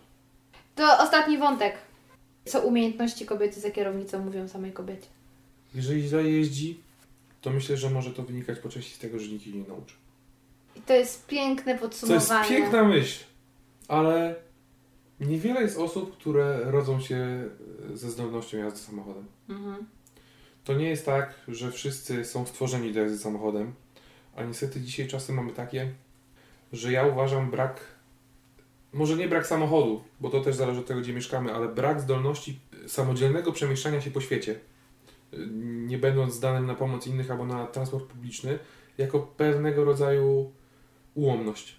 To 0.75 0.97
ostatni 0.99 1.37
wątek. 1.37 1.75
Co 2.45 2.61
umiejętności 2.61 3.25
kobiety 3.25 3.59
za 3.59 3.71
kierownicą 3.71 4.19
mówią 4.25 4.47
samej 4.47 4.71
kobiecie? 4.71 5.07
Jeżeli 5.75 6.07
źle 6.07 6.23
jeździ, 6.23 6.79
to 7.41 7.49
myślę, 7.49 7.77
że 7.77 7.89
może 7.89 8.11
to 8.11 8.23
wynikać 8.23 8.59
po 8.59 8.69
części 8.69 8.95
z 8.95 8.99
tego, 8.99 9.19
że 9.19 9.27
nikt 9.31 9.47
jej 9.47 9.55
nie 9.55 9.67
nauczy. 9.67 9.95
I 10.75 10.81
to 10.81 10.93
jest 10.93 11.27
piękne 11.27 11.75
To 11.75 11.81
podsumowanie. 11.81 12.39
jest 12.39 12.49
piękna 12.49 12.83
myśl, 12.83 13.23
ale 13.87 14.35
niewiele 15.19 15.61
jest 15.61 15.77
osób, 15.77 16.17
które 16.17 16.59
rodzą 16.71 16.99
się 17.01 17.49
ze 17.93 18.09
zdolnością 18.11 18.57
jazdy 18.57 18.79
samochodem. 18.79 19.25
Mhm. 19.49 19.85
To 20.67 20.73
nie 20.73 20.89
jest 20.89 21.05
tak, 21.05 21.33
że 21.47 21.71
wszyscy 21.71 22.25
są 22.25 22.45
stworzeni 22.45 22.93
do 22.93 22.99
jazdy 22.99 23.17
samochodem, 23.17 23.73
a 24.35 24.43
niestety 24.43 24.81
dzisiaj 24.81 25.07
czasy 25.07 25.33
mamy 25.33 25.51
takie, 25.51 25.93
że 26.73 26.91
ja 26.91 27.05
uważam 27.05 27.51
brak, 27.51 27.81
może 28.93 29.15
nie 29.15 29.27
brak 29.27 29.47
samochodu, 29.47 30.03
bo 30.19 30.29
to 30.29 30.41
też 30.41 30.55
zależy 30.55 30.79
od 30.79 30.85
tego, 30.85 31.01
gdzie 31.01 31.13
mieszkamy, 31.13 31.53
ale 31.53 31.67
brak 31.67 32.01
zdolności 32.01 32.59
samodzielnego 32.87 33.51
przemieszczania 33.51 34.01
się 34.01 34.11
po 34.11 34.21
świecie, 34.21 34.59
nie 35.87 35.97
będąc 35.97 36.33
zdanym 36.33 36.65
na 36.65 36.75
pomoc 36.75 37.07
innych 37.07 37.31
albo 37.31 37.45
na 37.45 37.67
transport 37.67 38.05
publiczny, 38.05 38.59
jako 38.97 39.19
pewnego 39.19 39.85
rodzaju 39.85 40.51
ułomność. 41.15 41.75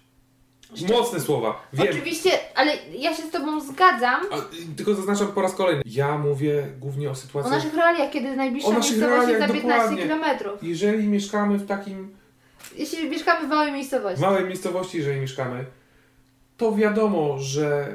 Mocne 0.89 1.19
słowa, 1.19 1.67
wiem. 1.73 1.87
Oczywiście, 1.91 2.29
ale 2.55 2.71
ja 2.97 3.15
się 3.15 3.23
z 3.23 3.29
Tobą 3.31 3.61
zgadzam 3.61 4.21
A, 4.31 4.37
tylko 4.77 4.93
zaznaczam 4.93 5.27
po 5.27 5.41
raz 5.41 5.53
kolejny. 5.55 5.81
Ja 5.85 6.17
mówię 6.17 6.67
głównie 6.79 7.07
o 7.07 7.11
o 7.11 7.15
sytuacji. 7.15 7.51
naszych 7.51 7.73
realiach, 7.73 8.11
kiedy 8.11 8.35
najbliższa 8.35 8.69
O 8.69 8.71
miejscowość 8.73 8.97
jest 8.97 9.01
za 9.19 9.25
realiach, 9.27 9.51
15 9.51 9.95
dokładnie. 9.95 10.07
km. 10.07 10.57
Jeżeli 10.61 11.07
mieszkamy 11.07 11.57
w 11.57 11.65
takim 11.67 12.09
Jeśli 12.75 13.09
mieszkamy 13.09 13.47
w 13.47 13.49
małej 13.49 13.71
miejscowości. 13.71 14.17
w 14.17 14.21
małej 14.21 14.45
miejscowości, 14.45 14.97
jeżeli 14.97 15.19
mieszkamy, 15.21 15.65
to 16.57 16.75
wiadomo, 16.75 17.37
że 17.39 17.87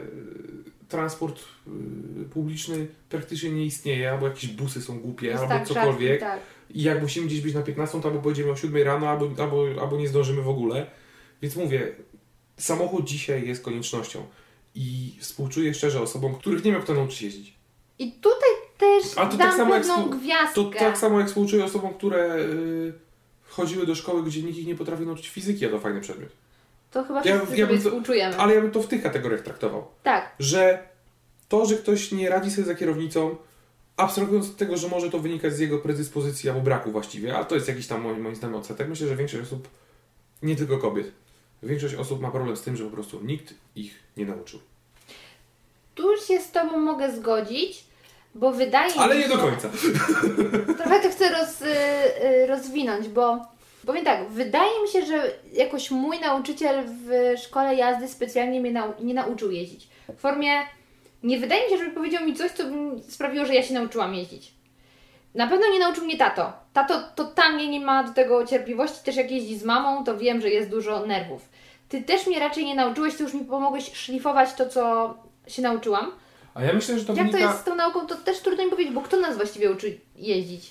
y, 0.87 0.89
transport 0.89 1.41
y, 1.41 2.25
publiczny 2.25 2.87
praktycznie 3.09 3.51
nie 3.51 3.65
istnieje, 3.65 4.11
albo 4.11 4.27
jakieś 4.29 4.47
busy 4.47 4.83
są 4.83 4.99
głupie, 5.01 5.27
Jest 5.27 5.43
albo 5.43 5.55
tak, 5.55 5.67
cokolwiek. 5.69 6.21
tak. 6.21 6.41
I 6.71 6.83
jak 6.83 7.03
musimy 7.03 7.27
gdzieś 7.27 7.41
być 7.41 7.55
na 7.55 7.63
15, 7.63 8.01
to 8.01 8.09
albo 8.09 8.21
pojedziemy 8.21 8.51
o 8.51 8.57
7 8.57 8.83
rano, 8.83 9.09
albo, 9.09 9.31
albo, 9.43 9.65
albo 9.81 9.97
nie 9.97 10.09
zdążymy 10.09 10.43
w 10.43 10.49
ogóle. 10.49 10.87
Więc 11.43 11.57
mówię, 11.57 11.93
samochód 12.57 13.05
dzisiaj 13.05 13.49
jest 13.49 13.63
koniecznością. 13.65 14.27
I 14.75 15.17
współczuję 15.21 15.75
szczerze 15.75 16.01
osobom, 16.01 16.35
których 16.35 16.65
nie 16.65 16.73
miał 16.73 16.83
kto 16.83 16.95
nauczyć 16.95 17.23
jeździć. 17.23 17.55
I 17.99 18.13
tutaj 18.13 18.51
też 18.79 19.05
A 19.19 19.27
to 19.27 19.37
dam 19.37 19.49
tak 19.49 19.57
samo 19.57 19.75
jak 19.75 19.83
pewną 19.83 19.97
współ- 20.05 20.19
gwiazdkę. 20.21 20.55
To 20.55 20.71
tak 20.71 20.99
samo 20.99 21.19
jak 21.19 21.29
współczuję 21.29 21.65
osobom, 21.65 21.95
które 21.95 22.37
y, 22.37 22.93
chodziły 23.49 23.87
do 23.87 23.95
szkoły, 23.95 24.23
gdzie 24.23 24.43
nikt 24.43 24.59
ich 24.59 24.67
nie 24.67 24.75
potrafił 24.75 25.07
nauczyć 25.07 25.29
fizyki, 25.29 25.67
a 25.67 25.71
to 25.71 25.81
fajny 25.81 26.01
przedmiot. 26.01 26.31
To 26.91 27.05
chyba 27.05 27.23
Ja- 27.25 27.39
wszyscy 27.39 27.57
ja 27.57 27.67
sobie 27.67 27.79
to- 27.79 27.85
współczujemy. 27.85 28.37
Ale 28.37 28.55
ja 28.55 28.61
bym 28.61 28.71
to 28.71 28.83
w 28.83 28.87
tych 28.87 29.03
kategoriach 29.03 29.41
traktował. 29.43 29.87
Tak. 30.03 30.35
Że 30.39 30.89
to, 31.49 31.67
że 31.67 31.75
ktoś 31.77 32.13
nie 32.13 32.31
radzi 32.31 32.51
sobie 32.51 32.67
za 32.67 32.75
kierownicą, 32.75 33.37
abstrahując 33.97 34.47
od 34.49 34.57
tego, 34.57 34.77
że 34.77 34.89
może 34.89 35.11
to 35.11 35.19
wynikać 35.19 35.53
z 35.55 35.59
jego 35.59 35.79
predyspozycji 35.79 36.49
albo 36.51 36.61
braku 36.63 36.91
właściwie, 36.93 37.37
ale 37.37 37.45
to 37.45 37.55
jest 37.55 37.69
jakiś 37.69 37.87
tam 37.87 38.01
moim, 38.03 38.21
moim 38.21 38.37
zdaniem 38.37 38.57
odsetek. 38.57 38.89
Myślę, 38.89 39.09
że 39.09 39.17
większość 39.17 39.43
osób, 39.43 39.69
nie 40.43 40.57
tylko 40.57 40.79
kobiet, 40.79 41.13
większość 41.65 41.95
osób 41.95 42.21
ma 42.21 42.31
problem 42.31 42.57
z 42.57 42.63
tym, 42.63 42.77
że 42.77 42.85
po 42.85 42.91
prostu 42.91 43.21
nikt 43.23 43.55
ich 43.77 43.95
nie 44.17 44.27
nauczył. 44.27 44.61
Tu 45.95 46.17
się 46.29 46.41
z 46.41 46.51
Tobą 46.51 46.79
mogę 46.79 47.13
zgodzić, 47.13 47.85
bo 48.35 48.53
wydaje 48.53 48.95
Ale 48.95 49.15
mi 49.15 49.21
nie 49.21 49.29
się... 49.29 49.37
do 49.37 49.43
końca. 49.43 49.69
Trochę 50.79 51.01
to 51.01 51.11
chcę 51.11 51.31
roz, 51.31 51.63
y, 51.63 51.67
y, 52.25 52.47
rozwinąć, 52.47 53.09
bo 53.09 53.47
powiem 53.87 54.05
tak, 54.05 54.29
wydaje 54.29 54.83
mi 54.83 54.89
się, 54.89 55.07
że 55.07 55.31
jakoś 55.53 55.91
mój 55.91 56.21
nauczyciel 56.21 56.85
w 56.87 57.35
szkole 57.43 57.75
jazdy 57.75 58.09
specjalnie 58.09 58.61
mnie 58.61 58.71
nau 58.73 58.93
nie 59.01 59.15
nauczył 59.15 59.51
jeździć. 59.51 59.89
W 60.17 60.21
formie, 60.21 60.51
nie 61.23 61.39
wydaje 61.39 61.65
mi 61.65 61.71
się, 61.71 61.79
żeby 61.79 61.91
powiedział 61.91 62.25
mi 62.25 62.35
coś, 62.35 62.51
co 62.53 62.65
sprawiło, 63.09 63.47
że 63.47 63.55
ja 63.55 63.63
się 63.63 63.75
nauczyłam 63.75 64.15
jeździć. 64.15 64.54
Na 65.35 65.47
pewno 65.47 65.67
nie 65.73 65.79
nauczył 65.79 66.05
mnie 66.05 66.17
tato. 66.17 66.53
Tato 66.73 67.03
totalnie 67.15 67.69
nie 67.69 67.81
ma 67.81 68.05
do 68.05 68.13
tego 68.15 68.47
cierpliwości, 68.47 69.05
też 69.05 69.17
jak 69.17 69.31
jeździ 69.31 69.59
z 69.59 69.65
mamą, 69.65 70.05
to 70.05 70.19
wiem, 70.19 70.41
że 70.41 70.49
jest 70.51 70.71
dużo 70.71 71.07
nerwów. 71.07 71.49
Ty 71.89 72.03
też 72.03 72.27
mnie 72.27 72.39
raczej 72.41 72.65
nie 72.65 72.75
nauczyłeś, 72.75 73.15
ty 73.15 73.23
już 73.23 73.35
mi 73.35 73.45
pomogłeś 73.45 73.93
szlifować 73.93 74.55
to, 74.55 74.69
co 74.69 75.15
się 75.47 75.63
nauczyłam. 75.63 76.13
A 76.55 76.63
ja 76.65 76.73
myślę, 76.73 76.99
że 76.99 77.05
to 77.05 77.13
Jak 77.15 77.27
wynika... 77.27 77.39
to 77.39 77.45
jest 77.53 77.61
z 77.61 77.65
tą 77.65 77.75
nauką, 77.75 78.07
to 78.07 78.17
też 78.17 78.39
trudno 78.41 78.65
mi 78.65 78.71
powiedzieć, 78.71 78.95
bo 78.95 79.01
kto 79.01 79.21
nas 79.21 79.37
właściwie 79.37 79.73
uczy 79.73 79.99
jeździć? 80.17 80.71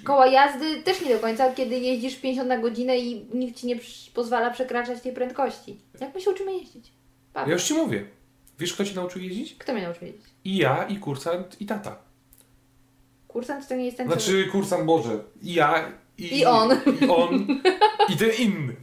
Szkoła 0.00 0.26
jazdy 0.26 0.82
też 0.82 1.00
nie 1.00 1.14
do 1.14 1.20
końca, 1.20 1.52
kiedy 1.52 1.78
jeździsz 1.78 2.16
50 2.16 2.48
na 2.48 2.58
godzinę 2.58 2.98
i 2.98 3.26
nikt 3.34 3.60
Ci 3.60 3.66
nie 3.66 3.76
pozwala 4.14 4.50
przekraczać 4.50 5.00
tej 5.00 5.12
prędkości. 5.12 5.76
Jak 6.00 6.14
my 6.14 6.20
się 6.20 6.30
uczymy 6.30 6.52
jeździć? 6.52 6.92
Paweł, 7.32 7.48
Ja 7.48 7.54
już 7.54 7.64
Ci 7.64 7.74
mówię. 7.74 8.04
Wiesz, 8.58 8.72
kto 8.74 8.84
Cię 8.84 8.94
nauczył 8.94 9.22
jeździć? 9.22 9.54
Kto 9.58 9.72
mnie 9.72 9.82
nauczył 9.82 10.06
jeździć? 10.06 10.24
I 10.44 10.56
ja, 10.56 10.84
i 10.88 10.96
kursant, 10.96 11.60
i 11.60 11.66
tata. 11.66 11.96
Kursant 13.32 13.68
to 13.68 13.74
nie 13.76 13.84
jest 13.84 13.96
ten, 13.96 14.06
co- 14.08 14.12
Znaczy 14.12 14.48
kursant 14.52 14.84
Boże. 14.84 15.18
I 15.42 15.54
ja, 15.54 15.88
i, 16.18 16.38
I 16.38 16.44
on. 16.46 16.70
I 17.00 17.08
on, 17.08 17.46
i 18.08 18.16
ten 18.16 18.30
inny. 18.38 18.76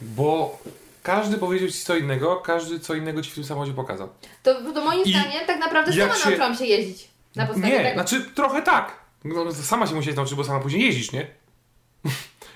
Bo 0.00 0.58
każdy 1.02 1.36
powiedział 1.38 1.68
Ci 1.68 1.74
co 1.84 1.96
innego, 1.96 2.36
każdy 2.36 2.80
co 2.80 2.94
innego 2.94 3.22
Ci 3.22 3.30
w 3.30 3.34
tym 3.34 3.44
samochodzie 3.44 3.72
pokazał. 3.72 4.08
To, 4.42 4.72
to 4.72 4.84
moim 4.84 5.04
I 5.04 5.10
zdaniem 5.10 5.46
tak 5.46 5.60
naprawdę 5.60 5.92
sama 5.92 6.14
się- 6.14 6.24
nauczyłam 6.28 6.54
się 6.54 6.64
jeździć. 6.66 7.08
Na 7.36 7.46
podstawie 7.46 7.72
Nie, 7.72 7.78
tego. 7.82 7.94
znaczy 7.94 8.24
trochę 8.34 8.62
tak. 8.62 9.00
No, 9.24 9.52
sama 9.52 9.86
się 9.86 9.94
musiałeś 9.94 10.16
nauczyć, 10.16 10.34
bo 10.34 10.44
sama 10.44 10.60
później 10.60 10.82
jeździsz, 10.84 11.12
nie? 11.12 11.26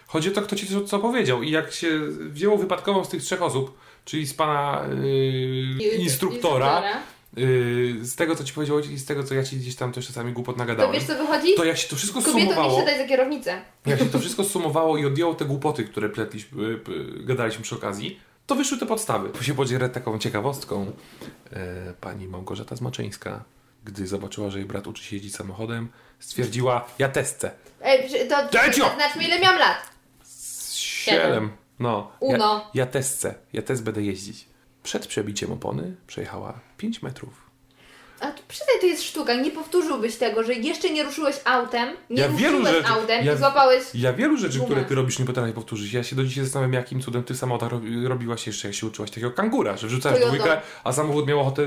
Chodzi 0.07 0.29
o 0.29 0.33
to, 0.33 0.43
kto 0.43 0.57
ci 0.57 0.67
co, 0.67 0.81
co 0.85 0.99
powiedział. 0.99 1.43
I 1.43 1.51
jak 1.51 1.73
się 1.73 2.01
wzięło 2.31 2.57
wypadkową 2.57 3.05
z 3.05 3.09
tych 3.09 3.23
trzech 3.23 3.43
osób, 3.43 3.79
czyli 4.05 4.27
z 4.27 4.35
pana 4.35 4.85
yy, 5.81 5.89
instruktora. 5.97 6.83
Yy, 7.37 8.05
z 8.05 8.17
tego, 8.17 8.37
co 8.37 8.45
ci 8.45 8.53
powiedział 8.53 8.79
i 8.79 8.99
z 8.99 9.05
tego, 9.05 9.25
co 9.25 9.35
ja 9.35 9.45
ci 9.45 9.57
gdzieś 9.57 9.77
tam 9.77 9.93
też 9.93 10.07
czasami 10.07 10.33
głupot 10.33 10.57
nagadałem. 10.57 10.93
To 10.93 10.99
wiesz, 10.99 11.09
co 11.09 11.19
wychodzi? 11.19 11.55
To 11.55 11.65
jak 11.65 11.77
się 11.77 11.89
to 11.89 11.97
wszystko 11.97 12.21
Kobietom 12.21 12.41
nie 12.41 12.49
sumowało... 12.49 12.81
siadaj 12.81 12.99
za 12.99 13.05
kierownicę. 13.05 13.61
Jak 13.87 13.99
się 13.99 14.07
to 14.07 14.19
wszystko 14.19 14.45
sumowało 14.45 14.99
i 14.99 15.07
odjęło 15.07 15.35
te 15.35 15.45
głupoty, 15.45 15.85
które 15.85 16.09
pletliśmy, 16.09 16.63
y, 16.63 16.81
gadaliśmy 17.25 17.63
przy 17.63 17.75
okazji, 17.75 18.21
to 18.47 18.55
wyszły 18.55 18.79
te 18.79 18.87
podstawy. 18.87 19.31
Tu 19.31 19.45
się 19.45 19.55
podzielę 19.55 19.89
taką 19.89 20.19
ciekawostką. 20.19 20.93
E, 21.53 21.93
pani 22.01 22.29
Małgorzata 22.29 22.77
Zmaczyńska, 22.77 23.45
gdy 23.85 24.07
zobaczyła, 24.07 24.51
że 24.51 24.59
jej 24.59 24.67
brat 24.67 24.87
uczy 24.87 25.05
się 25.05 25.17
jeździć 25.17 25.37
samochodem, 25.37 25.89
stwierdziła, 26.21 26.87
ja 26.99 27.09
testce. 27.09 27.51
Ej, 27.83 28.09
to 28.29 28.37
Dziecio! 28.53 28.91
znaczmy 28.95 29.25
ile 29.25 29.41
miałam 29.41 29.59
lat. 29.59 29.77
Siedem. 30.75 31.51
No. 31.79 32.13
Ja, 32.23 32.29
Uno. 32.29 32.71
ja 32.75 32.87
testce. 32.87 33.35
Ja 33.53 33.63
test 33.63 33.83
będę 33.83 34.03
jeździć. 34.03 34.47
Przed 34.85 35.07
przebiciem 35.07 35.53
opony 35.53 35.97
przejechała 36.07 36.61
5 36.77 37.03
metrów. 37.03 37.45
A 38.21 38.27
przyznaj, 38.49 38.77
to 38.81 38.87
jest 38.87 39.03
sztuka. 39.03 39.35
Nie 39.35 39.51
powtórzyłbyś 39.51 40.17
tego, 40.17 40.43
że 40.45 40.55
jeszcze 40.55 40.91
nie 40.91 41.03
ruszyłeś 41.03 41.37
autem, 41.45 41.89
nie 42.11 42.23
Ja 42.23 42.27
ruszyłeś 42.29 42.69
rzeczy- 42.69 42.89
autem 42.89 43.25
ja- 43.25 43.35
i 43.35 43.37
złapałeś... 43.39 43.85
Ja 43.95 44.13
wielu 44.13 44.37
rzeczy, 44.37 44.59
Gumę. 44.59 44.67
które 44.71 44.85
ty 44.85 44.95
robisz, 44.95 45.19
nie 45.19 45.25
potrafię 45.27 45.53
powtórzyć. 45.53 45.93
Ja 45.93 46.03
się 46.03 46.17
do 46.17 46.25
dzisiaj 46.25 46.45
zastanawiam, 46.45 46.73
jakim 46.73 47.01
cudem 47.03 47.25
ty 47.25 47.35
robi, 47.69 48.07
robiłaś 48.09 48.47
jeszcze, 48.47 48.69
jak 48.69 48.75
się 48.75 48.87
uczyłaś 48.87 49.11
takiego 49.11 49.31
kangura, 49.31 49.77
że 49.77 49.87
wrzucasz 49.87 50.13
Toyota. 50.13 50.27
dwójkę, 50.35 50.61
a 50.85 50.93
samochód 50.93 51.27
miał 51.27 51.41
ochotę 51.41 51.63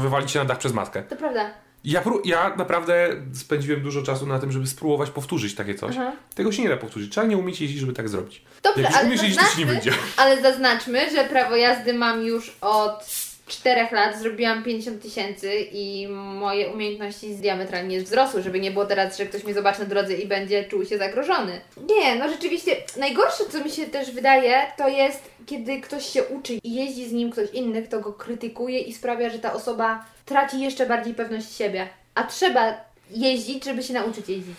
wywalić 0.00 0.30
się 0.30 0.38
na 0.38 0.44
dach 0.44 0.58
przez 0.58 0.72
matkę. 0.72 1.02
To 1.02 1.16
prawda. 1.16 1.50
Ja, 1.84 2.04
ja 2.24 2.54
naprawdę 2.56 3.08
spędziłem 3.34 3.82
dużo 3.82 4.02
czasu 4.02 4.26
na 4.26 4.38
tym, 4.38 4.52
żeby 4.52 4.66
spróbować 4.66 5.10
powtórzyć 5.10 5.54
takie 5.54 5.74
coś. 5.74 5.96
Aha. 5.98 6.12
Tego 6.34 6.52
się 6.52 6.62
nie 6.62 6.68
da 6.68 6.76
powtórzyć. 6.76 7.12
Trzeba 7.12 7.26
nie 7.26 7.36
umieć 7.36 7.60
jeździć, 7.60 7.80
żeby 7.80 7.92
tak 7.92 8.08
zrobić. 8.08 8.42
Dobrze, 8.62 8.82
Jak 8.82 8.92
już 8.92 9.02
umiesz 9.04 9.22
jeździć, 9.22 9.40
to 9.40 9.46
ci 9.52 9.58
nie 9.58 9.66
wyjdzie. 9.66 9.92
ale 10.16 10.42
zaznaczmy, 10.42 11.10
że 11.10 11.24
prawo 11.24 11.56
jazdy 11.56 11.94
mam 11.94 12.22
już 12.22 12.56
od 12.60 13.27
4 13.48 13.88
lat, 13.92 14.18
zrobiłam 14.18 14.62
50 14.62 15.02
tysięcy 15.02 15.54
i 15.72 16.08
moje 16.08 16.68
umiejętności 16.68 17.34
diametralnie 17.34 18.00
wzrosły, 18.00 18.42
żeby 18.42 18.60
nie 18.60 18.70
było 18.70 18.86
teraz, 18.86 19.18
że 19.18 19.26
ktoś 19.26 19.44
mnie 19.44 19.54
zobaczy 19.54 19.80
na 19.80 19.86
drodze 19.86 20.14
i 20.14 20.26
będzie 20.26 20.64
czuł 20.64 20.84
się 20.84 20.98
zagrożony. 20.98 21.60
Nie, 21.76 22.14
no 22.14 22.28
rzeczywiście, 22.28 22.76
najgorsze 22.96 23.44
co 23.50 23.64
mi 23.64 23.70
się 23.70 23.86
też 23.86 24.10
wydaje, 24.10 24.62
to 24.76 24.88
jest 24.88 25.30
kiedy 25.46 25.80
ktoś 25.80 26.06
się 26.06 26.24
uczy 26.24 26.54
i 26.64 26.74
jeździ 26.74 27.08
z 27.08 27.12
nim 27.12 27.30
ktoś 27.30 27.50
inny, 27.52 27.82
kto 27.82 28.00
go 28.00 28.12
krytykuje 28.12 28.80
i 28.80 28.92
sprawia, 28.92 29.30
że 29.30 29.38
ta 29.38 29.52
osoba 29.52 30.04
traci 30.24 30.60
jeszcze 30.60 30.86
bardziej 30.86 31.14
pewność 31.14 31.56
siebie. 31.56 31.88
A 32.14 32.24
trzeba 32.24 32.74
jeździć, 33.10 33.64
żeby 33.64 33.82
się 33.82 33.94
nauczyć 33.94 34.28
jeździć. 34.28 34.56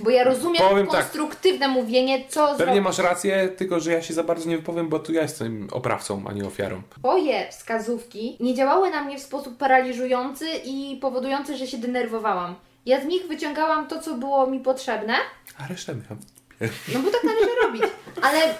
Bo 0.00 0.10
ja 0.10 0.24
rozumiem 0.24 0.62
Powiem 0.68 0.86
tak. 0.86 1.00
konstruktywne 1.00 1.68
mówienie, 1.68 2.24
co 2.28 2.46
Pewnie 2.48 2.64
zrobić. 2.64 2.84
masz 2.84 2.98
rację, 2.98 3.48
tylko 3.48 3.80
że 3.80 3.92
ja 3.92 4.02
się 4.02 4.14
za 4.14 4.22
bardzo 4.24 4.48
nie 4.48 4.56
wypowiem, 4.56 4.88
bo 4.88 4.98
tu 4.98 5.12
ja 5.12 5.22
jestem 5.22 5.68
oprawcą, 5.72 6.22
a 6.28 6.32
nie 6.32 6.44
ofiarą. 6.46 6.82
Twoje 6.98 7.46
wskazówki 7.50 8.36
nie 8.40 8.54
działały 8.54 8.90
na 8.90 9.02
mnie 9.04 9.18
w 9.18 9.22
sposób 9.22 9.56
paraliżujący 9.58 10.46
i 10.64 10.98
powodujący, 11.00 11.56
że 11.56 11.66
się 11.66 11.78
denerwowałam. 11.78 12.54
Ja 12.86 13.00
z 13.00 13.04
nich 13.04 13.26
wyciągałam 13.28 13.86
to, 13.88 14.00
co 14.00 14.14
było 14.14 14.46
mi 14.46 14.60
potrzebne, 14.60 15.14
A 15.58 15.66
resztę 15.66 15.94
miałam. 15.94 16.18
no 16.94 17.00
bo 17.00 17.10
tak 17.10 17.24
należy 17.24 17.50
robić. 17.62 17.82
Ale 18.22 18.54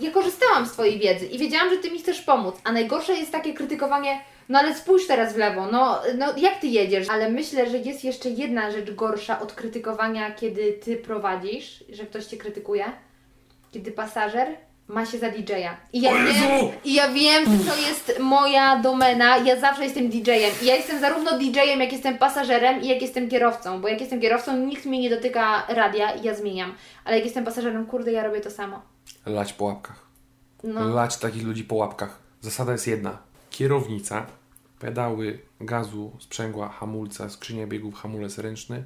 ja 0.00 0.10
korzystałam 0.10 0.66
z 0.66 0.72
Twojej 0.72 0.98
wiedzy 0.98 1.26
i 1.26 1.38
wiedziałam, 1.38 1.70
że 1.70 1.76
Ty 1.76 1.90
mi 1.90 1.98
chcesz 1.98 2.20
pomóc. 2.22 2.54
A 2.64 2.72
najgorsze 2.72 3.14
jest 3.14 3.32
takie 3.32 3.54
krytykowanie, 3.54 4.20
no 4.48 4.58
ale 4.58 4.74
spójrz 4.74 5.06
teraz 5.06 5.32
w 5.32 5.36
lewo, 5.36 5.66
no, 5.72 6.02
no 6.18 6.26
jak 6.36 6.60
Ty 6.60 6.66
jedziesz? 6.66 7.10
Ale 7.10 7.30
myślę, 7.30 7.70
że 7.70 7.78
jest 7.78 8.04
jeszcze 8.04 8.30
jedna 8.30 8.70
rzecz 8.70 8.90
gorsza 8.90 9.40
od 9.40 9.52
krytykowania, 9.52 10.30
kiedy 10.34 10.72
Ty 10.72 10.96
prowadzisz, 10.96 11.84
że 11.92 12.06
ktoś 12.06 12.24
Cię 12.26 12.36
krytykuje. 12.36 12.84
Kiedy 13.72 13.92
pasażer 13.92 14.48
ma 14.88 15.06
się 15.06 15.18
za 15.18 15.30
DJ-a. 15.30 15.76
I 15.92 16.00
ja 16.00 16.12
wiem, 16.14 16.70
i 16.84 16.94
ja 16.94 17.08
wiem, 17.08 17.44
że 17.44 17.70
to 17.70 17.76
jest 17.76 18.18
moja 18.20 18.76
domena. 18.76 19.36
Ja 19.36 19.60
zawsze 19.60 19.84
jestem 19.84 20.08
DJ-em. 20.08 20.52
I 20.62 20.66
ja 20.66 20.74
jestem 20.74 21.00
zarówno 21.00 21.38
DJ-em, 21.38 21.80
jak 21.80 21.92
jestem 21.92 22.18
pasażerem 22.18 22.82
i 22.82 22.88
jak 22.88 23.02
jestem 23.02 23.28
kierowcą. 23.28 23.80
Bo 23.80 23.88
jak 23.88 24.00
jestem 24.00 24.20
kierowcą, 24.20 24.56
nikt 24.56 24.84
mnie 24.84 25.00
nie 25.00 25.10
dotyka 25.10 25.66
radia 25.68 26.14
i 26.14 26.22
ja 26.22 26.34
zmieniam. 26.34 26.74
Ale 27.04 27.16
jak 27.16 27.24
jestem 27.24 27.44
pasażerem, 27.44 27.86
kurde, 27.86 28.12
ja 28.12 28.24
robię 28.24 28.40
to 28.40 28.50
samo. 28.50 28.82
Lać 29.26 29.52
po 29.52 29.64
łapkach. 29.64 30.06
No. 30.64 30.88
Lać 30.88 31.16
takich 31.16 31.44
ludzi 31.44 31.64
po 31.64 31.74
łapkach. 31.74 32.18
Zasada 32.40 32.72
jest 32.72 32.86
jedna. 32.86 33.18
Kierownica, 33.50 34.26
pedały 34.78 35.38
gazu, 35.60 36.16
sprzęgła, 36.18 36.68
hamulca, 36.68 37.30
skrzynia 37.30 37.66
biegów, 37.66 37.94
hamulec 37.94 38.38
ręczny, 38.38 38.84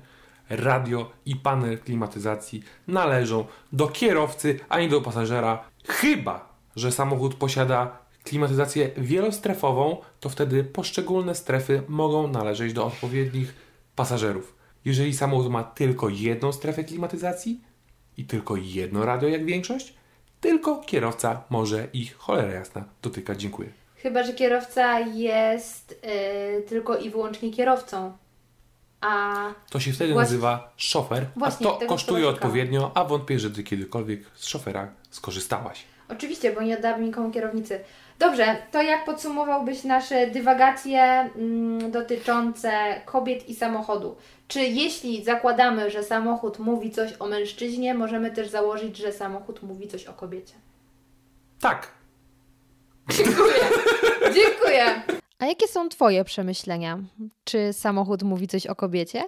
radio 0.51 1.11
i 1.27 1.37
panel 1.37 1.79
klimatyzacji 1.79 2.63
należą 2.89 3.45
do 3.73 3.89
kierowcy, 3.89 4.61
a 4.69 4.81
nie 4.81 4.89
do 4.89 5.01
pasażera. 5.01 5.65
Chyba, 5.85 6.55
że 6.77 6.93
samochód 6.93 7.35
posiada 7.35 7.99
klimatyzację 8.25 8.91
wielostrefową, 8.97 9.97
to 10.21 10.29
wtedy 10.29 10.65
poszczególne 10.65 11.35
strefy 11.35 11.83
mogą 11.89 12.29
należeć 12.29 12.73
do 12.73 12.87
odpowiednich 12.87 13.55
pasażerów. 13.97 14.57
Jeżeli 14.85 15.15
samochód 15.15 15.53
ma 15.53 15.65
tylko 15.65 16.09
jedną 16.09 16.53
strefę 16.53 16.85
klimatyzacji 16.85 17.61
i 18.17 18.25
tylko 18.25 18.57
jedno 18.57 19.05
radio 19.05 19.29
jak 19.29 19.45
większość, 19.45 19.95
tylko 20.41 20.81
kierowca 20.81 21.43
może 21.51 21.89
ich, 21.93 22.17
cholera 22.17 22.53
jasna, 22.53 22.85
dotykać. 23.03 23.41
Dziękuję. 23.41 23.80
Chyba, 24.03 24.23
że 24.23 24.33
kierowca 24.33 24.99
jest 25.01 26.01
yy, 26.57 26.63
tylko 26.63 26.97
i 26.97 27.11
wyłącznie 27.11 27.51
kierowcą. 27.51 28.13
A 29.01 29.35
To 29.71 29.81
się 29.81 29.93
wtedy 29.93 30.13
Właśnie- 30.13 30.27
nazywa 30.27 30.73
szofer, 30.77 31.27
Właśnie, 31.37 31.69
a 31.69 31.73
to 31.73 31.87
kosztuje 31.87 32.29
odpowiednio, 32.29 32.93
a 32.95 33.05
wątpię, 33.05 33.39
że 33.39 33.51
ty 33.51 33.63
kiedykolwiek 33.63 34.21
z 34.35 34.47
szofera 34.47 34.89
skorzystałaś. 35.11 35.85
Oczywiście, 36.09 36.53
bo 36.53 36.63
nie 36.63 36.79
oddałam 36.79 37.05
nikomu 37.05 37.31
kierownicy. 37.31 37.81
Dobrze, 38.19 38.57
to 38.73 38.83
jak 38.83 39.05
podsumowałbyś 39.05 39.85
nasze 39.85 40.27
dywagacje 40.27 41.03
mm, 41.03 41.91
dotyczące 41.91 43.01
kobiet 43.05 43.49
i 43.49 43.55
samochodu? 43.55 44.17
Czy 44.49 44.61
jeśli 44.61 45.25
zakładamy, 45.25 45.91
że 45.91 46.03
samochód 46.03 46.59
mówi 46.59 46.91
coś 46.91 47.13
o 47.19 47.27
mężczyźnie, 47.27 47.95
możemy 47.95 48.31
też 48.31 48.49
założyć, 48.49 48.97
że 48.97 49.13
samochód 49.13 49.63
mówi 49.63 49.89
coś 49.89 50.07
o 50.07 50.13
kobiecie? 50.13 50.55
Tak. 51.61 52.00
Dziękuję. 54.35 55.03
A 55.39 55.47
jakie 55.47 55.69
są 55.69 55.89
Twoje 55.89 56.25
przemyślenia? 56.25 56.99
Czy 57.45 57.73
samochód 57.73 58.23
mówi 58.23 58.49
coś 58.49 58.67
o 58.67 58.75
kobiecie? 58.75 59.25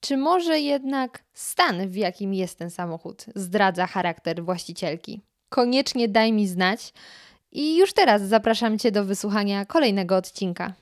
Czy 0.00 0.16
może 0.16 0.60
jednak 0.60 1.24
stan, 1.34 1.88
w 1.88 1.96
jakim 1.96 2.34
jest 2.34 2.58
ten 2.58 2.70
samochód, 2.70 3.24
zdradza 3.34 3.86
charakter 3.86 4.44
właścicielki? 4.44 5.20
Koniecznie 5.48 6.08
daj 6.08 6.32
mi 6.32 6.46
znać. 6.48 6.92
I 7.52 7.76
już 7.76 7.92
teraz 7.92 8.22
zapraszam 8.22 8.78
Cię 8.78 8.92
do 8.92 9.04
wysłuchania 9.04 9.64
kolejnego 9.64 10.16
odcinka. 10.16 10.72